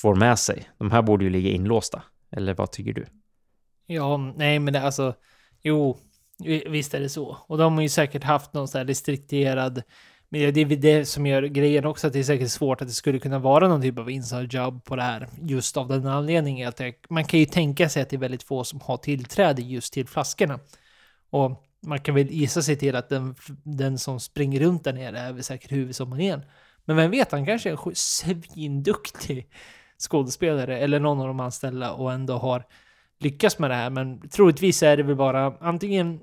får 0.00 0.14
med 0.14 0.38
sig. 0.38 0.70
De 0.78 0.90
här 0.90 1.02
borde 1.02 1.24
ju 1.24 1.30
ligga 1.30 1.50
inlåsta. 1.50 2.02
Eller 2.30 2.54
vad 2.54 2.72
tycker 2.72 2.92
du? 2.92 3.06
Ja, 3.86 4.16
nej 4.16 4.58
men 4.58 4.72
det, 4.72 4.82
alltså, 4.82 5.14
jo, 5.62 5.96
visst 6.66 6.94
är 6.94 7.00
det 7.00 7.08
så. 7.08 7.36
Och 7.46 7.58
de 7.58 7.74
har 7.74 7.82
ju 7.82 7.88
säkert 7.88 8.24
haft 8.24 8.52
någon 8.52 8.68
sån 8.68 8.78
här 8.78 8.86
restrikterad 8.86 9.82
men 10.28 10.54
det 10.54 10.60
är 10.60 10.76
det 10.76 11.06
som 11.06 11.26
gör 11.26 11.42
grejen 11.42 11.84
också, 11.84 12.06
att 12.06 12.12
det 12.12 12.18
är 12.18 12.24
säkert 12.24 12.50
svårt 12.50 12.82
att 12.82 12.88
det 12.88 12.94
skulle 12.94 13.18
kunna 13.18 13.38
vara 13.38 13.68
någon 13.68 13.82
typ 13.82 13.98
av 13.98 14.10
inside 14.10 14.52
job 14.52 14.84
på 14.84 14.96
det 14.96 15.02
här. 15.02 15.28
Just 15.42 15.76
av 15.76 15.88
den 15.88 16.06
anledningen 16.06 16.68
att 16.68 16.76
det, 16.76 16.94
man 17.08 17.24
kan 17.24 17.40
ju 17.40 17.46
tänka 17.46 17.88
sig 17.88 18.02
att 18.02 18.10
det 18.10 18.16
är 18.16 18.20
väldigt 18.20 18.42
få 18.42 18.64
som 18.64 18.80
har 18.80 18.96
tillträde 18.96 19.62
just 19.62 19.92
till 19.92 20.06
flaskorna. 20.06 20.58
Och 21.30 21.65
man 21.86 22.00
kan 22.00 22.14
väl 22.14 22.30
gissa 22.30 22.62
sig 22.62 22.76
till 22.76 22.96
att 22.96 23.08
den, 23.08 23.34
den 23.62 23.98
som 23.98 24.20
springer 24.20 24.60
runt 24.60 24.84
där 24.84 24.92
nere 24.92 25.18
är 25.18 25.32
väl 25.32 25.42
säkert 25.42 25.72
huvudsommaren 25.72 26.42
Men 26.84 26.96
vem 26.96 27.10
vet, 27.10 27.32
han 27.32 27.46
kanske 27.46 27.70
är 27.70 27.88
en 27.88 27.94
svinduktig 27.94 29.48
skådespelare 29.98 30.78
eller 30.78 31.00
någon 31.00 31.20
av 31.20 31.26
de 31.26 31.40
anställda 31.40 31.92
och 31.92 32.12
ändå 32.12 32.34
har 32.34 32.64
lyckats 33.18 33.58
med 33.58 33.70
det 33.70 33.74
här. 33.74 33.90
Men 33.90 34.28
troligtvis 34.28 34.82
är 34.82 34.96
det 34.96 35.02
väl 35.02 35.16
bara 35.16 35.56
antingen 35.60 36.20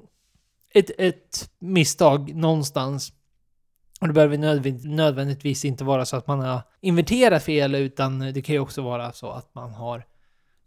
ett, 0.74 0.92
ett 0.98 1.50
misstag 1.60 2.36
någonstans 2.36 3.14
och 4.02 4.08
det 4.08 4.14
behöver 4.14 4.38
nödvändigtvis 4.88 5.66
inte 5.66 5.84
vara 5.84 6.06
så 6.06 6.18
att 6.18 6.28
man 6.28 6.40
har 6.40 6.62
inverterat 6.82 7.44
fel, 7.44 7.76
utan 7.76 8.20
det 8.20 8.42
kan 8.42 8.56
ju 8.56 8.60
också 8.60 8.82
vara 8.82 9.12
så 9.12 9.32
att 9.32 9.56
man 9.56 9.74
har 9.74 10.06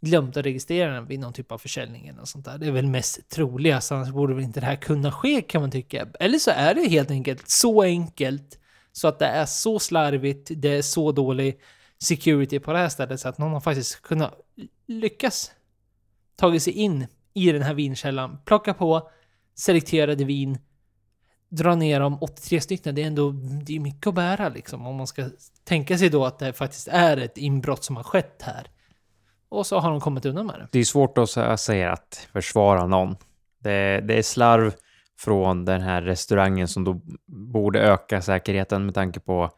glömt 0.01 0.37
att 0.37 0.45
registrera 0.45 0.93
den 0.93 1.07
vid 1.07 1.19
någon 1.19 1.33
typ 1.33 1.51
av 1.51 1.57
försäljning 1.57 2.07
eller 2.07 2.19
något 2.19 2.29
sånt 2.29 2.45
där. 2.45 2.57
Det 2.57 2.67
är 2.67 2.71
väl 2.71 2.87
mest 2.87 3.29
troligast, 3.29 3.91
annars 3.91 4.09
borde 4.09 4.33
väl 4.33 4.43
inte 4.43 4.59
det 4.59 4.65
här 4.65 4.75
kunna 4.75 5.11
ske 5.11 5.41
kan 5.41 5.61
man 5.61 5.71
tycka. 5.71 6.07
Eller 6.19 6.39
så 6.39 6.51
är 6.51 6.73
det 6.73 6.89
helt 6.89 7.11
enkelt 7.11 7.49
så 7.49 7.81
enkelt 7.81 8.59
så 8.91 9.07
att 9.07 9.19
det 9.19 9.25
är 9.25 9.45
så 9.45 9.79
slarvigt, 9.79 10.51
det 10.55 10.69
är 10.69 10.81
så 10.81 11.11
dålig 11.11 11.59
security 11.99 12.59
på 12.59 12.73
det 12.73 12.79
här 12.79 12.89
stället 12.89 13.19
så 13.19 13.29
att 13.29 13.37
någon 13.37 13.51
har 13.51 13.59
faktiskt 13.59 14.01
kunnat 14.01 14.33
lyckas 14.87 15.51
tagit 16.35 16.63
sig 16.63 16.73
in 16.73 17.07
i 17.33 17.51
den 17.51 17.61
här 17.61 17.73
vinkällan, 17.73 18.37
plocka 18.45 18.73
på 18.73 19.09
selekterade 19.55 20.25
vin, 20.25 20.57
dra 21.49 21.75
ner 21.75 21.99
dem 21.99 22.17
83 22.21 22.61
stycken. 22.61 22.95
Det 22.95 23.03
är 23.03 23.07
ändå 23.07 23.31
det 23.65 23.75
är 23.75 23.79
mycket 23.79 24.07
att 24.07 24.13
bära 24.13 24.49
liksom. 24.49 24.87
Om 24.87 24.95
man 24.95 25.07
ska 25.07 25.29
tänka 25.63 25.97
sig 25.97 26.09
då 26.09 26.25
att 26.25 26.39
det 26.39 26.53
faktiskt 26.53 26.87
är 26.87 27.17
ett 27.17 27.37
inbrott 27.37 27.83
som 27.83 27.95
har 27.95 28.03
skett 28.03 28.41
här. 28.41 28.67
Och 29.49 29.65
så 29.67 29.79
har 29.79 29.89
de 29.89 29.99
kommit 29.99 30.25
undan 30.25 30.45
med 30.45 30.55
det. 30.59 30.67
Det 30.71 30.79
är 30.79 30.83
svårt 30.83 31.17
att 31.17 31.29
sä- 31.29 31.57
säga 31.57 31.91
att 31.91 32.27
försvara 32.33 32.87
någon. 32.87 33.15
Det, 33.59 34.01
det 34.07 34.17
är 34.17 34.21
slarv 34.21 34.73
från 35.19 35.65
den 35.65 35.81
här 35.81 36.01
restaurangen 36.01 36.67
som 36.67 36.83
då 36.83 37.01
borde 37.25 37.79
öka 37.81 38.21
säkerheten 38.21 38.85
med 38.85 38.95
tanke 38.95 39.19
på 39.19 39.49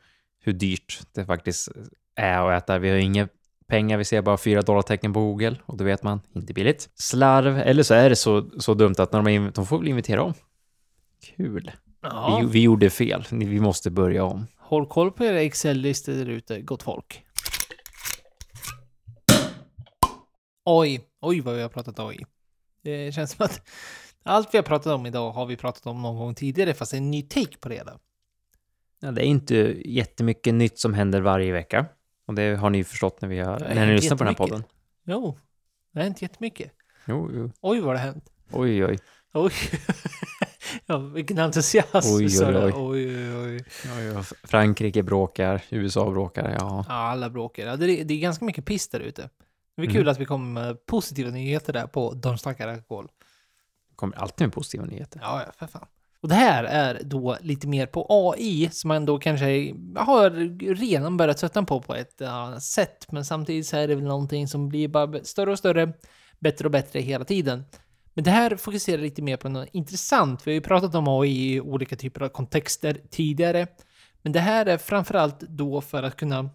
hur 0.44 0.54
dyrt 0.54 1.00
det 1.14 1.26
faktiskt 1.26 1.70
är 2.16 2.40
att 2.52 2.64
äta. 2.64 2.78
Vi 2.80 2.90
har 2.90 2.98
inga 2.98 3.28
pengar, 3.68 3.98
vi 3.98 4.06
ser 4.06 4.22
bara 4.22 4.38
fyra 4.38 4.62
dollartecken 4.62 5.14
på 5.14 5.20
Google 5.20 5.56
och 5.66 5.78
då 5.78 5.84
vet 5.84 6.04
man, 6.04 6.22
inte 6.36 6.54
billigt. 6.54 6.90
Slarv, 6.96 7.58
eller 7.58 7.84
så 7.84 7.94
är 7.94 8.10
det 8.10 8.16
så, 8.16 8.50
så 8.60 8.74
dumt 8.74 8.96
att 8.98 9.12
när 9.14 9.22
de, 9.22 9.52
de 9.56 9.66
får 9.66 9.78
väl 9.80 9.88
invitera 9.88 10.24
om. 10.24 10.34
Kul. 11.38 11.72
Ja, 12.02 12.40
Vi, 12.44 12.48
vi 12.52 12.62
gjorde 12.64 12.90
fel, 12.90 13.26
vi 13.32 13.60
måste 13.60 13.92
börja 13.92 14.24
om. 14.24 14.48
håll 14.58 14.86
koll 14.88 15.12
på 15.12 15.26
era 15.26 15.42
Excel-listor 15.42 16.14
där 16.14 16.30
ute, 16.30 16.62
gott 16.62 16.84
folk. 16.84 17.24
Oj, 20.66 21.02
oj 21.22 21.42
vad 21.42 21.56
vi 21.56 21.62
har 21.62 21.70
pratat 21.70 22.00
AI. 22.00 22.26
Det 22.82 23.12
känns 23.12 23.32
som 23.32 23.46
att 23.46 23.62
allt 24.24 24.54
vi 24.54 24.58
har 24.58 24.64
pratat 24.64 24.94
om 24.94 25.06
idag 25.06 25.32
har 25.32 25.46
vi 25.46 25.58
pratat 25.58 25.88
om 25.88 26.02
någon 26.02 26.18
gång 26.18 26.36
tidigare, 26.36 26.74
fast 26.74 26.94
en 26.94 27.12
ny 27.12 27.22
take 27.22 27.58
på 27.60 27.70
det 27.70 27.76
hela. 27.76 28.00
Ja, 29.00 29.12
det 29.12 29.22
är 29.22 29.26
inte 29.26 29.56
jättemycket 29.86 30.54
nytt 30.54 30.80
som 30.80 30.94
händer 30.94 31.22
varje 31.22 31.54
vecka. 31.54 31.86
Och 32.28 32.34
det 32.36 32.56
har 32.56 32.70
ni 32.70 32.84
förstått 32.84 33.22
när, 33.22 33.30
vi 33.30 33.40
har, 33.40 33.60
när 33.60 33.86
ni 33.86 33.94
lyssnar 33.94 34.18
på 34.18 34.24
den 34.24 34.28
här 34.34 34.38
podden. 34.38 34.64
Jo, 35.04 35.38
det 35.94 36.00
har 36.00 36.08
inte 36.08 36.26
jättemycket. 36.26 36.72
Jo, 37.06 37.30
jo. 37.34 37.52
Oj, 37.62 37.80
vad 37.80 37.96
det 37.96 38.00
har 38.00 38.06
hänt. 38.06 38.32
Oj, 38.52 38.86
oj. 38.86 39.00
Oj. 39.34 39.52
ja, 40.86 40.98
vilken 40.98 41.40
entusiasm. 41.40 42.16
Oj. 42.16 42.26
oj, 42.26 42.74
oj, 42.76 43.36
oj. 43.36 43.64
oj, 43.98 44.12
oj. 44.18 44.24
Frankrike 44.44 45.04
bråkar, 45.04 45.62
USA 45.70 46.12
bråkar, 46.12 46.52
ja. 46.60 46.86
Ja, 46.88 46.94
alla 46.94 47.30
bråkar. 47.30 47.66
Ja, 47.66 47.76
det, 47.76 48.02
är, 48.02 48.06
det 48.06 48.14
är 48.14 48.20
ganska 48.20 48.46
mycket 48.46 48.66
piss 48.66 48.88
där 48.88 49.00
ute. 49.00 49.30
Det 49.80 49.86
är 49.86 49.90
Mm. 49.90 50.02
kul 50.02 50.10
att 50.10 50.20
vi 50.20 50.26
kommer 50.26 50.62
med 50.64 50.86
positiva 50.86 51.30
nyheter 51.32 51.74
där 51.74 51.88
på 51.88 52.14
De 52.14 52.38
snackar 52.38 52.68
alkohol. 52.68 53.08
kommer 53.96 54.18
alltid 54.18 54.48
med 54.48 54.54
positiva 54.54 54.86
nyheter. 54.86 55.20
Ja, 55.24 55.44
ja, 55.46 55.52
för 55.58 55.68
fan. 55.68 55.88
Och 56.22 56.30
det 56.30 56.36
här 56.36 56.64
är 56.64 57.02
då 57.04 57.38
lite 57.42 57.68
mer 57.68 57.86
på 57.86 58.06
AI 58.10 58.70
som 58.72 58.88
man 58.88 59.06
då 59.06 59.20
kanske 59.20 59.74
har 59.98 60.30
redan 60.76 61.18
börjat 61.18 61.38
tröttna 61.38 61.64
på 61.64 61.82
på 61.82 61.96
ett 61.96 62.16
ja, 62.18 62.60
sätt. 62.60 63.12
Men 63.12 63.26
samtidigt 63.26 63.68
så 63.68 63.78
är 63.78 63.88
det 63.88 63.96
väl 63.96 64.04
någonting 64.04 64.48
som 64.48 64.70
blir 64.70 64.88
bara 64.88 65.24
större 65.24 65.52
och 65.52 65.58
större, 65.60 65.94
bättre 66.40 66.66
och 66.66 66.72
bättre 66.72 67.00
hela 67.00 67.26
tiden. 67.26 67.64
Men 68.14 68.24
det 68.24 68.32
här 68.32 68.56
fokuserar 68.56 69.02
lite 69.02 69.22
mer 69.22 69.38
på 69.38 69.50
något 69.50 69.70
intressant. 69.72 70.48
Vi 70.48 70.52
har 70.52 70.54
ju 70.54 70.62
pratat 70.62 70.96
om 70.96 71.08
AI 71.08 71.54
i 71.56 71.62
olika 71.62 71.96
typer 71.96 72.22
av 72.22 72.30
kontexter 72.30 72.98
tidigare. 73.12 73.68
Men 74.22 74.32
det 74.32 74.40
här 74.40 74.66
är 74.66 74.78
framförallt 74.78 75.40
då 75.40 75.82
för 75.82 76.04
att 76.04 76.16
kunna 76.16 76.50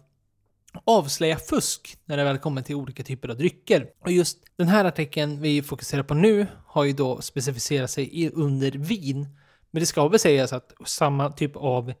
avslöja 0.83 1.37
fusk 1.37 1.97
när 2.05 2.17
det 2.17 2.23
väl 2.23 2.37
kommer 2.37 2.61
till 2.61 2.75
olika 2.75 3.03
typer 3.03 3.29
av 3.29 3.37
drycker. 3.37 3.87
Och 4.03 4.11
just 4.11 4.37
den 4.57 4.67
här 4.67 4.85
artikeln 4.85 5.41
vi 5.41 5.61
fokuserar 5.61 6.03
på 6.03 6.13
nu 6.13 6.47
har 6.67 6.83
ju 6.83 6.93
då 6.93 7.21
specificerat 7.21 7.89
sig 7.89 8.31
under 8.33 8.71
vin. 8.71 9.27
Men 9.71 9.79
det 9.79 9.85
ska 9.85 10.07
väl 10.07 10.19
sägas 10.19 10.53
att 10.53 10.73
samma 10.85 11.31
typ 11.31 11.55
av 11.55 11.93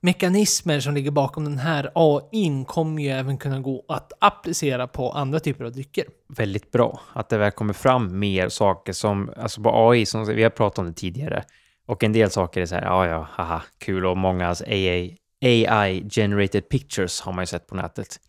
mekanismer 0.00 0.80
som 0.80 0.94
ligger 0.94 1.10
bakom 1.10 1.44
den 1.44 1.58
här 1.58 1.90
AIn 1.94 2.64
kommer 2.64 3.02
ju 3.02 3.08
även 3.08 3.38
kunna 3.38 3.60
gå 3.60 3.84
att 3.88 4.12
applicera 4.18 4.86
på 4.86 5.10
andra 5.10 5.40
typer 5.40 5.64
av 5.64 5.72
drycker. 5.72 6.04
Väldigt 6.28 6.72
bra 6.72 7.00
att 7.12 7.28
det 7.28 7.38
väl 7.38 7.50
kommer 7.50 7.72
fram 7.72 8.18
mer 8.18 8.48
saker 8.48 8.92
som, 8.92 9.32
alltså 9.36 9.62
på 9.62 9.90
AI, 9.90 10.06
som 10.06 10.26
vi 10.26 10.42
har 10.42 10.50
pratat 10.50 10.78
om 10.78 10.86
det 10.86 10.92
tidigare. 10.92 11.44
Och 11.86 12.04
en 12.04 12.12
del 12.12 12.30
saker 12.30 12.60
är 12.60 12.66
så 12.66 12.74
här, 12.74 12.82
ja, 12.82 13.06
ja, 13.06 13.28
haha, 13.30 13.62
kul 13.78 14.06
och 14.06 14.16
mångas 14.16 14.62
AI, 14.62 15.16
AI 15.46 16.08
generated 16.10 16.68
pictures 16.68 17.20
har 17.20 17.32
man 17.32 17.42
ju 17.42 17.46
sett 17.46 17.66
på 17.66 17.74
nätet. 17.74 18.20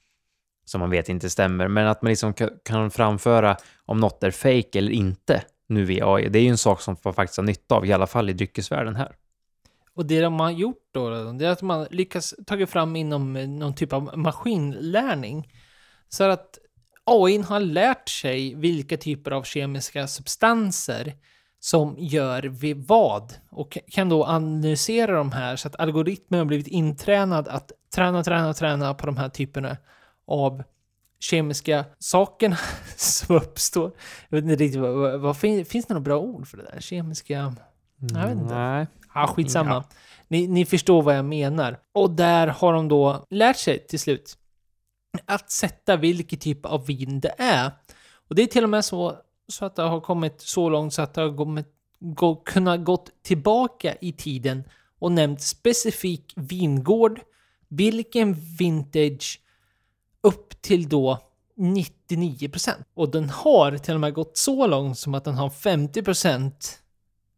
Som 0.65 0.79
man 0.79 0.89
vet 0.89 1.09
inte 1.09 1.29
stämmer, 1.29 1.67
men 1.67 1.87
att 1.87 2.01
man 2.01 2.09
liksom 2.09 2.33
kan 2.65 2.91
framföra 2.91 3.57
om 3.85 3.99
något 3.99 4.23
är 4.23 4.31
fake 4.31 4.77
eller 4.79 4.91
inte 4.91 5.43
nu 5.67 5.85
via 5.85 6.13
AI. 6.13 6.29
Det 6.29 6.39
är 6.39 6.43
ju 6.43 6.49
en 6.49 6.57
sak 6.57 6.81
som 6.81 6.97
man 7.03 7.13
faktiskt 7.13 7.37
har 7.37 7.43
nytta 7.43 7.75
av, 7.75 7.85
i 7.85 7.93
alla 7.93 8.07
fall 8.07 8.29
i 8.29 8.33
dryckesvärlden 8.33 8.95
här. 8.95 9.15
Och 9.93 10.05
det 10.05 10.21
de 10.21 10.39
har 10.39 10.51
gjort 10.51 10.89
då, 10.91 11.31
det 11.31 11.45
är 11.45 11.49
att 11.49 11.61
man 11.61 11.87
lyckas 11.91 12.33
tagit 12.45 12.69
fram 12.69 12.95
inom 12.95 13.33
någon 13.33 13.75
typ 13.75 13.93
av 13.93 14.17
maskinlärning. 14.17 15.53
Så 16.09 16.23
att 16.23 16.57
AI 17.03 17.37
har 17.37 17.59
lärt 17.59 18.09
sig 18.09 18.55
vilka 18.55 18.97
typer 18.97 19.31
av 19.31 19.43
kemiska 19.43 20.07
substanser 20.07 21.13
som 21.59 21.95
gör 21.97 22.43
vid 22.43 22.87
vad 22.87 23.33
och 23.49 23.77
kan 23.91 24.09
då 24.09 24.25
analysera 24.25 25.11
de 25.17 25.31
här 25.31 25.55
så 25.55 25.67
att 25.67 25.79
algoritmen 25.79 26.37
har 26.37 26.45
blivit 26.45 26.67
intränad 26.67 27.47
att 27.47 27.71
träna, 27.95 28.23
träna, 28.23 28.53
träna 28.53 28.93
på 28.93 29.05
de 29.05 29.17
här 29.17 29.29
typerna 29.29 29.77
av 30.27 30.63
kemiska 31.19 31.85
sakerna 31.99 32.57
som 32.95 33.35
uppstår. 33.35 33.91
Jag 34.29 34.37
vet 34.37 34.51
inte 34.51 34.63
riktigt 34.63 34.81
vad, 34.81 34.93
vad, 34.93 35.19
vad 35.19 35.37
fin, 35.37 35.65
finns 35.65 35.85
det 35.85 35.93
några 35.93 36.03
bra 36.03 36.19
ord 36.19 36.47
för 36.47 36.57
det 36.57 36.63
där? 36.63 36.79
Kemiska... 36.79 37.33
Jag 37.99 38.27
vet 38.27 38.31
inte. 38.31 38.55
Nej. 38.55 38.87
Ja, 39.13 39.27
skitsamma. 39.27 39.69
Ja. 39.69 39.83
Ni, 40.27 40.47
ni 40.47 40.65
förstår 40.65 41.01
vad 41.01 41.17
jag 41.17 41.25
menar. 41.25 41.79
Och 41.93 42.11
där 42.11 42.47
har 42.47 42.73
de 42.73 42.87
då 42.87 43.25
lärt 43.29 43.57
sig 43.57 43.87
till 43.87 43.99
slut 43.99 44.37
att 45.25 45.51
sätta 45.51 45.95
vilken 45.95 46.39
typ 46.39 46.65
av 46.65 46.85
vin 46.85 47.19
det 47.19 47.35
är. 47.37 47.71
Och 48.29 48.35
det 48.35 48.41
är 48.41 48.47
till 48.47 48.63
och 48.63 48.69
med 48.69 48.85
så, 48.85 49.17
så 49.47 49.65
att 49.65 49.75
det 49.75 49.81
har 49.81 50.01
kommit 50.01 50.41
så 50.41 50.69
långt 50.69 50.93
så 50.93 51.01
att 51.01 51.13
det 51.13 51.21
har 51.21 51.37
kommit, 51.37 51.67
gå, 51.99 52.35
kunnat 52.35 52.83
gått 52.83 53.23
tillbaka 53.23 53.95
i 54.01 54.11
tiden 54.11 54.63
och 54.99 55.11
nämnt 55.11 55.41
specifik 55.41 56.33
vingård, 56.35 57.19
vilken 57.67 58.33
vintage 58.57 59.41
upp 60.21 60.61
till 60.61 60.89
då 60.89 61.19
99%. 61.57 62.71
Och 62.93 63.11
den 63.11 63.29
har 63.29 63.77
till 63.77 63.93
och 63.93 63.99
med 63.99 64.13
gått 64.13 64.37
så 64.37 64.67
långt 64.67 64.97
som 64.97 65.13
att 65.13 65.23
den 65.23 65.35
har 65.35 65.49
50% 65.49 66.51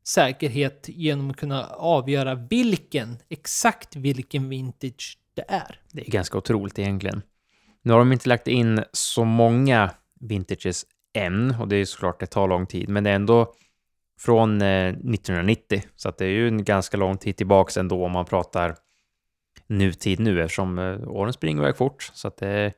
säkerhet 0.07 0.85
genom 0.87 1.29
att 1.29 1.37
kunna 1.37 1.65
avgöra 1.65 2.35
vilken, 2.35 3.17
exakt 3.29 3.95
vilken 3.95 4.49
vintage 4.49 5.17
det 5.33 5.45
är. 5.47 5.81
Det 5.91 6.07
är 6.07 6.11
ganska 6.11 6.37
otroligt 6.37 6.79
egentligen. 6.79 7.21
Nu 7.81 7.93
har 7.93 7.99
de 7.99 8.11
inte 8.11 8.29
lagt 8.29 8.47
in 8.47 8.83
så 8.93 9.23
många 9.23 9.91
vintages 10.19 10.85
än 11.13 11.55
och 11.59 11.67
det 11.67 11.75
är 11.75 11.85
såklart 11.85 12.19
det 12.19 12.25
tar 12.25 12.47
lång 12.47 12.65
tid, 12.65 12.89
men 12.89 13.03
det 13.03 13.09
är 13.09 13.15
ändå 13.15 13.53
från 14.19 14.61
eh, 14.61 14.87
1990, 14.87 15.81
så 15.95 16.09
att 16.09 16.17
det 16.17 16.25
är 16.25 16.29
ju 16.29 16.47
en 16.47 16.63
ganska 16.63 16.97
lång 16.97 17.17
tid 17.17 17.37
tillbaks 17.37 17.77
ändå 17.77 18.05
om 18.05 18.11
man 18.11 18.25
pratar 18.25 18.75
nutid 19.67 20.19
nu 20.19 20.41
eftersom 20.41 20.79
eh, 20.79 21.07
åren 21.07 21.33
springer 21.33 21.61
iväg 21.61 21.77
fort. 21.77 22.11
Så 22.13 22.27
att 22.27 22.37
det, 22.37 22.73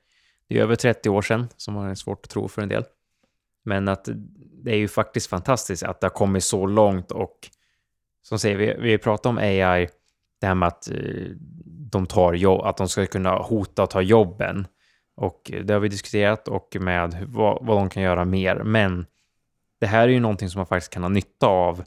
det 0.48 0.58
är 0.58 0.62
över 0.62 0.76
30 0.76 1.10
år 1.10 1.22
sedan 1.22 1.48
som 1.58 1.78
är 1.78 1.96
svårt 1.96 2.26
att 2.26 2.30
tro 2.30 2.48
för 2.48 2.62
en 2.62 2.70
del. 2.70 2.84
Men 3.64 3.88
att 3.88 4.10
det 4.64 4.72
är 4.72 4.78
ju 4.78 4.88
faktiskt 4.88 5.28
fantastiskt 5.28 5.84
att 5.84 6.02
det 6.02 6.08
har 6.08 6.12
kommit 6.12 6.44
så 6.44 6.66
långt 6.66 7.12
och 7.12 7.50
som 8.22 8.40
säger, 8.40 8.58
vi, 8.58 8.76
vi 8.80 8.98
pratar 8.98 9.30
om 9.30 9.38
AI, 9.38 9.90
det 10.42 10.48
här 10.48 10.56
med 10.56 10.68
att 10.68 10.92
eh, 10.92 11.32
de 11.92 12.06
tar 12.06 12.34
jobb, 12.34 12.62
att 12.62 12.78
de 12.78 12.90
ska 12.90 13.06
kunna 13.06 13.36
hota 13.36 13.84
och 13.84 13.90
ta 13.90 14.02
jobben. 14.02 14.68
Och 15.22 15.52
det 15.64 15.74
har 15.74 15.80
vi 15.80 15.90
diskuterat 15.90 16.48
och 16.48 16.78
med 16.80 17.26
vad, 17.28 17.66
vad 17.66 17.78
de 17.78 17.90
kan 17.90 18.04
göra 18.04 18.26
mer. 18.26 18.56
Men 18.56 19.06
det 19.80 19.88
här 19.88 20.04
är 20.04 20.12
ju 20.12 20.20
någonting 20.20 20.50
som 20.50 20.60
man 20.60 20.66
faktiskt 20.66 20.94
kan 20.94 21.04
ha 21.04 21.10
nytta 21.10 21.48
av 21.48 21.84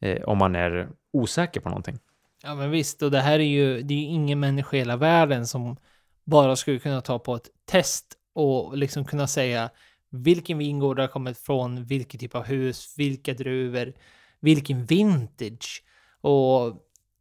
eh, 0.00 0.22
om 0.22 0.38
man 0.38 0.56
är 0.56 0.88
osäker 1.12 1.60
på 1.60 1.68
någonting. 1.68 1.98
Ja 2.42 2.54
men 2.54 2.70
visst, 2.70 3.02
och 3.02 3.10
det 3.10 3.20
här 3.20 3.38
är 3.38 3.44
ju, 3.44 3.82
det 3.82 3.94
är 3.94 3.98
ju 3.98 4.04
ingen 4.04 4.40
människa 4.40 4.76
i 4.76 4.78
hela 4.78 4.96
världen 4.96 5.46
som 5.46 5.76
bara 6.24 6.56
skulle 6.56 6.78
kunna 6.78 7.00
ta 7.00 7.18
på 7.18 7.34
ett 7.34 7.48
test 7.64 8.06
och 8.34 8.76
liksom 8.76 9.04
kunna 9.04 9.26
säga 9.26 9.70
vilken 10.10 10.58
vingård 10.58 10.96
det 10.96 11.02
har 11.02 11.08
kommit 11.08 11.38
från, 11.38 11.84
vilken 11.84 12.20
typ 12.20 12.34
av 12.34 12.44
hus, 12.44 12.94
vilka 12.96 13.34
druvor, 13.34 13.92
vilken 14.40 14.84
vintage 14.84 15.82
och 16.20 16.76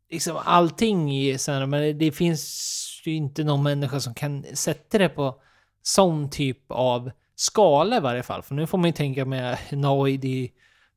liksom 0.10 0.38
allting 0.46 1.14
i 1.14 1.38
men 1.48 1.98
det 1.98 2.12
finns 2.12 2.93
ju 3.12 3.16
inte 3.16 3.44
någon 3.44 3.64
människa 3.64 4.00
som 4.00 4.14
kan 4.14 4.46
sätta 4.54 4.98
det 4.98 5.10
på 5.10 5.42
sån 5.82 6.30
typ 6.30 6.66
av 6.68 7.12
skala 7.36 7.98
i 7.98 8.00
varje 8.00 8.24
fall. 8.24 8.42
För 8.44 8.56
nu 8.56 8.68
får 8.68 8.78
man 8.78 8.86
ju 8.90 8.94
tänka 8.94 9.26
med 9.26 9.58
en 9.70 9.86
AI, 9.86 10.18
det, 10.18 10.50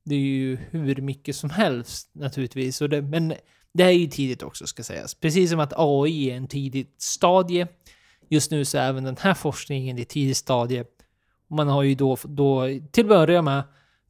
det 0.05 0.15
är 0.15 0.21
ju 0.21 0.59
hur 0.71 0.97
mycket 0.97 1.37
som 1.37 1.51
helst 1.51 2.11
naturligtvis. 2.13 2.81
Och 2.81 2.89
det, 2.89 3.03
men 3.03 3.35
det 3.73 3.85
är 3.85 3.91
ju 3.91 4.07
tidigt 4.07 4.43
också 4.43 4.67
ska 4.67 4.83
sägas. 4.83 5.15
Precis 5.15 5.51
som 5.51 5.61
att 5.61 5.73
AI 5.77 6.31
är 6.31 6.37
en 6.37 6.49
tidigt 6.49 7.03
stadie. 7.03 7.67
Just 8.29 8.51
nu 8.51 8.65
så 8.65 8.79
är 8.79 8.89
även 8.89 9.05
den 9.05 9.17
här 9.21 9.35
forskningen 9.35 9.99
i 9.99 10.05
tidigt 10.05 10.37
stadie. 10.37 10.85
Man 11.49 11.69
har 11.69 11.83
ju 11.83 11.95
då, 11.95 12.17
då 12.25 12.67
till 12.93 13.05
att 13.05 13.09
börja 13.09 13.43
med 13.43 13.63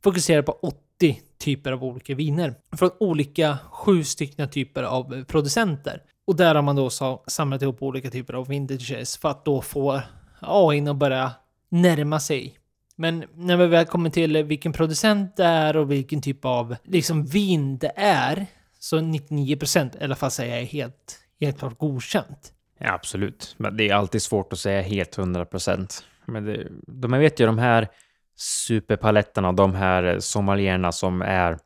fokuserat 0.04 0.46
på 0.46 0.52
80 0.52 1.20
typer 1.38 1.72
av 1.72 1.84
olika 1.84 2.14
viner. 2.14 2.54
Från 2.76 2.90
olika 3.00 3.58
sju 3.70 4.04
stycken 4.04 4.50
typer 4.50 4.82
av 4.82 5.24
producenter. 5.24 6.02
Och 6.26 6.36
där 6.36 6.54
har 6.54 6.62
man 6.62 6.76
då 6.76 6.90
samlat 7.26 7.62
ihop 7.62 7.82
olika 7.82 8.10
typer 8.10 8.34
av 8.34 8.48
vintages 8.48 9.16
för 9.16 9.28
att 9.28 9.44
då 9.44 9.62
få 9.62 10.02
AI 10.40 10.88
att 10.88 10.96
börja 10.96 11.32
närma 11.68 12.20
sig. 12.20 12.58
Men 12.96 13.24
när 13.34 13.56
vi 13.56 13.66
väl 13.66 13.86
kommer 13.86 14.10
till 14.10 14.44
vilken 14.44 14.72
producent 14.72 15.36
det 15.36 15.44
är 15.44 15.76
och 15.76 15.90
vilken 15.90 16.22
typ 16.22 16.44
av 16.44 16.76
liksom 16.84 17.24
vin 17.24 17.78
det 17.78 17.92
är, 17.96 18.46
så 18.78 18.98
99% 18.98 20.00
i 20.00 20.04
alla 20.04 20.14
fall 20.14 20.30
säger 20.30 20.52
jag 20.52 20.62
är 20.62 20.66
helt, 20.66 21.20
helt 21.40 21.58
klart 21.58 21.78
godkänt. 21.78 22.52
Ja, 22.78 22.92
absolut. 22.92 23.54
Men 23.58 23.76
det 23.76 23.88
är 23.88 23.94
alltid 23.94 24.22
svårt 24.22 24.52
att 24.52 24.58
säga 24.58 24.82
helt 24.82 25.18
100%. 25.18 26.02
Men 26.26 26.44
det, 26.44 26.68
de, 26.86 27.12
jag 27.12 27.20
vet 27.20 27.40
ju 27.40 27.46
de 27.46 27.58
här 27.58 27.88
superpaletterna, 28.36 29.52
de 29.52 29.74
här 29.74 30.20
sommelierna 30.20 30.92
som 30.92 31.22
är, 31.22 31.58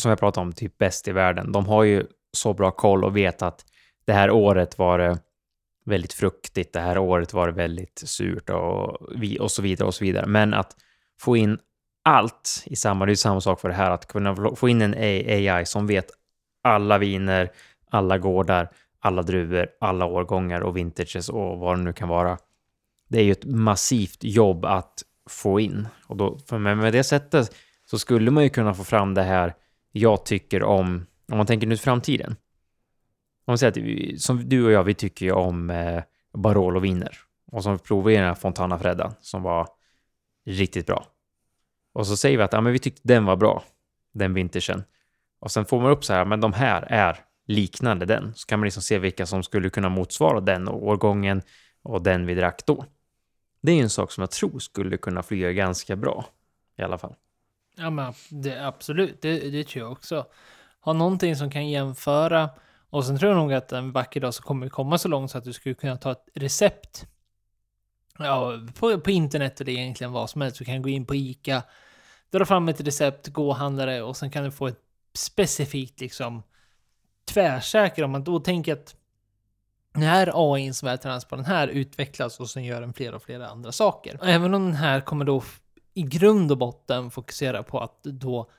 som 0.00 0.08
jag 0.08 0.18
pratade 0.18 0.46
om, 0.46 0.52
typ 0.52 0.78
bäst 0.78 1.08
i 1.08 1.12
världen. 1.12 1.52
De 1.52 1.66
har 1.66 1.84
ju 1.84 2.06
så 2.38 2.54
bra 2.54 2.70
koll 2.70 3.04
och 3.04 3.16
vet 3.16 3.42
att 3.42 3.64
det 4.04 4.12
här 4.12 4.30
året 4.30 4.78
var 4.78 4.98
det 4.98 5.18
väldigt 5.84 6.12
fruktigt, 6.12 6.72
det 6.72 6.80
här 6.80 6.98
året 6.98 7.32
var 7.32 7.46
det 7.46 7.52
väldigt 7.52 8.02
surt 8.06 8.50
och, 8.50 8.96
vi, 9.16 9.38
och 9.38 9.50
så 9.50 9.62
vidare 9.62 9.86
och 9.86 9.94
så 9.94 10.04
vidare. 10.04 10.26
Men 10.26 10.54
att 10.54 10.76
få 11.20 11.36
in 11.36 11.58
allt 12.04 12.64
i 12.66 12.76
samma, 12.76 13.06
det 13.06 13.12
är 13.12 13.16
samma 13.16 13.40
sak 13.40 13.60
för 13.60 13.68
det 13.68 13.74
här, 13.74 13.90
att 13.90 14.06
kunna 14.06 14.54
få 14.56 14.68
in 14.68 14.82
en 14.82 14.94
AI 14.94 15.66
som 15.66 15.86
vet 15.86 16.10
alla 16.62 16.98
viner, 16.98 17.50
alla 17.90 18.18
gårdar, 18.18 18.70
alla 19.00 19.22
druvor, 19.22 19.68
alla 19.80 20.04
årgångar 20.04 20.60
och 20.60 20.76
vintages 20.76 21.28
och 21.28 21.58
vad 21.58 21.78
det 21.78 21.82
nu 21.82 21.92
kan 21.92 22.08
vara. 22.08 22.38
Det 23.08 23.18
är 23.18 23.24
ju 23.24 23.32
ett 23.32 23.44
massivt 23.44 24.24
jobb 24.24 24.64
att 24.64 25.02
få 25.28 25.60
in. 25.60 25.88
Och 26.06 26.16
då, 26.16 26.38
för 26.38 26.58
med 26.58 26.92
det 26.92 27.04
sättet 27.04 27.54
så 27.90 27.98
skulle 27.98 28.30
man 28.30 28.44
ju 28.44 28.50
kunna 28.50 28.74
få 28.74 28.84
fram 28.84 29.14
det 29.14 29.22
här 29.22 29.54
jag 29.92 30.24
tycker 30.24 30.62
om, 30.62 31.06
om 31.32 31.36
man 31.36 31.46
tänker 31.46 31.66
nu 31.66 31.76
framtiden. 31.76 32.30
Om 32.30 32.36
man 33.46 33.58
säger 33.58 33.70
att 33.70 33.76
vi, 33.76 34.18
som 34.18 34.48
du 34.48 34.64
och 34.64 34.72
jag, 34.72 34.84
vi 34.84 34.94
tycker 34.94 35.26
ju 35.26 35.32
om 35.32 35.70
eh, 35.70 36.02
Barolo-viner. 36.32 37.18
Och 37.52 37.62
som 37.62 37.78
provar 37.78 38.10
den 38.10 38.24
här 38.24 38.34
Fontana 38.34 38.78
Fredda 38.78 39.14
som 39.20 39.42
var 39.42 39.68
riktigt 40.46 40.86
bra. 40.86 41.06
Och 41.92 42.06
så 42.06 42.16
säger 42.16 42.38
vi 42.38 42.44
att 42.44 42.52
ja, 42.52 42.60
men 42.60 42.72
vi 42.72 42.78
tyckte 42.78 43.00
den 43.04 43.24
var 43.24 43.36
bra, 43.36 43.64
den 44.12 44.34
vintagen. 44.34 44.84
Och 45.40 45.50
sen 45.50 45.64
får 45.64 45.80
man 45.80 45.90
upp 45.90 46.04
så 46.04 46.12
här, 46.12 46.24
men 46.24 46.40
de 46.40 46.52
här 46.52 46.82
är 46.82 47.18
liknande 47.46 48.06
den. 48.06 48.34
Så 48.34 48.46
kan 48.46 48.58
man 48.58 48.64
liksom 48.64 48.82
se 48.82 48.98
vilka 48.98 49.26
som 49.26 49.42
skulle 49.42 49.70
kunna 49.70 49.88
motsvara 49.88 50.40
den 50.40 50.68
årgången 50.68 51.42
och 51.82 52.02
den 52.02 52.26
vi 52.26 52.34
drack 52.34 52.66
då. 52.66 52.84
Det 53.60 53.72
är 53.72 53.82
en 53.82 53.90
sak 53.90 54.12
som 54.12 54.22
jag 54.22 54.30
tror 54.30 54.58
skulle 54.58 54.96
kunna 54.96 55.22
flyga 55.22 55.52
ganska 55.52 55.96
bra 55.96 56.26
i 56.78 56.82
alla 56.82 56.98
fall. 56.98 57.14
Ja, 57.76 57.90
men 57.90 58.12
det, 58.30 58.66
absolut, 58.66 59.22
det, 59.22 59.50
det 59.50 59.64
tror 59.64 59.84
jag 59.84 59.92
också. 59.92 60.26
Ha 60.80 60.92
någonting 60.92 61.36
som 61.36 61.50
kan 61.50 61.68
jämföra 61.68 62.50
och 62.90 63.04
sen 63.04 63.18
tror 63.18 63.32
jag 63.32 63.38
nog 63.38 63.52
att 63.52 63.72
en 63.72 63.92
vacker 63.92 64.20
dag 64.20 64.34
så 64.34 64.42
kommer 64.42 64.66
vi 64.66 64.70
komma 64.70 64.98
så 64.98 65.08
långt 65.08 65.30
så 65.30 65.38
att 65.38 65.44
du 65.44 65.52
skulle 65.52 65.74
kunna 65.74 65.96
ta 65.96 66.12
ett 66.12 66.28
recept 66.34 67.06
ja, 68.18 68.52
på, 68.74 69.00
på 69.00 69.10
internet 69.10 69.60
eller 69.60 69.72
egentligen 69.72 70.12
vad 70.12 70.30
som 70.30 70.40
helst. 70.40 70.58
Du 70.58 70.64
kan 70.64 70.82
gå 70.82 70.88
in 70.88 71.06
på 71.06 71.14
ICA, 71.14 71.62
dra 72.30 72.44
fram 72.44 72.68
ett 72.68 72.80
recept, 72.80 73.28
gå 73.28 73.48
och 73.48 73.56
handla 73.56 73.86
det 73.86 74.02
och 74.02 74.16
sen 74.16 74.30
kan 74.30 74.44
du 74.44 74.50
få 74.50 74.66
ett 74.66 74.80
specifikt 75.14 76.00
liksom 76.00 76.42
tvärsäker 77.24 78.04
om 78.04 78.10
man 78.10 78.24
då 78.24 78.40
tänker 78.40 78.72
att 78.72 78.96
när 79.94 80.54
AI 80.54 80.72
som 80.72 80.88
är 80.88 80.96
trans 80.96 81.24
på 81.24 81.36
den 81.36 81.44
här 81.44 81.68
utvecklas 81.68 82.40
och 82.40 82.50
sen 82.50 82.64
gör 82.64 82.80
den 82.80 82.92
flera 82.92 83.16
och 83.16 83.22
flera 83.22 83.48
andra 83.48 83.72
saker. 83.72 84.18
Även 84.22 84.54
om 84.54 84.64
den 84.64 84.74
här 84.74 85.00
kommer 85.00 85.24
då 85.24 85.42
i 85.94 86.02
grund 86.02 86.52
och 86.52 86.58
botten 86.58 87.10
fokusera 87.10 87.62
på 87.62 87.80
att 87.80 88.02
då 88.02 88.50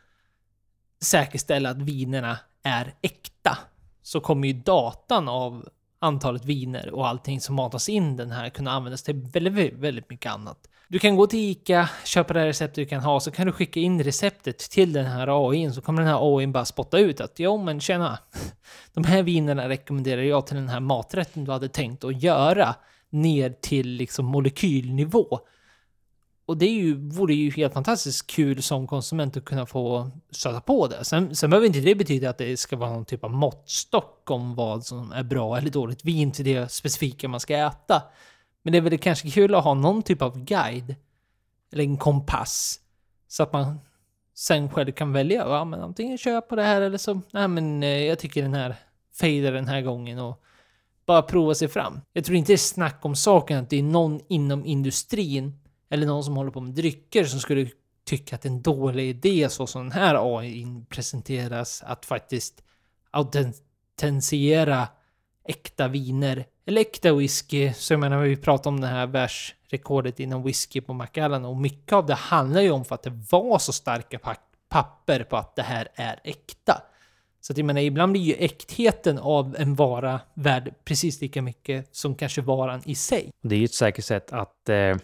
säkerställa 1.01 1.69
att 1.69 1.81
vinerna 1.81 2.37
är 2.63 2.93
äkta 3.01 3.57
så 4.01 4.21
kommer 4.21 4.47
ju 4.47 4.53
datan 4.53 5.27
av 5.27 5.69
antalet 5.99 6.45
viner 6.45 6.89
och 6.89 7.07
allting 7.07 7.41
som 7.41 7.55
matas 7.55 7.89
in 7.89 8.17
den 8.17 8.31
här 8.31 8.49
kunna 8.49 8.71
användas 8.71 9.03
till 9.03 9.15
väldigt, 9.15 9.73
väldigt 9.73 10.09
mycket 10.09 10.31
annat. 10.31 10.57
Du 10.87 10.99
kan 10.99 11.15
gå 11.15 11.27
till 11.27 11.39
ICA, 11.39 11.89
köpa 12.05 12.33
det 12.33 12.39
här 12.39 12.47
receptet 12.47 12.75
du 12.75 12.85
kan 12.85 13.01
ha, 13.01 13.19
så 13.19 13.31
kan 13.31 13.47
du 13.47 13.53
skicka 13.53 13.79
in 13.79 14.03
receptet 14.03 14.57
till 14.57 14.93
den 14.93 15.05
här 15.05 15.49
AI, 15.49 15.71
så 15.71 15.81
kommer 15.81 16.01
den 16.01 16.11
här 16.11 16.37
AI 16.37 16.47
bara 16.47 16.65
spotta 16.65 16.99
ut 16.99 17.21
att 17.21 17.39
jo 17.39 17.57
men 17.57 17.79
tjena, 17.79 18.19
de 18.93 19.03
här 19.03 19.23
vinerna 19.23 19.69
rekommenderar 19.69 20.21
jag 20.21 20.47
till 20.47 20.55
den 20.55 20.69
här 20.69 20.79
maträtten 20.79 21.45
du 21.45 21.51
hade 21.51 21.69
tänkt 21.69 22.03
att 22.03 22.23
göra 22.23 22.75
ner 23.09 23.49
till 23.61 23.87
liksom 23.87 24.25
molekylnivå. 24.25 25.39
Och 26.49 26.57
det 26.57 26.65
är 26.65 26.73
ju, 26.73 27.09
vore 27.09 27.33
ju 27.33 27.51
helt 27.51 27.73
fantastiskt 27.73 28.27
kul 28.27 28.63
som 28.63 28.87
konsument 28.87 29.37
att 29.37 29.45
kunna 29.45 29.65
få 29.65 30.11
stöta 30.31 30.61
på 30.61 30.87
det. 30.87 31.05
Sen, 31.05 31.35
sen 31.35 31.49
behöver 31.49 31.67
inte 31.67 31.79
det 31.79 31.95
betyda 31.95 32.29
att 32.29 32.37
det 32.37 32.57
ska 32.57 32.77
vara 32.77 32.89
någon 32.89 33.05
typ 33.05 33.23
av 33.23 33.31
måttstock 33.31 34.31
om 34.31 34.55
vad 34.55 34.85
som 34.85 35.11
är 35.11 35.23
bra 35.23 35.57
eller 35.57 35.69
dåligt 35.69 36.05
vin 36.05 36.31
till 36.31 36.45
det 36.45 36.71
specifika 36.71 37.27
man 37.27 37.39
ska 37.39 37.57
äta. 37.57 38.03
Men 38.63 38.71
det 38.71 38.77
är 38.77 38.81
väl 38.81 38.97
kanske 38.97 39.29
kul 39.29 39.55
att 39.55 39.63
ha 39.63 39.73
någon 39.73 40.03
typ 40.03 40.21
av 40.21 40.43
guide 40.43 40.95
eller 41.71 41.83
en 41.83 41.97
kompass 41.97 42.79
så 43.27 43.43
att 43.43 43.53
man 43.53 43.79
sen 44.35 44.69
själv 44.69 44.91
kan 44.91 45.13
välja. 45.13 45.47
Ja, 45.47 45.65
men 45.65 45.81
antingen 45.81 46.17
kör 46.17 46.31
jag 46.31 46.49
på 46.49 46.55
det 46.55 46.63
här 46.63 46.81
eller 46.81 46.97
så, 46.97 47.21
nej 47.31 47.47
men 47.47 47.83
eh, 47.83 47.89
jag 47.89 48.19
tycker 48.19 48.41
den 48.41 48.53
här 48.53 48.75
fejdar 49.19 49.51
den 49.51 49.67
här 49.67 49.81
gången 49.81 50.19
och 50.19 50.43
bara 51.05 51.21
prova 51.21 51.55
sig 51.55 51.67
fram. 51.67 52.01
Jag 52.13 52.25
tror 52.25 52.37
inte 52.37 52.51
det 52.51 52.55
är 52.55 52.57
snack 52.57 53.05
om 53.05 53.15
saken 53.15 53.59
att 53.59 53.69
det 53.69 53.79
är 53.79 53.83
någon 53.83 54.19
inom 54.27 54.65
industrin 54.65 55.59
eller 55.89 56.07
någon 56.07 56.23
som 56.23 56.37
håller 56.37 56.51
på 56.51 56.61
med 56.61 56.73
drycker 56.73 57.23
som 57.23 57.39
skulle 57.39 57.69
tycka 58.03 58.35
att 58.35 58.41
det 58.41 58.49
är 58.49 58.51
en 58.51 58.61
dålig 58.61 59.09
idé 59.09 59.49
så 59.49 59.67
som 59.67 59.81
den 59.81 59.91
här 59.91 60.37
AI 60.37 60.83
presenteras 60.89 61.83
att 61.85 62.05
faktiskt 62.05 62.63
autentisera 63.11 64.87
äkta 65.49 65.87
viner 65.87 66.45
eller 66.65 66.81
äkta 66.81 67.13
whisky. 67.13 67.73
Så 67.73 67.93
jag 67.93 67.99
menar, 67.99 68.21
vi 68.21 68.35
pratar 68.35 68.69
om 68.69 68.81
det 68.81 68.87
här 68.87 69.07
världsrekordet 69.07 70.19
inom 70.19 70.43
whisky 70.43 70.81
på 70.81 70.93
Macallan 70.93 71.45
och 71.45 71.57
mycket 71.57 71.93
av 71.93 72.05
det 72.05 72.13
handlar 72.13 72.61
ju 72.61 72.71
om 72.71 72.85
för 72.85 72.95
att 72.95 73.03
det 73.03 73.23
var 73.31 73.59
så 73.59 73.73
starka 73.73 74.19
papper 74.69 75.23
på 75.23 75.37
att 75.37 75.55
det 75.55 75.63
här 75.63 75.87
är 75.95 76.19
äkta. 76.23 76.81
Så 77.41 77.53
att 77.53 77.57
jag 77.57 77.65
menar, 77.65 77.81
ibland 77.81 78.11
blir 78.11 78.21
ju 78.21 78.33
äktheten 78.33 79.19
av 79.19 79.55
en 79.59 79.75
vara 79.75 80.21
värd 80.33 80.73
precis 80.85 81.21
lika 81.21 81.41
mycket 81.41 81.95
som 81.95 82.15
kanske 82.15 82.41
varan 82.41 82.81
i 82.85 82.95
sig. 82.95 83.31
Det 83.41 83.55
är 83.55 83.59
ju 83.59 83.65
ett 83.65 83.73
säkert 83.73 84.05
sätt 84.05 84.31
att 84.31 84.69
eh, 84.69 84.95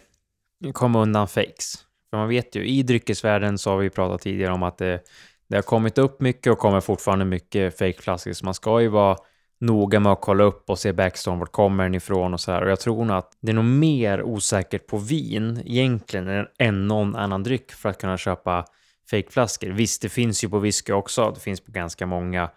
komma 0.72 1.02
undan 1.02 1.28
fakes. 1.28 1.74
För 2.10 2.16
man 2.16 2.28
vet 2.28 2.56
ju, 2.56 2.66
i 2.66 2.82
dryckesvärlden 2.82 3.58
så 3.58 3.70
har 3.70 3.78
vi 3.78 3.90
pratat 3.90 4.20
tidigare 4.20 4.52
om 4.52 4.62
att 4.62 4.78
det, 4.78 5.00
det 5.48 5.56
har 5.56 5.62
kommit 5.62 5.98
upp 5.98 6.20
mycket 6.20 6.52
och 6.52 6.58
kommer 6.58 6.80
fortfarande 6.80 7.24
mycket 7.24 7.78
fakeflaskor. 7.78 8.32
så 8.32 8.44
man 8.44 8.54
ska 8.54 8.80
ju 8.80 8.88
vara 8.88 9.16
noga 9.60 10.00
med 10.00 10.12
att 10.12 10.20
kolla 10.20 10.44
upp 10.44 10.70
och 10.70 10.78
se 10.78 10.92
backstone, 10.92 11.38
vart 11.38 11.52
kommer 11.52 11.84
den 11.84 11.94
ifrån 11.94 12.34
och 12.34 12.40
så 12.40 12.52
här. 12.52 12.62
Och 12.62 12.70
jag 12.70 12.80
tror 12.80 13.04
nog 13.04 13.16
att 13.16 13.32
det 13.40 13.50
är 13.50 13.54
nog 13.54 13.64
mer 13.64 14.22
osäkert 14.22 14.86
på 14.86 14.96
vin 14.96 15.62
egentligen 15.64 16.46
än 16.58 16.88
någon 16.88 17.16
annan 17.16 17.42
dryck 17.42 17.72
för 17.72 17.88
att 17.88 18.00
kunna 18.00 18.18
köpa 18.18 18.64
fejkflaskor. 19.10 19.70
Visst, 19.70 20.02
det 20.02 20.08
finns 20.08 20.44
ju 20.44 20.48
på 20.48 20.58
whisky 20.58 20.92
också, 20.92 21.30
det 21.34 21.40
finns 21.40 21.60
på 21.60 21.72
ganska 21.72 22.06
många 22.06 22.50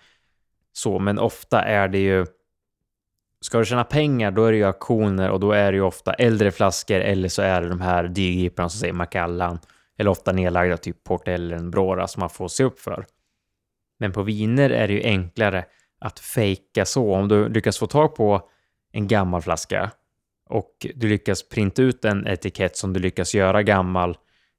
så, 0.73 0.99
men 0.99 1.19
ofta 1.19 1.61
är 1.61 1.87
det 1.87 1.99
ju 1.99 2.25
Ska 3.41 3.59
du 3.59 3.65
tjäna 3.65 3.83
pengar, 3.83 4.31
då 4.31 4.45
är 4.45 4.51
det 4.51 4.57
ju 4.57 4.63
auktioner 4.63 5.29
och 5.29 5.39
då 5.39 5.51
är 5.51 5.71
det 5.71 5.75
ju 5.75 5.83
ofta 5.83 6.13
äldre 6.13 6.51
flaskor 6.51 6.99
eller 6.99 7.29
så 7.29 7.41
är 7.41 7.61
det 7.61 7.69
de 7.69 7.81
här 7.81 8.03
dyrgriparna 8.03 8.69
som 8.69 8.79
säger 8.79 8.93
Macallan 8.93 9.59
eller 9.97 10.11
ofta 10.11 10.31
nedlagda 10.31 10.77
typ 10.77 11.03
Port 11.03 11.27
Ellen, 11.27 11.71
Brora 11.71 12.07
som 12.07 12.19
man 12.19 12.29
får 12.29 12.47
se 12.47 12.63
upp 12.63 12.79
för. 12.79 13.05
Men 13.99 14.11
på 14.11 14.23
viner 14.23 14.69
är 14.69 14.87
det 14.87 14.93
ju 14.93 15.03
enklare 15.03 15.65
att 15.99 16.19
fejka 16.19 16.85
så. 16.85 17.15
Om 17.15 17.27
du 17.27 17.49
lyckas 17.49 17.77
få 17.77 17.87
tag 17.87 18.15
på 18.15 18.49
en 18.91 19.07
gammal 19.07 19.41
flaska 19.41 19.91
och 20.49 20.85
du 20.95 21.07
lyckas 21.07 21.49
printa 21.49 21.81
ut 21.81 22.05
en 22.05 22.27
etikett 22.27 22.77
som 22.77 22.93
du 22.93 22.99
lyckas 22.99 23.35
göra 23.35 23.63
gammal 23.63 24.17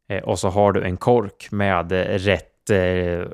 eh, 0.08 0.22
och 0.22 0.38
så 0.38 0.48
har 0.48 0.72
du 0.72 0.82
en 0.82 0.96
kork 0.96 1.48
med 1.50 1.92
eh, 1.92 2.18
rätt 2.18 2.70
eh, 2.70 3.26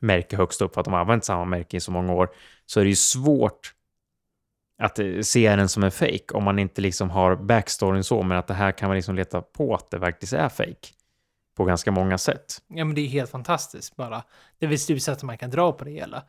märke 0.00 0.36
högst 0.36 0.62
upp 0.62 0.74
för 0.74 0.80
att 0.80 0.84
de 0.84 0.94
har 0.94 1.00
använt 1.00 1.24
samma 1.24 1.44
märke 1.44 1.76
i 1.76 1.80
så 1.80 1.92
många 1.92 2.12
år 2.12 2.30
så 2.66 2.80
är 2.80 2.84
det 2.84 2.90
ju 2.90 2.96
svårt 2.96 3.72
att 4.82 4.98
eh, 4.98 5.20
se 5.20 5.56
den 5.56 5.68
som 5.68 5.82
en 5.82 5.90
fake 5.90 6.34
om 6.34 6.44
man 6.44 6.58
inte 6.58 6.80
liksom 6.80 7.10
har 7.10 7.36
backstoryn 7.36 8.04
så, 8.04 8.22
men 8.22 8.38
att 8.38 8.46
det 8.46 8.54
här 8.54 8.72
kan 8.72 8.88
man 8.88 8.96
liksom 8.96 9.14
leta 9.14 9.42
på 9.42 9.74
att 9.74 9.90
det 9.90 10.00
faktiskt 10.00 10.32
är 10.32 10.48
fake. 10.48 10.88
på 11.56 11.64
ganska 11.64 11.90
många 11.90 12.18
sätt. 12.18 12.62
Ja, 12.68 12.84
men 12.84 12.94
det 12.94 13.00
är 13.00 13.06
helt 13.06 13.30
fantastiskt 13.30 13.96
bara. 13.96 14.22
Det 14.58 14.66
är 14.66 14.68
väl 14.68 14.78
slutsatsen 14.78 15.26
man 15.26 15.38
kan 15.38 15.50
dra 15.50 15.72
på 15.72 15.84
det 15.84 15.90
hela. 15.90 16.24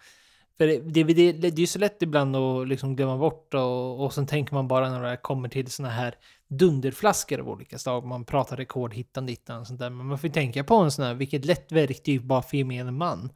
För 0.57 0.67
det, 0.67 0.79
det, 0.79 1.03
det, 1.03 1.31
det 1.31 1.47
är 1.47 1.59
ju 1.59 1.67
så 1.67 1.79
lätt 1.79 2.01
ibland 2.01 2.35
att 2.35 2.67
liksom 2.67 2.95
glömma 2.95 3.17
bort 3.17 3.53
och, 3.53 4.03
och 4.03 4.13
sen 4.13 4.27
tänker 4.27 4.53
man 4.53 4.67
bara 4.67 4.89
när 4.89 5.01
det 5.11 5.17
kommer 5.17 5.49
till 5.49 5.71
såna 5.71 5.89
här 5.89 6.15
dunderflaskor 6.47 7.39
av 7.39 7.49
olika 7.49 7.77
slag. 7.77 8.05
Man 8.05 8.25
pratar 8.25 8.57
rekord 8.57 8.93
hittan 8.93 9.25
dittan 9.25 9.59
och 9.59 9.67
sånt 9.67 9.79
där. 9.79 9.89
Men 9.89 10.05
man 10.05 10.17
får 10.17 10.27
ju 10.27 10.33
tänka 10.33 10.63
på 10.63 10.75
en 10.75 10.91
sån 10.91 11.05
här, 11.05 11.13
vilket 11.13 11.45
lätt 11.45 11.71
verktyg 11.71 12.25
bara 12.25 12.41
för 12.41 12.57
gemene 12.57 12.91
man. 12.91 13.31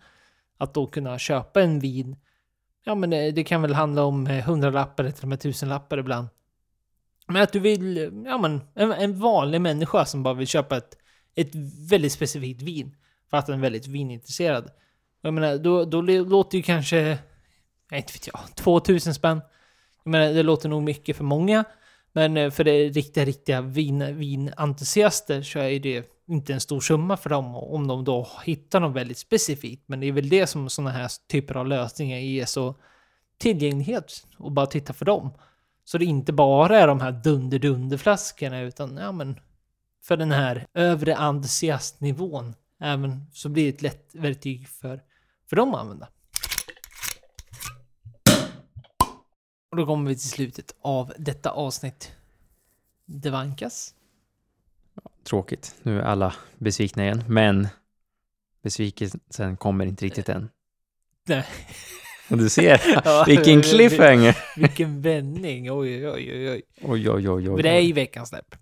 Att 0.57 0.74
då 0.74 0.88
kunna 0.88 1.20
köpa 1.20 1.61
en 1.61 1.80
vin. 1.80 2.15
Ja, 2.88 2.95
men 2.95 3.13
eh, 3.13 3.33
det, 3.33 3.43
kan 3.43 3.61
väl 3.61 3.73
handla 3.73 4.03
om 4.03 4.27
eh, 4.27 4.45
hundralappar 4.45 5.03
eller 5.03 5.13
till 5.13 5.23
och 5.23 5.29
med 5.29 5.39
tusenlappar 5.39 5.97
ibland. 5.97 6.27
Men 7.27 7.43
att 7.43 7.53
du 7.53 7.59
vill, 7.59 8.11
ja 8.25 8.38
men 8.38 8.61
en, 8.75 8.91
en 8.91 9.19
vanlig 9.19 9.61
människa 9.61 10.05
som 10.05 10.23
bara 10.23 10.33
vill 10.33 10.47
köpa 10.47 10.77
ett, 10.77 10.97
ett 11.35 11.55
väldigt 11.89 12.11
specifikt 12.11 12.61
vin. 12.61 12.95
För 13.29 13.38
att 13.38 13.45
den 13.45 13.55
är 13.55 13.61
väldigt 13.61 13.88
vinintresserad. 13.88 14.71
Jag 15.21 15.33
menar, 15.33 15.57
då, 15.57 15.85
då 15.85 16.01
låter 16.01 16.57
ju 16.57 16.63
kanske, 16.63 17.17
jag 17.89 17.99
inte 17.99 18.13
vet 18.13 18.27
jag, 18.27 18.39
2000 18.55 19.13
spänn. 19.13 19.41
Jag 20.03 20.11
menar, 20.11 20.33
det 20.33 20.43
låter 20.43 20.69
nog 20.69 20.83
mycket 20.83 21.17
för 21.17 21.23
många. 21.23 21.63
Men 22.11 22.38
eh, 22.38 22.51
för 22.51 22.63
det 22.63 22.89
riktiga, 22.89 23.25
riktiga 23.25 23.61
vin, 23.61 24.17
vinentusiaster 24.17 25.41
så 25.41 25.59
är 25.59 25.79
det 25.79 26.16
inte 26.28 26.53
en 26.53 26.61
stor 26.61 26.82
summa 26.82 27.17
för 27.17 27.30
dem 27.30 27.55
om 27.55 27.88
de 27.88 28.03
då 28.03 28.28
hittar 28.43 28.80
något 28.80 28.95
väldigt 28.95 29.17
specifikt. 29.17 29.84
Men 29.88 29.99
det 29.99 30.07
är 30.07 30.11
väl 30.11 30.30
det 30.30 30.47
som 30.47 30.69
sådana 30.69 30.91
här 30.91 31.11
typer 31.28 31.57
av 31.57 31.67
lösningar 31.67 32.17
ger 32.17 32.45
så 32.45 32.75
tillgänglighet 33.38 34.28
och 34.38 34.51
bara 34.51 34.65
titta 34.65 34.93
för 34.93 35.05
dem. 35.05 35.30
Så 35.84 35.97
det 35.97 36.05
inte 36.05 36.34
bara 36.34 36.80
är 36.80 36.88
de 36.88 37.01
här 37.01 37.11
dunder-dunder-flaskorna 37.11 38.61
utan 38.61 38.97
ja 38.97 39.11
men 39.11 39.39
för 40.03 40.17
den 40.17 40.32
här 40.32 40.67
övre 40.73 41.15
entusiastnivån 41.15 42.53
även 42.80 43.25
så 43.34 43.49
blir 43.49 43.63
det 43.63 43.69
ett 43.69 43.82
lätt 43.82 44.15
verktyg 44.15 44.67
för, 44.67 45.03
för 45.49 45.55
dem 45.55 45.73
att 45.73 45.82
använda. 45.82 46.07
Och 49.71 49.78
då 49.78 49.86
kommer 49.86 50.09
vi 50.09 50.15
till 50.15 50.30
slutet 50.30 50.75
av 50.82 51.13
detta 51.17 51.51
avsnitt. 51.51 52.11
Det 53.05 53.30
vankas. 53.30 53.93
Tråkigt. 55.28 55.75
Nu 55.84 55.99
är 55.99 56.03
alla 56.03 56.36
besvikna 56.57 57.03
igen, 57.03 57.23
men 57.28 57.67
besvikelsen 58.63 59.57
kommer 59.57 59.86
inte 59.86 60.05
riktigt 60.05 60.30
än. 60.30 60.49
Nej. 61.28 61.45
Du 62.30 62.49
ser, 62.49 63.25
vilken 63.25 63.61
cliffhanger! 63.61 64.38
Vilken 64.57 65.01
vändning, 65.01 65.71
oj, 65.71 66.09
oj, 66.09 66.11
oj, 66.11 66.49
oj. 66.49 66.61
Oj, 66.82 67.09
oj, 67.09 67.30
oj, 67.30 67.49
oj. 67.49 67.63
Det 67.63 67.69
är 67.69 67.80
ju 67.80 67.93
veckans 67.93 68.30
släpp. 68.30 68.55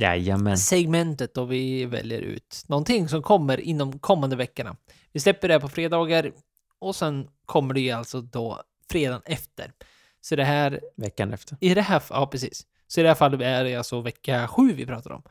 Jajamän. 0.00 0.58
Segmentet 0.58 1.34
då 1.34 1.44
vi 1.44 1.84
väljer 1.84 2.20
ut 2.20 2.64
någonting 2.66 3.08
som 3.08 3.22
kommer 3.22 3.60
inom 3.60 3.98
kommande 3.98 4.36
veckorna. 4.36 4.76
Vi 5.12 5.20
släpper 5.20 5.48
det 5.48 5.60
på 5.60 5.68
fredagar 5.68 6.32
och 6.78 6.96
sen 6.96 7.28
kommer 7.46 7.74
det 7.74 7.80
ju 7.80 7.90
alltså 7.90 8.20
då 8.20 8.62
fredagen 8.90 9.22
efter. 9.24 9.72
Så 10.20 10.36
det 10.36 10.44
här... 10.44 10.80
Veckan 10.96 11.32
efter. 11.32 11.56
I 11.60 11.74
det 11.74 11.82
här, 11.82 12.02
ja 12.10 12.26
precis. 12.26 12.66
Så 12.86 13.00
i 13.00 13.02
det 13.02 13.08
här 13.08 13.14
fallet 13.14 13.40
är 13.40 13.64
det 13.64 13.76
alltså 13.76 14.00
vecka 14.00 14.48
sju 14.48 14.72
vi 14.72 14.86
pratar 14.86 15.10
om. 15.10 15.22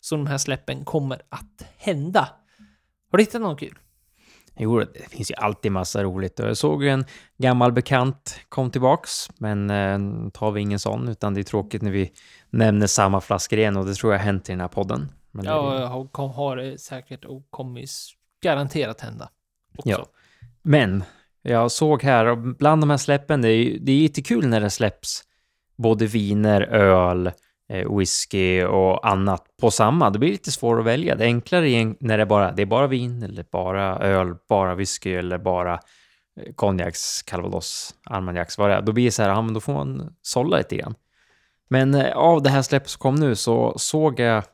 Så 0.00 0.16
de 0.16 0.26
här 0.26 0.38
släppen 0.38 0.84
kommer 0.84 1.22
att 1.28 1.64
hända. 1.76 2.28
Har 3.10 3.18
du 3.18 3.24
hittat 3.24 3.40
något 3.40 3.60
kul? 3.60 3.78
Jo, 4.56 4.80
det 4.80 5.10
finns 5.10 5.30
ju 5.30 5.34
alltid 5.34 5.72
massa 5.72 6.02
roligt. 6.02 6.38
Jag 6.38 6.56
såg 6.56 6.84
en 6.84 7.04
gammal 7.38 7.72
bekant 7.72 8.40
kom 8.48 8.70
tillbaks, 8.70 9.30
men 9.38 9.70
eh, 9.70 10.30
tar 10.30 10.50
vi 10.50 10.60
ingen 10.60 10.78
sån, 10.78 11.08
utan 11.08 11.34
det 11.34 11.40
är 11.40 11.42
tråkigt 11.42 11.82
när 11.82 11.90
vi 11.90 12.12
nämner 12.50 12.86
samma 12.86 13.20
flaskor 13.20 13.58
igen 13.58 13.76
och 13.76 13.86
det 13.86 13.94
tror 13.94 14.12
jag 14.12 14.18
har 14.18 14.24
hänt 14.24 14.48
i 14.48 14.52
den 14.52 14.60
här 14.60 14.68
podden. 14.68 15.12
Men 15.30 15.44
ja, 15.44 15.74
det... 15.74 15.86
har, 15.86 16.28
har 16.28 16.76
säkert 16.76 17.24
och 17.24 17.50
kommer 17.50 17.84
garanterat 18.42 19.00
hända. 19.00 19.30
Också. 19.76 19.90
Ja. 19.90 20.06
Men 20.62 21.04
jag 21.42 21.72
såg 21.72 22.02
här, 22.02 22.36
bland 22.36 22.82
de 22.82 22.90
här 22.90 22.96
släppen, 22.96 23.42
det 23.42 23.48
är, 23.48 23.78
det 23.80 23.92
är 23.92 24.02
jättekul 24.02 24.46
när 24.46 24.60
det 24.60 24.70
släpps 24.70 25.22
både 25.76 26.06
viner, 26.06 26.60
öl, 26.62 27.30
Eh, 27.70 27.96
whisky 27.96 28.64
och 28.64 29.08
annat 29.08 29.44
på 29.60 29.70
samma. 29.70 30.10
Det 30.10 30.18
blir 30.18 30.30
lite 30.30 30.52
svårt 30.52 30.78
att 30.78 30.84
välja. 30.84 31.14
Det 31.14 31.24
är 31.24 31.26
enklare 31.26 31.94
när 32.00 32.18
det 32.18 32.26
bara 32.26 32.52
det 32.52 32.62
är 32.62 32.66
bara 32.66 32.86
vin 32.86 33.22
eller 33.22 33.44
bara 33.52 33.98
öl, 33.98 34.34
bara 34.48 34.74
whisky 34.74 35.14
eller 35.14 35.38
bara 35.38 35.72
eh, 36.40 36.52
konjaks, 36.54 37.22
calvados, 37.22 37.94
armagnacs, 38.04 38.58
vad 38.58 38.70
det 38.70 38.74
är. 38.74 38.82
Då 38.82 38.92
blir 38.92 39.04
det 39.04 39.10
så 39.10 39.22
här, 39.22 39.28
ja 39.28 39.42
men 39.42 39.54
då 39.54 39.60
får 39.60 39.72
man 39.72 40.14
sålla 40.22 40.56
lite 40.56 40.76
grann. 40.76 40.94
Men 41.68 41.94
eh, 41.94 42.16
av 42.16 42.42
det 42.42 42.50
här 42.50 42.62
släppet 42.62 42.90
som 42.90 43.00
kom 43.00 43.14
nu 43.14 43.36
så 43.36 43.74
såg 43.78 44.20
jag 44.20 44.44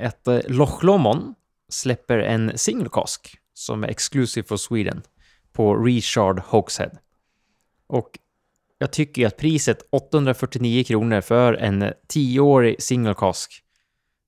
att 0.00 0.28
Loch 0.46 0.84
Lomond 0.84 1.34
släpper 1.68 2.18
en 2.18 2.58
single 2.58 2.88
cask 2.92 3.38
som 3.54 3.84
är 3.84 3.88
exclusive 3.88 4.46
for 4.46 4.56
Sweden 4.56 5.02
på 5.52 5.76
Richard 5.76 6.40
Hogshead. 6.40 6.90
Och 7.86 8.18
jag 8.78 8.92
tycker 8.92 9.26
att 9.26 9.36
priset 9.36 9.78
849 9.92 10.84
kronor 10.84 11.20
för 11.20 11.54
en 11.54 11.84
10-årig 12.14 12.82
single 12.82 13.14
cask 13.14 13.62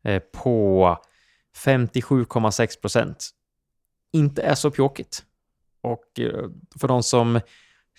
eh, 0.04 0.22
på 0.32 0.96
57,6 1.64 2.80
procent 2.80 3.30
inte 4.12 4.42
är 4.42 4.54
så 4.54 4.70
pjåkigt. 4.70 5.24
Och 5.80 6.20
eh, 6.20 6.48
för 6.80 6.88
de 6.88 7.02
som 7.02 7.40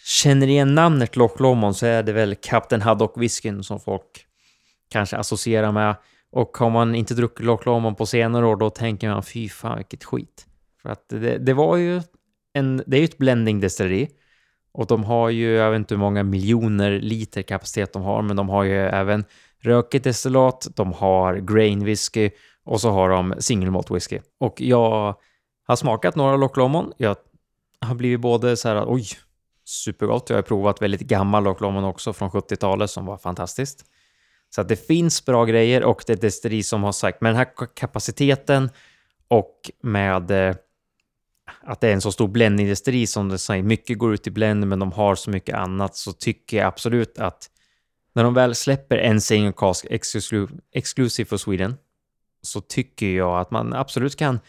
känner 0.06 0.48
igen 0.48 0.76
namnet 0.76 1.16
Loch 1.16 1.42
Lomond 1.42 1.76
så 1.76 1.86
är 1.86 2.04
det 2.04 2.14
väl 2.14 2.36
Captain 2.36 2.82
Haddock 2.82 3.18
whiskyn 3.18 3.64
som 3.64 3.80
folk 3.80 4.26
kanske 4.90 5.18
associerar 5.18 5.72
med. 5.72 5.96
Och 6.32 6.58
har 6.58 6.70
man 6.70 6.96
inte 6.96 7.14
druckit 7.14 7.46
Loch 7.46 7.66
Lomond 7.66 7.98
på 7.98 8.06
senare 8.06 8.46
år 8.46 8.56
då 8.56 8.70
tänker 8.70 9.10
man 9.10 9.24
fy 9.24 9.50
fan 9.50 9.78
vilket 9.78 10.04
skit. 10.04 10.46
För 10.82 10.90
att 10.90 11.10
det, 11.10 11.38
det 11.38 11.54
var 11.54 11.78
ju 11.78 12.02
en, 12.54 12.84
det 12.88 12.98
är 12.98 13.00
ju 13.00 13.06
ett 13.06 13.18
blending 13.18 13.60
destilleri 13.60 14.10
och 14.72 14.88
de 14.88 15.04
har 15.04 15.30
ju, 15.30 15.52
jag 15.52 15.72
vet 15.72 15.78
inte 15.78 15.94
hur 15.94 16.00
många 16.00 16.24
miljoner 16.24 17.00
liter 17.00 17.42
kapacitet 17.42 17.94
de 17.94 18.02
har, 18.04 18.22
men 18.22 18.36
de 18.36 18.50
har 18.50 18.64
ju 18.64 18.78
även 18.78 19.26
rökigt 19.62 20.04
destillat, 20.04 20.68
de 20.76 20.94
har 20.94 21.36
grain 21.36 21.86
whisky 21.86 22.30
och 22.66 22.82
så 22.82 22.90
har 22.90 23.10
de 23.10 23.36
single 23.40 23.72
malt 23.72 23.92
whisky. 23.92 24.20
Och 24.40 24.62
jag 24.62 25.16
har 25.68 25.76
smakat 25.76 26.16
några 26.16 26.36
Loch 26.36 26.58
Lomond. 26.58 26.94
Jag 26.98 27.16
har 27.82 27.96
blivit 27.96 28.20
både 28.20 28.58
så 28.58 28.70
här, 28.70 28.84
oj, 28.88 29.06
supergott. 29.66 30.30
Jag 30.30 30.38
har 30.38 30.42
provat 30.42 30.82
väldigt 30.82 31.02
gammal 31.02 31.44
Loch 31.44 31.62
Lomond 31.62 31.86
också 31.86 32.14
från 32.14 32.30
70-talet 32.30 32.90
som 32.90 33.06
var 33.06 33.18
fantastiskt. 33.18 33.86
Så 34.50 34.62
att 34.62 34.68
det 34.68 34.88
finns 34.88 35.26
bra 35.26 35.46
grejer 35.46 35.84
och 35.84 36.04
det 36.08 36.14
är 36.14 36.18
destilleri 36.18 36.64
som 36.64 36.84
har 36.84 36.92
sagt, 36.92 37.22
med 37.22 37.30
den 37.30 37.38
här 37.38 37.76
kapaciteten 37.76 38.70
och 39.28 39.72
med 39.82 40.32
eh, 40.32 40.56
att 41.62 41.82
det 41.82 41.88
är 41.88 41.94
en 41.94 42.02
så 42.02 42.12
stor 42.12 42.28
blendindustri 42.28 43.08
som 43.08 43.30
det 43.30 43.38
säger, 43.38 43.64
mycket 43.64 43.98
går 43.98 44.14
ut 44.14 44.28
i 44.28 44.32
blend, 44.32 44.68
men 44.68 44.80
de 44.80 44.92
har 44.92 45.16
så 45.16 45.30
mycket 45.30 45.56
annat, 45.56 45.96
så 45.96 46.14
tycker 46.14 46.58
jag 46.58 46.68
absolut 46.68 47.18
att 47.18 47.50
när 48.14 48.24
de 48.24 48.34
väl 48.34 48.56
släpper 48.56 48.98
en 48.98 49.22
single 49.22 49.54
cask 49.58 49.86
exclusive 50.72 51.30
for 51.30 51.38
Sweden, 51.38 51.76
så 52.42 52.62
tycker 52.62 53.08
jag 53.08 53.40
att 53.40 53.52
man 53.52 53.74
absolut 53.74 54.16
kan 54.16 54.40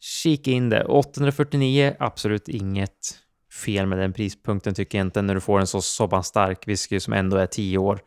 kika 0.00 0.50
in 0.50 0.68
det. 0.68 0.84
849, 0.84 1.96
absolut 1.98 2.48
inget 2.48 3.18
fel 3.64 3.86
med 3.86 3.98
den 3.98 4.12
prispunkten 4.12 4.74
tycker 4.74 4.98
jag 4.98 5.06
inte, 5.06 5.22
när 5.22 5.34
du 5.34 5.40
får 5.40 5.60
en 5.60 5.66
så, 5.66 5.82
så 5.82 6.08
pass 6.08 6.26
stark 6.26 6.68
whisky 6.68 7.00
som 7.00 7.12
ändå 7.12 7.36
är 7.36 7.46
10 7.46 7.78
år. 7.78 8.00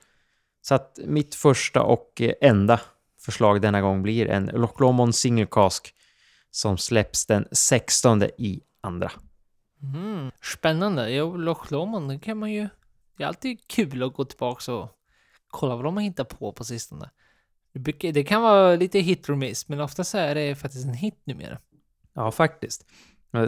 Så 0.62 0.76
att 0.76 1.00
mitt 1.06 1.36
första 1.36 1.82
och 1.82 2.22
enda 2.42 2.80
förslag 3.22 3.62
denna 3.62 3.82
gång 3.82 4.04
blir 4.04 4.28
en 4.28 4.46
Loch 4.46 4.82
Lomond 4.82 5.16
single 5.16 5.48
cask 5.52 5.94
som 6.52 6.78
släpps 6.78 7.26
den 7.26 7.48
16 7.52 8.24
i 8.24 8.62
andra. 8.82 9.12
Mm, 9.84 10.32
spännande. 10.42 11.12
Jo, 11.12 11.38
Loch 11.38 11.72
Lomond, 11.72 12.10
det 12.10 12.20
kan 12.20 12.38
man 12.38 12.52
ju... 12.52 12.70
Det 13.18 13.24
är 13.24 13.28
alltid 13.28 13.68
kul 13.68 14.04
att 14.04 14.14
gå 14.14 14.26
tillbaka 14.26 14.74
och 14.74 14.90
kolla 15.48 15.76
vad 15.76 15.86
de 15.86 15.98
har 15.98 16.04
hittat 16.04 16.40
på 16.40 16.52
på 16.52 16.64
sistone. 16.64 17.10
Det 18.14 18.24
kan 18.24 18.42
vara 18.42 18.76
lite 18.76 19.00
hit 19.00 19.30
or 19.30 19.36
miss, 19.36 19.68
men 19.68 19.80
oftast 19.80 20.16
är 20.16 20.36
det 20.36 20.56
faktiskt 20.56 20.86
en 20.86 20.94
hit 20.94 21.22
numera. 21.24 21.60
Ja, 22.14 22.32
faktiskt. 22.32 22.86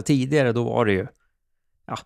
Tidigare 0.04 0.52
då 0.52 0.64
var 0.64 0.84
det 0.84 0.92
ju... 0.92 1.06
Ja, 1.86 1.98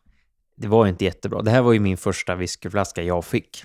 det 0.54 0.68
var 0.68 0.84
ju 0.84 0.90
inte 0.90 1.04
jättebra. 1.04 1.42
Det 1.42 1.50
här 1.50 1.62
var 1.62 1.72
ju 1.72 1.80
min 1.80 1.96
första 1.96 2.34
whiskyflaska 2.34 3.02
jag 3.02 3.24
fick. 3.24 3.64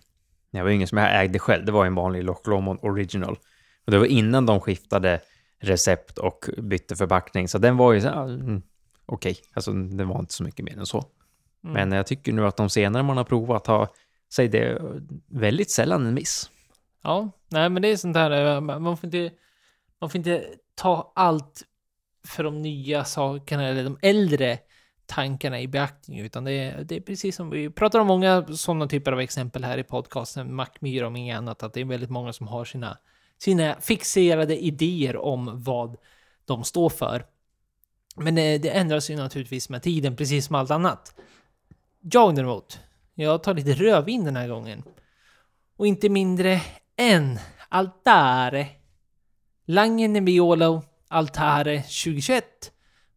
Det 0.51 0.61
var 0.61 0.69
ju 0.69 0.75
ingen 0.75 0.87
som 0.87 0.97
jag 0.97 1.23
ägde 1.23 1.39
själv. 1.39 1.65
Det 1.65 1.71
var 1.71 1.85
en 1.85 1.95
vanlig 1.95 2.23
Loch 2.23 2.47
Lomond 2.47 2.79
Original. 2.81 3.37
Och 3.85 3.91
det 3.91 3.97
var 3.97 4.05
innan 4.05 4.45
de 4.45 4.59
skiftade 4.59 5.21
recept 5.61 6.17
och 6.17 6.49
bytte 6.57 6.95
förpackning. 6.95 7.47
Så 7.47 7.57
den 7.57 7.77
var 7.77 7.93
ju 7.93 8.01
så 8.01 8.07
mm, 8.07 8.61
okej, 9.05 9.31
okay. 9.31 9.43
alltså 9.53 9.73
den 9.73 10.07
var 10.07 10.19
inte 10.19 10.33
så 10.33 10.43
mycket 10.43 10.65
mer 10.65 10.77
än 10.77 10.85
så. 10.85 11.05
Mm. 11.63 11.73
Men 11.73 11.97
jag 11.97 12.07
tycker 12.07 12.33
nu 12.33 12.47
att 12.47 12.57
de 12.57 12.69
senare 12.69 13.03
man 13.03 13.17
har 13.17 13.23
provat 13.23 13.67
har, 13.67 13.89
säg 14.33 14.47
det, 14.47 14.81
väldigt 15.27 15.71
sällan 15.71 16.05
en 16.05 16.13
miss. 16.13 16.49
Ja, 17.01 17.29
nej 17.49 17.69
men 17.69 17.81
det 17.81 17.87
är 17.87 17.97
sånt 17.97 18.17
här, 18.17 18.55
eh, 18.55 18.61
man 18.61 18.97
får 18.97 19.07
inte, 19.07 19.35
man 19.99 20.09
får 20.09 20.17
inte 20.17 20.45
ta 20.75 21.11
allt 21.15 21.63
för 22.27 22.43
de 22.43 22.61
nya 22.61 23.03
sakerna 23.03 23.67
eller 23.67 23.83
de 23.83 23.97
äldre 24.01 24.59
tankarna 25.05 25.61
i 25.61 25.67
beaktning, 25.67 26.19
utan 26.19 26.43
det 26.43 26.51
är, 26.51 26.83
det 26.83 26.95
är 26.95 27.01
precis 27.01 27.35
som 27.35 27.49
vi 27.49 27.69
pratar 27.69 27.99
om 27.99 28.07
många 28.07 28.47
sådana 28.47 28.87
typer 28.87 29.11
av 29.11 29.19
exempel 29.19 29.63
här 29.63 29.77
i 29.77 29.83
podcasten, 29.83 30.55
Macmyra 30.55 31.07
och 31.07 31.17
inget 31.17 31.37
annat, 31.37 31.63
att 31.63 31.73
det 31.73 31.81
är 31.81 31.85
väldigt 31.85 32.09
många 32.09 32.33
som 32.33 32.47
har 32.47 32.65
sina 32.65 32.97
sina 33.41 33.81
fixerade 33.81 34.63
idéer 34.63 35.17
om 35.17 35.63
vad 35.63 35.97
de 36.45 36.63
står 36.63 36.89
för. 36.89 37.25
Men 38.15 38.37
eh, 38.37 38.61
det, 38.61 38.69
ändras 38.69 39.09
ju 39.09 39.15
naturligtvis 39.15 39.69
med 39.69 39.83
tiden, 39.83 40.15
precis 40.15 40.45
som 40.45 40.55
allt 40.55 40.71
annat. 40.71 41.15
Jag 41.99 42.35
däremot, 42.35 42.79
jag 43.13 43.43
tar 43.43 43.53
lite 43.53 43.73
rödvin 43.73 44.25
den 44.25 44.35
här 44.35 44.47
gången. 44.47 44.83
Och 45.77 45.87
inte 45.87 46.09
mindre 46.09 46.61
än 46.95 47.39
Altare. 47.69 48.67
Langen 49.65 50.25
Violo 50.25 50.81
Altare 51.07 51.77
2021 51.77 52.71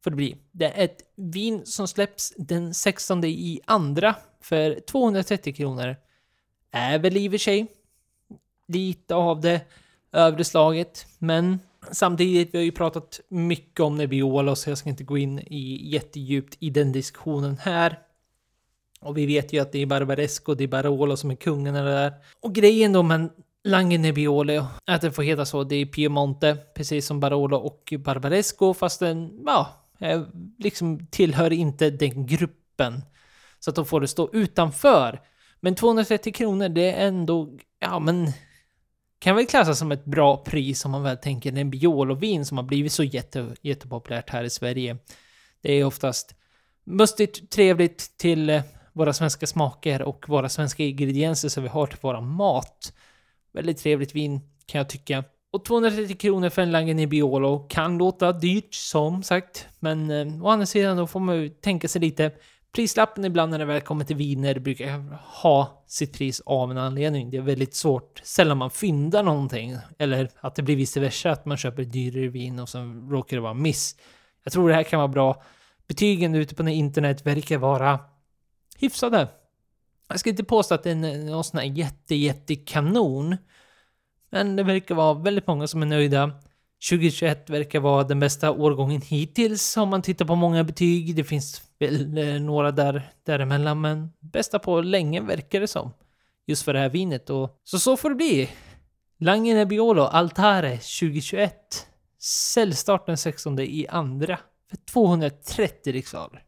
får 0.04 0.10
det 0.10 0.16
bli. 0.16 0.36
Det 0.52 0.66
är 0.66 0.84
ett 0.84 1.02
vin 1.16 1.66
som 1.66 1.88
släpps 1.88 2.34
den 2.36 2.74
16 2.74 3.24
i 3.24 3.60
andra 3.64 4.16
för 4.40 4.80
230 4.80 5.54
kronor. 5.54 5.96
Är 6.70 6.98
väl 6.98 7.16
i 7.16 7.28
och 7.28 7.32
för 7.32 7.38
sig 7.38 7.66
lite 8.66 9.14
av 9.14 9.40
det 9.40 9.60
övre 10.14 10.44
slaget, 10.44 11.06
men 11.18 11.58
samtidigt, 11.90 12.54
vi 12.54 12.58
har 12.58 12.64
ju 12.64 12.72
pratat 12.72 13.20
mycket 13.28 13.80
om 13.80 13.96
Nebiola 13.96 14.56
så 14.56 14.70
jag 14.70 14.78
ska 14.78 14.88
inte 14.88 15.04
gå 15.04 15.18
in 15.18 15.38
i 15.38 15.90
jättedjupt 15.92 16.56
i 16.60 16.70
den 16.70 16.92
diskussionen 16.92 17.58
här. 17.60 17.98
Och 19.00 19.18
vi 19.18 19.26
vet 19.26 19.52
ju 19.52 19.58
att 19.58 19.72
det 19.72 19.78
är 19.78 19.86
Barbaresco 19.86 20.54
det 20.54 20.64
är 20.64 20.68
Barolo 20.68 21.16
som 21.16 21.30
är 21.30 21.34
kungen 21.34 21.76
och 21.76 21.84
det 21.84 21.90
där. 21.90 22.12
Och 22.40 22.54
grejen 22.54 22.92
då 22.92 23.02
med 23.02 23.30
Lange 23.64 23.98
Nebbiolo, 23.98 24.66
att 24.86 25.00
den 25.00 25.12
får 25.12 25.22
heta 25.22 25.44
så, 25.44 25.64
det 25.64 25.76
är 25.76 25.86
Piemonte, 25.86 26.56
precis 26.74 27.06
som 27.06 27.20
Barolo 27.20 27.56
och 27.56 27.94
Barbaresco, 27.98 28.74
fast 28.74 29.00
den, 29.00 29.42
ja, 29.46 29.84
liksom 30.58 31.06
tillhör 31.06 31.52
inte 31.52 31.90
den 31.90 32.26
gruppen. 32.26 33.02
Så 33.60 33.70
att 33.70 33.76
de 33.76 33.86
får 33.86 34.00
det 34.00 34.08
stå 34.08 34.30
utanför. 34.32 35.20
Men 35.60 35.74
230 35.74 36.32
kronor, 36.32 36.68
det 36.68 36.92
är 36.92 37.06
ändå, 37.06 37.58
ja 37.78 37.98
men, 37.98 38.32
kan 39.18 39.36
väl 39.36 39.46
klassas 39.46 39.78
som 39.78 39.92
ett 39.92 40.04
bra 40.04 40.36
pris 40.36 40.84
om 40.84 40.90
man 40.90 41.02
väl 41.02 41.16
tänker 41.16 41.58
en 41.58 41.70
Biolo-vin 41.70 42.44
som 42.44 42.56
har 42.56 42.64
blivit 42.64 42.92
så 42.92 43.04
jätte, 43.04 43.54
jättepopulärt 43.62 44.30
här 44.30 44.44
i 44.44 44.50
Sverige. 44.50 44.96
Det 45.60 45.72
är 45.72 45.84
oftast 45.84 46.34
mustigt, 46.84 47.50
trevligt 47.50 48.18
till 48.18 48.50
eh, 48.50 48.62
våra 48.92 49.12
svenska 49.12 49.46
smaker 49.46 50.02
och 50.02 50.28
våra 50.28 50.48
svenska 50.48 50.82
ingredienser 50.82 51.48
som 51.48 51.62
vi 51.62 51.68
har 51.68 51.86
till 51.86 51.98
våra 52.00 52.20
mat. 52.20 52.92
Väldigt 53.52 53.78
trevligt 53.78 54.14
vin 54.14 54.40
kan 54.66 54.78
jag 54.78 54.88
tycka. 54.88 55.24
Och 55.52 55.64
230 55.64 56.16
kronor 56.16 56.48
för 56.48 56.62
en 56.62 56.72
Lange 56.72 57.06
Biolo 57.06 57.66
kan 57.68 57.98
låta 57.98 58.32
dyrt 58.32 58.74
som 58.74 59.22
sagt, 59.22 59.66
men 59.80 60.10
eh, 60.10 60.44
å 60.44 60.48
andra 60.48 60.66
sidan 60.66 60.96
då 60.96 61.06
får 61.06 61.20
man 61.20 61.36
ju 61.36 61.48
tänka 61.48 61.88
sig 61.88 62.00
lite. 62.00 62.32
Prislappen 62.74 63.24
ibland 63.24 63.50
när 63.50 63.58
det 63.58 63.64
väl 63.64 63.80
kommer 63.80 64.04
till 64.04 64.16
viner 64.16 64.58
brukar 64.58 65.18
ha 65.42 65.84
sitt 65.86 66.12
pris 66.12 66.42
av 66.46 66.70
en 66.70 66.78
anledning. 66.78 67.30
Det 67.30 67.36
är 67.36 67.42
väldigt 67.42 67.74
svårt, 67.74 68.20
sällan 68.24 68.58
man 68.58 68.70
fyndar 68.70 69.22
någonting. 69.22 69.76
Eller 69.98 70.30
att 70.40 70.54
det 70.54 70.62
blir 70.62 70.76
vice 70.76 71.00
versa, 71.00 71.30
att 71.30 71.46
man 71.46 71.56
köper 71.56 71.84
dyrare 71.84 72.28
vin 72.28 72.58
och 72.58 72.68
sen 72.68 73.10
råkar 73.10 73.36
det 73.36 73.40
vara 73.40 73.54
miss. 73.54 73.96
Jag 74.44 74.52
tror 74.52 74.68
det 74.68 74.74
här 74.74 74.82
kan 74.82 74.98
vara 74.98 75.08
bra. 75.08 75.42
Betygen 75.86 76.34
ute 76.34 76.54
på 76.54 76.68
internet 76.68 77.26
verkar 77.26 77.58
vara 77.58 78.00
hyfsade. 78.78 79.28
Jag 80.08 80.20
ska 80.20 80.30
inte 80.30 80.44
påstå 80.44 80.74
att 80.74 80.82
det 80.82 80.90
är 80.90 81.30
någon 81.30 81.44
sån 81.44 81.58
här 81.58 81.66
jätte, 81.66 82.14
jätte 82.14 82.54
kanon. 82.54 83.36
Men 84.30 84.56
det 84.56 84.62
verkar 84.62 84.94
vara 84.94 85.14
väldigt 85.14 85.46
många 85.46 85.66
som 85.66 85.82
är 85.82 85.86
nöjda. 85.86 86.30
2021 86.90 87.50
verkar 87.50 87.80
vara 87.80 88.04
den 88.04 88.20
bästa 88.20 88.50
årgången 88.50 89.00
hittills 89.00 89.76
om 89.76 89.88
man 89.88 90.02
tittar 90.02 90.24
på 90.24 90.34
många 90.34 90.64
betyg. 90.64 91.16
Det 91.16 91.24
finns 91.24 91.62
väl 91.86 92.18
eh, 92.18 92.40
några 92.40 92.70
där, 92.70 93.10
däremellan, 93.24 93.80
men 93.80 94.12
bästa 94.20 94.58
på 94.58 94.80
länge 94.80 95.20
verkar 95.20 95.60
det 95.60 95.66
som. 95.66 95.92
Just 96.46 96.62
för 96.62 96.72
det 96.72 96.78
här 96.78 96.88
vinet. 96.88 97.30
Och, 97.30 97.60
så 97.64 97.78
så 97.78 97.96
får 97.96 98.08
det 98.08 98.16
bli. 98.16 98.50
Lange 99.18 99.54
Nebbiolo 99.54 100.02
Altare 100.02 100.70
2021. 100.70 101.86
Säljstart 102.54 103.06
den 103.06 103.16
16 103.16 103.58
i 103.58 103.86
andra 103.88 104.38
för 104.70 104.76
230 104.76 105.92
riksdaler. 105.92 106.42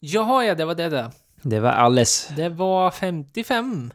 Jaha, 0.00 0.44
ja, 0.44 0.54
det 0.54 0.64
var 0.64 0.74
det 0.74 0.88
där. 0.88 1.10
Det 1.42 1.60
var 1.60 1.70
alles. 1.70 2.28
Det 2.36 2.48
var 2.48 2.90
55. 2.90 3.92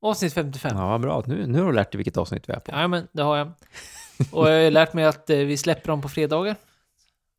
Avsnitt 0.00 0.32
55. 0.34 0.76
Ja, 0.76 0.88
vad 0.88 1.00
bra. 1.00 1.22
Nu, 1.26 1.46
nu 1.46 1.58
har 1.60 1.66
du 1.66 1.72
lärt 1.72 1.92
dig 1.92 1.96
vilket 1.96 2.16
avsnitt 2.16 2.48
vi 2.48 2.52
är 2.52 2.60
på. 2.60 2.72
Ja, 2.72 2.88
men 2.88 3.08
det 3.12 3.22
har 3.22 3.36
jag. 3.36 3.52
Och 4.30 4.50
jag 4.50 4.64
har 4.64 4.70
lärt 4.70 4.92
mig 4.92 5.04
att 5.04 5.30
eh, 5.30 5.36
vi 5.36 5.56
släpper 5.56 5.88
dem 5.88 6.02
på 6.02 6.08
fredagar. 6.08 6.56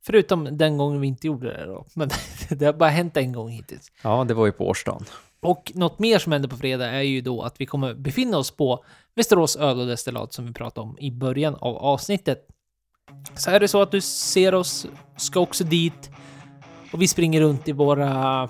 Förutom 0.05 0.57
den 0.57 0.77
gången 0.77 1.01
vi 1.01 1.07
inte 1.07 1.27
gjorde 1.27 1.57
det 1.57 1.65
då. 1.65 1.85
Men 1.93 2.09
det 2.49 2.65
har 2.65 2.73
bara 2.73 2.89
hänt 2.89 3.17
en 3.17 3.33
gång 3.33 3.49
hittills. 3.49 3.91
Ja, 4.01 4.23
det 4.23 4.33
var 4.33 4.45
ju 4.45 4.51
på 4.51 4.67
årsdagen. 4.67 5.05
Och 5.41 5.71
något 5.75 5.99
mer 5.99 6.19
som 6.19 6.31
händer 6.31 6.49
på 6.49 6.57
fredag 6.57 6.85
är 6.85 7.01
ju 7.01 7.21
då 7.21 7.41
att 7.41 7.61
vi 7.61 7.65
kommer 7.65 7.93
befinna 7.93 8.37
oss 8.37 8.51
på 8.51 8.83
Västerås 9.15 9.55
öl 9.55 9.79
och 9.79 9.87
destillat 9.87 10.33
som 10.33 10.45
vi 10.45 10.53
pratade 10.53 10.87
om 10.87 10.97
i 10.99 11.11
början 11.11 11.55
av 11.55 11.77
avsnittet. 11.77 12.47
Så 13.35 13.51
är 13.51 13.59
det 13.59 13.67
så 13.67 13.81
att 13.81 13.91
du 13.91 14.01
ser 14.01 14.55
oss, 14.55 14.87
ska 15.17 15.39
också 15.39 15.63
dit 15.63 16.11
och 16.91 17.01
vi 17.01 17.07
springer 17.07 17.41
runt 17.41 17.67
i 17.67 17.71
våra 17.71 18.49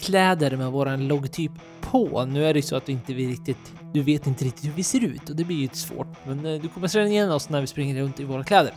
kläder 0.00 0.56
med 0.56 0.66
våran 0.72 1.08
logotyp 1.08 1.52
på. 1.80 2.24
Nu 2.24 2.46
är 2.46 2.54
det 2.54 2.58
ju 2.58 2.62
så 2.62 2.76
att 2.76 2.88
inte 2.88 3.14
vi 3.14 3.26
riktigt, 3.28 3.72
du 3.92 4.02
vet 4.02 4.26
inte 4.26 4.44
riktigt 4.44 4.64
hur 4.64 4.72
vi 4.72 4.82
ser 4.82 5.04
ut 5.04 5.28
och 5.30 5.36
det 5.36 5.44
blir 5.44 5.56
ju 5.56 5.68
svårt. 5.72 6.06
Men 6.26 6.46
eh, 6.46 6.60
du 6.62 6.68
kommer 6.68 6.88
känna 6.88 7.06
igen 7.06 7.30
oss 7.32 7.48
när 7.48 7.60
vi 7.60 7.66
springer 7.66 8.02
runt 8.02 8.20
i 8.20 8.24
våra 8.24 8.44
kläder. 8.44 8.72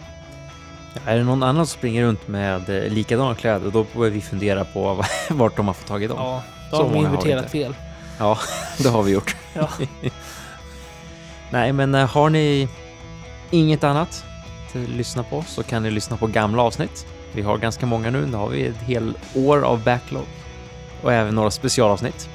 Är 1.06 1.18
det 1.18 1.24
någon 1.24 1.44
annan 1.44 1.68
som 1.68 1.78
springer 1.80 2.04
runt 2.04 2.28
med 2.28 2.70
eh, 2.70 2.92
likadana 2.92 3.36
kläder, 3.36 3.72
då 3.72 3.84
får 3.84 4.10
vi 4.10 4.22
fundera 4.22 4.66
på 4.66 5.04
vart 5.30 5.58
de 5.58 5.68
har 5.68 5.74
fått 5.74 5.88
tag 5.88 6.04
i 6.04 6.08
dem. 6.08 6.18
Ja, 6.20 6.44
då 6.72 6.78
Så 6.78 6.84
har 6.84 6.90
har 6.90 6.94
vi 7.00 7.06
inverterat 7.06 7.38
inte. 7.44 7.50
fel. 7.52 7.76
Ja, 8.20 8.38
det 8.84 8.90
har 8.90 9.04
vi 9.04 9.12
gjort. 9.12 9.36
Ja. 9.54 9.70
Nej, 11.52 11.74
men 11.74 11.96
eh, 11.96 12.10
har 12.10 12.30
ni 12.30 12.68
inget 13.52 13.84
annat 13.84 14.26
att 14.70 14.76
lyssna 14.90 15.24
på 15.24 15.44
så 15.48 15.64
kan 15.64 15.84
ni 15.84 15.92
lyssna 15.92 16.18
på 16.18 16.28
gamla 16.28 16.62
avsnitt. 16.64 17.06
Vi 17.34 17.42
har 17.42 17.58
ganska 17.58 17.86
många 17.86 18.10
nu. 18.10 18.26
Nu 18.26 18.38
har 18.38 18.50
vi 18.50 18.66
ett 18.66 18.76
helt 18.78 19.18
år 19.36 19.62
av 19.64 19.84
backlog 19.84 20.24
och 21.02 21.14
även 21.14 21.36
några 21.36 21.52
specialavsnitt. 21.52 22.30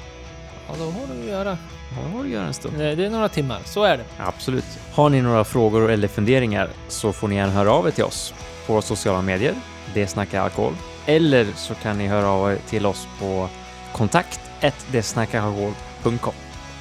ja, 0.67 0.73
då 0.79 0.83
har 0.85 1.15
du 1.15 1.21
att 1.21 1.27
göra. 1.27 1.57
Ja, 1.95 2.09
har 2.11 2.19
du 2.23 2.29
att 2.29 2.33
göra 2.33 2.47
en 2.47 2.53
stund. 2.53 2.79
Det 2.79 3.05
är 3.05 3.09
några 3.09 3.29
timmar, 3.29 3.59
så 3.65 3.83
är 3.83 3.97
det. 3.97 4.03
Absolut. 4.17 4.79
Har 4.93 5.09
ni 5.09 5.21
några 5.21 5.43
frågor 5.43 5.91
eller 5.91 6.07
funderingar 6.07 6.69
så 6.87 7.13
får 7.13 7.27
ni 7.27 7.35
gärna 7.35 7.51
höra 7.53 7.71
av 7.71 7.87
er 7.87 7.91
till 7.91 8.03
oss 8.03 8.33
på 8.67 8.81
sociala 8.81 9.21
medier. 9.21 9.55
Det 9.93 10.07
snackar 10.07 10.41
alkohol. 10.41 10.73
Eller 11.05 11.47
så 11.55 11.73
kan 11.75 11.97
ni 11.97 12.07
höra 12.07 12.27
av 12.27 12.51
er 12.51 12.57
till 12.69 12.85
oss 12.85 13.07
på 13.19 13.49
kontakt. 13.91 14.39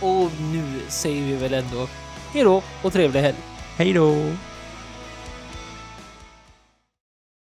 Och 0.01 0.30
nu 0.41 0.80
säger 0.89 1.22
vi 1.22 1.34
väl 1.37 1.55
ändå 1.55 1.89
hej 2.32 2.45
då 2.45 2.62
och 2.82 2.93
trevlig 2.93 3.20
helg. 3.20 3.37
Hej 3.76 3.93
då! 3.93 4.14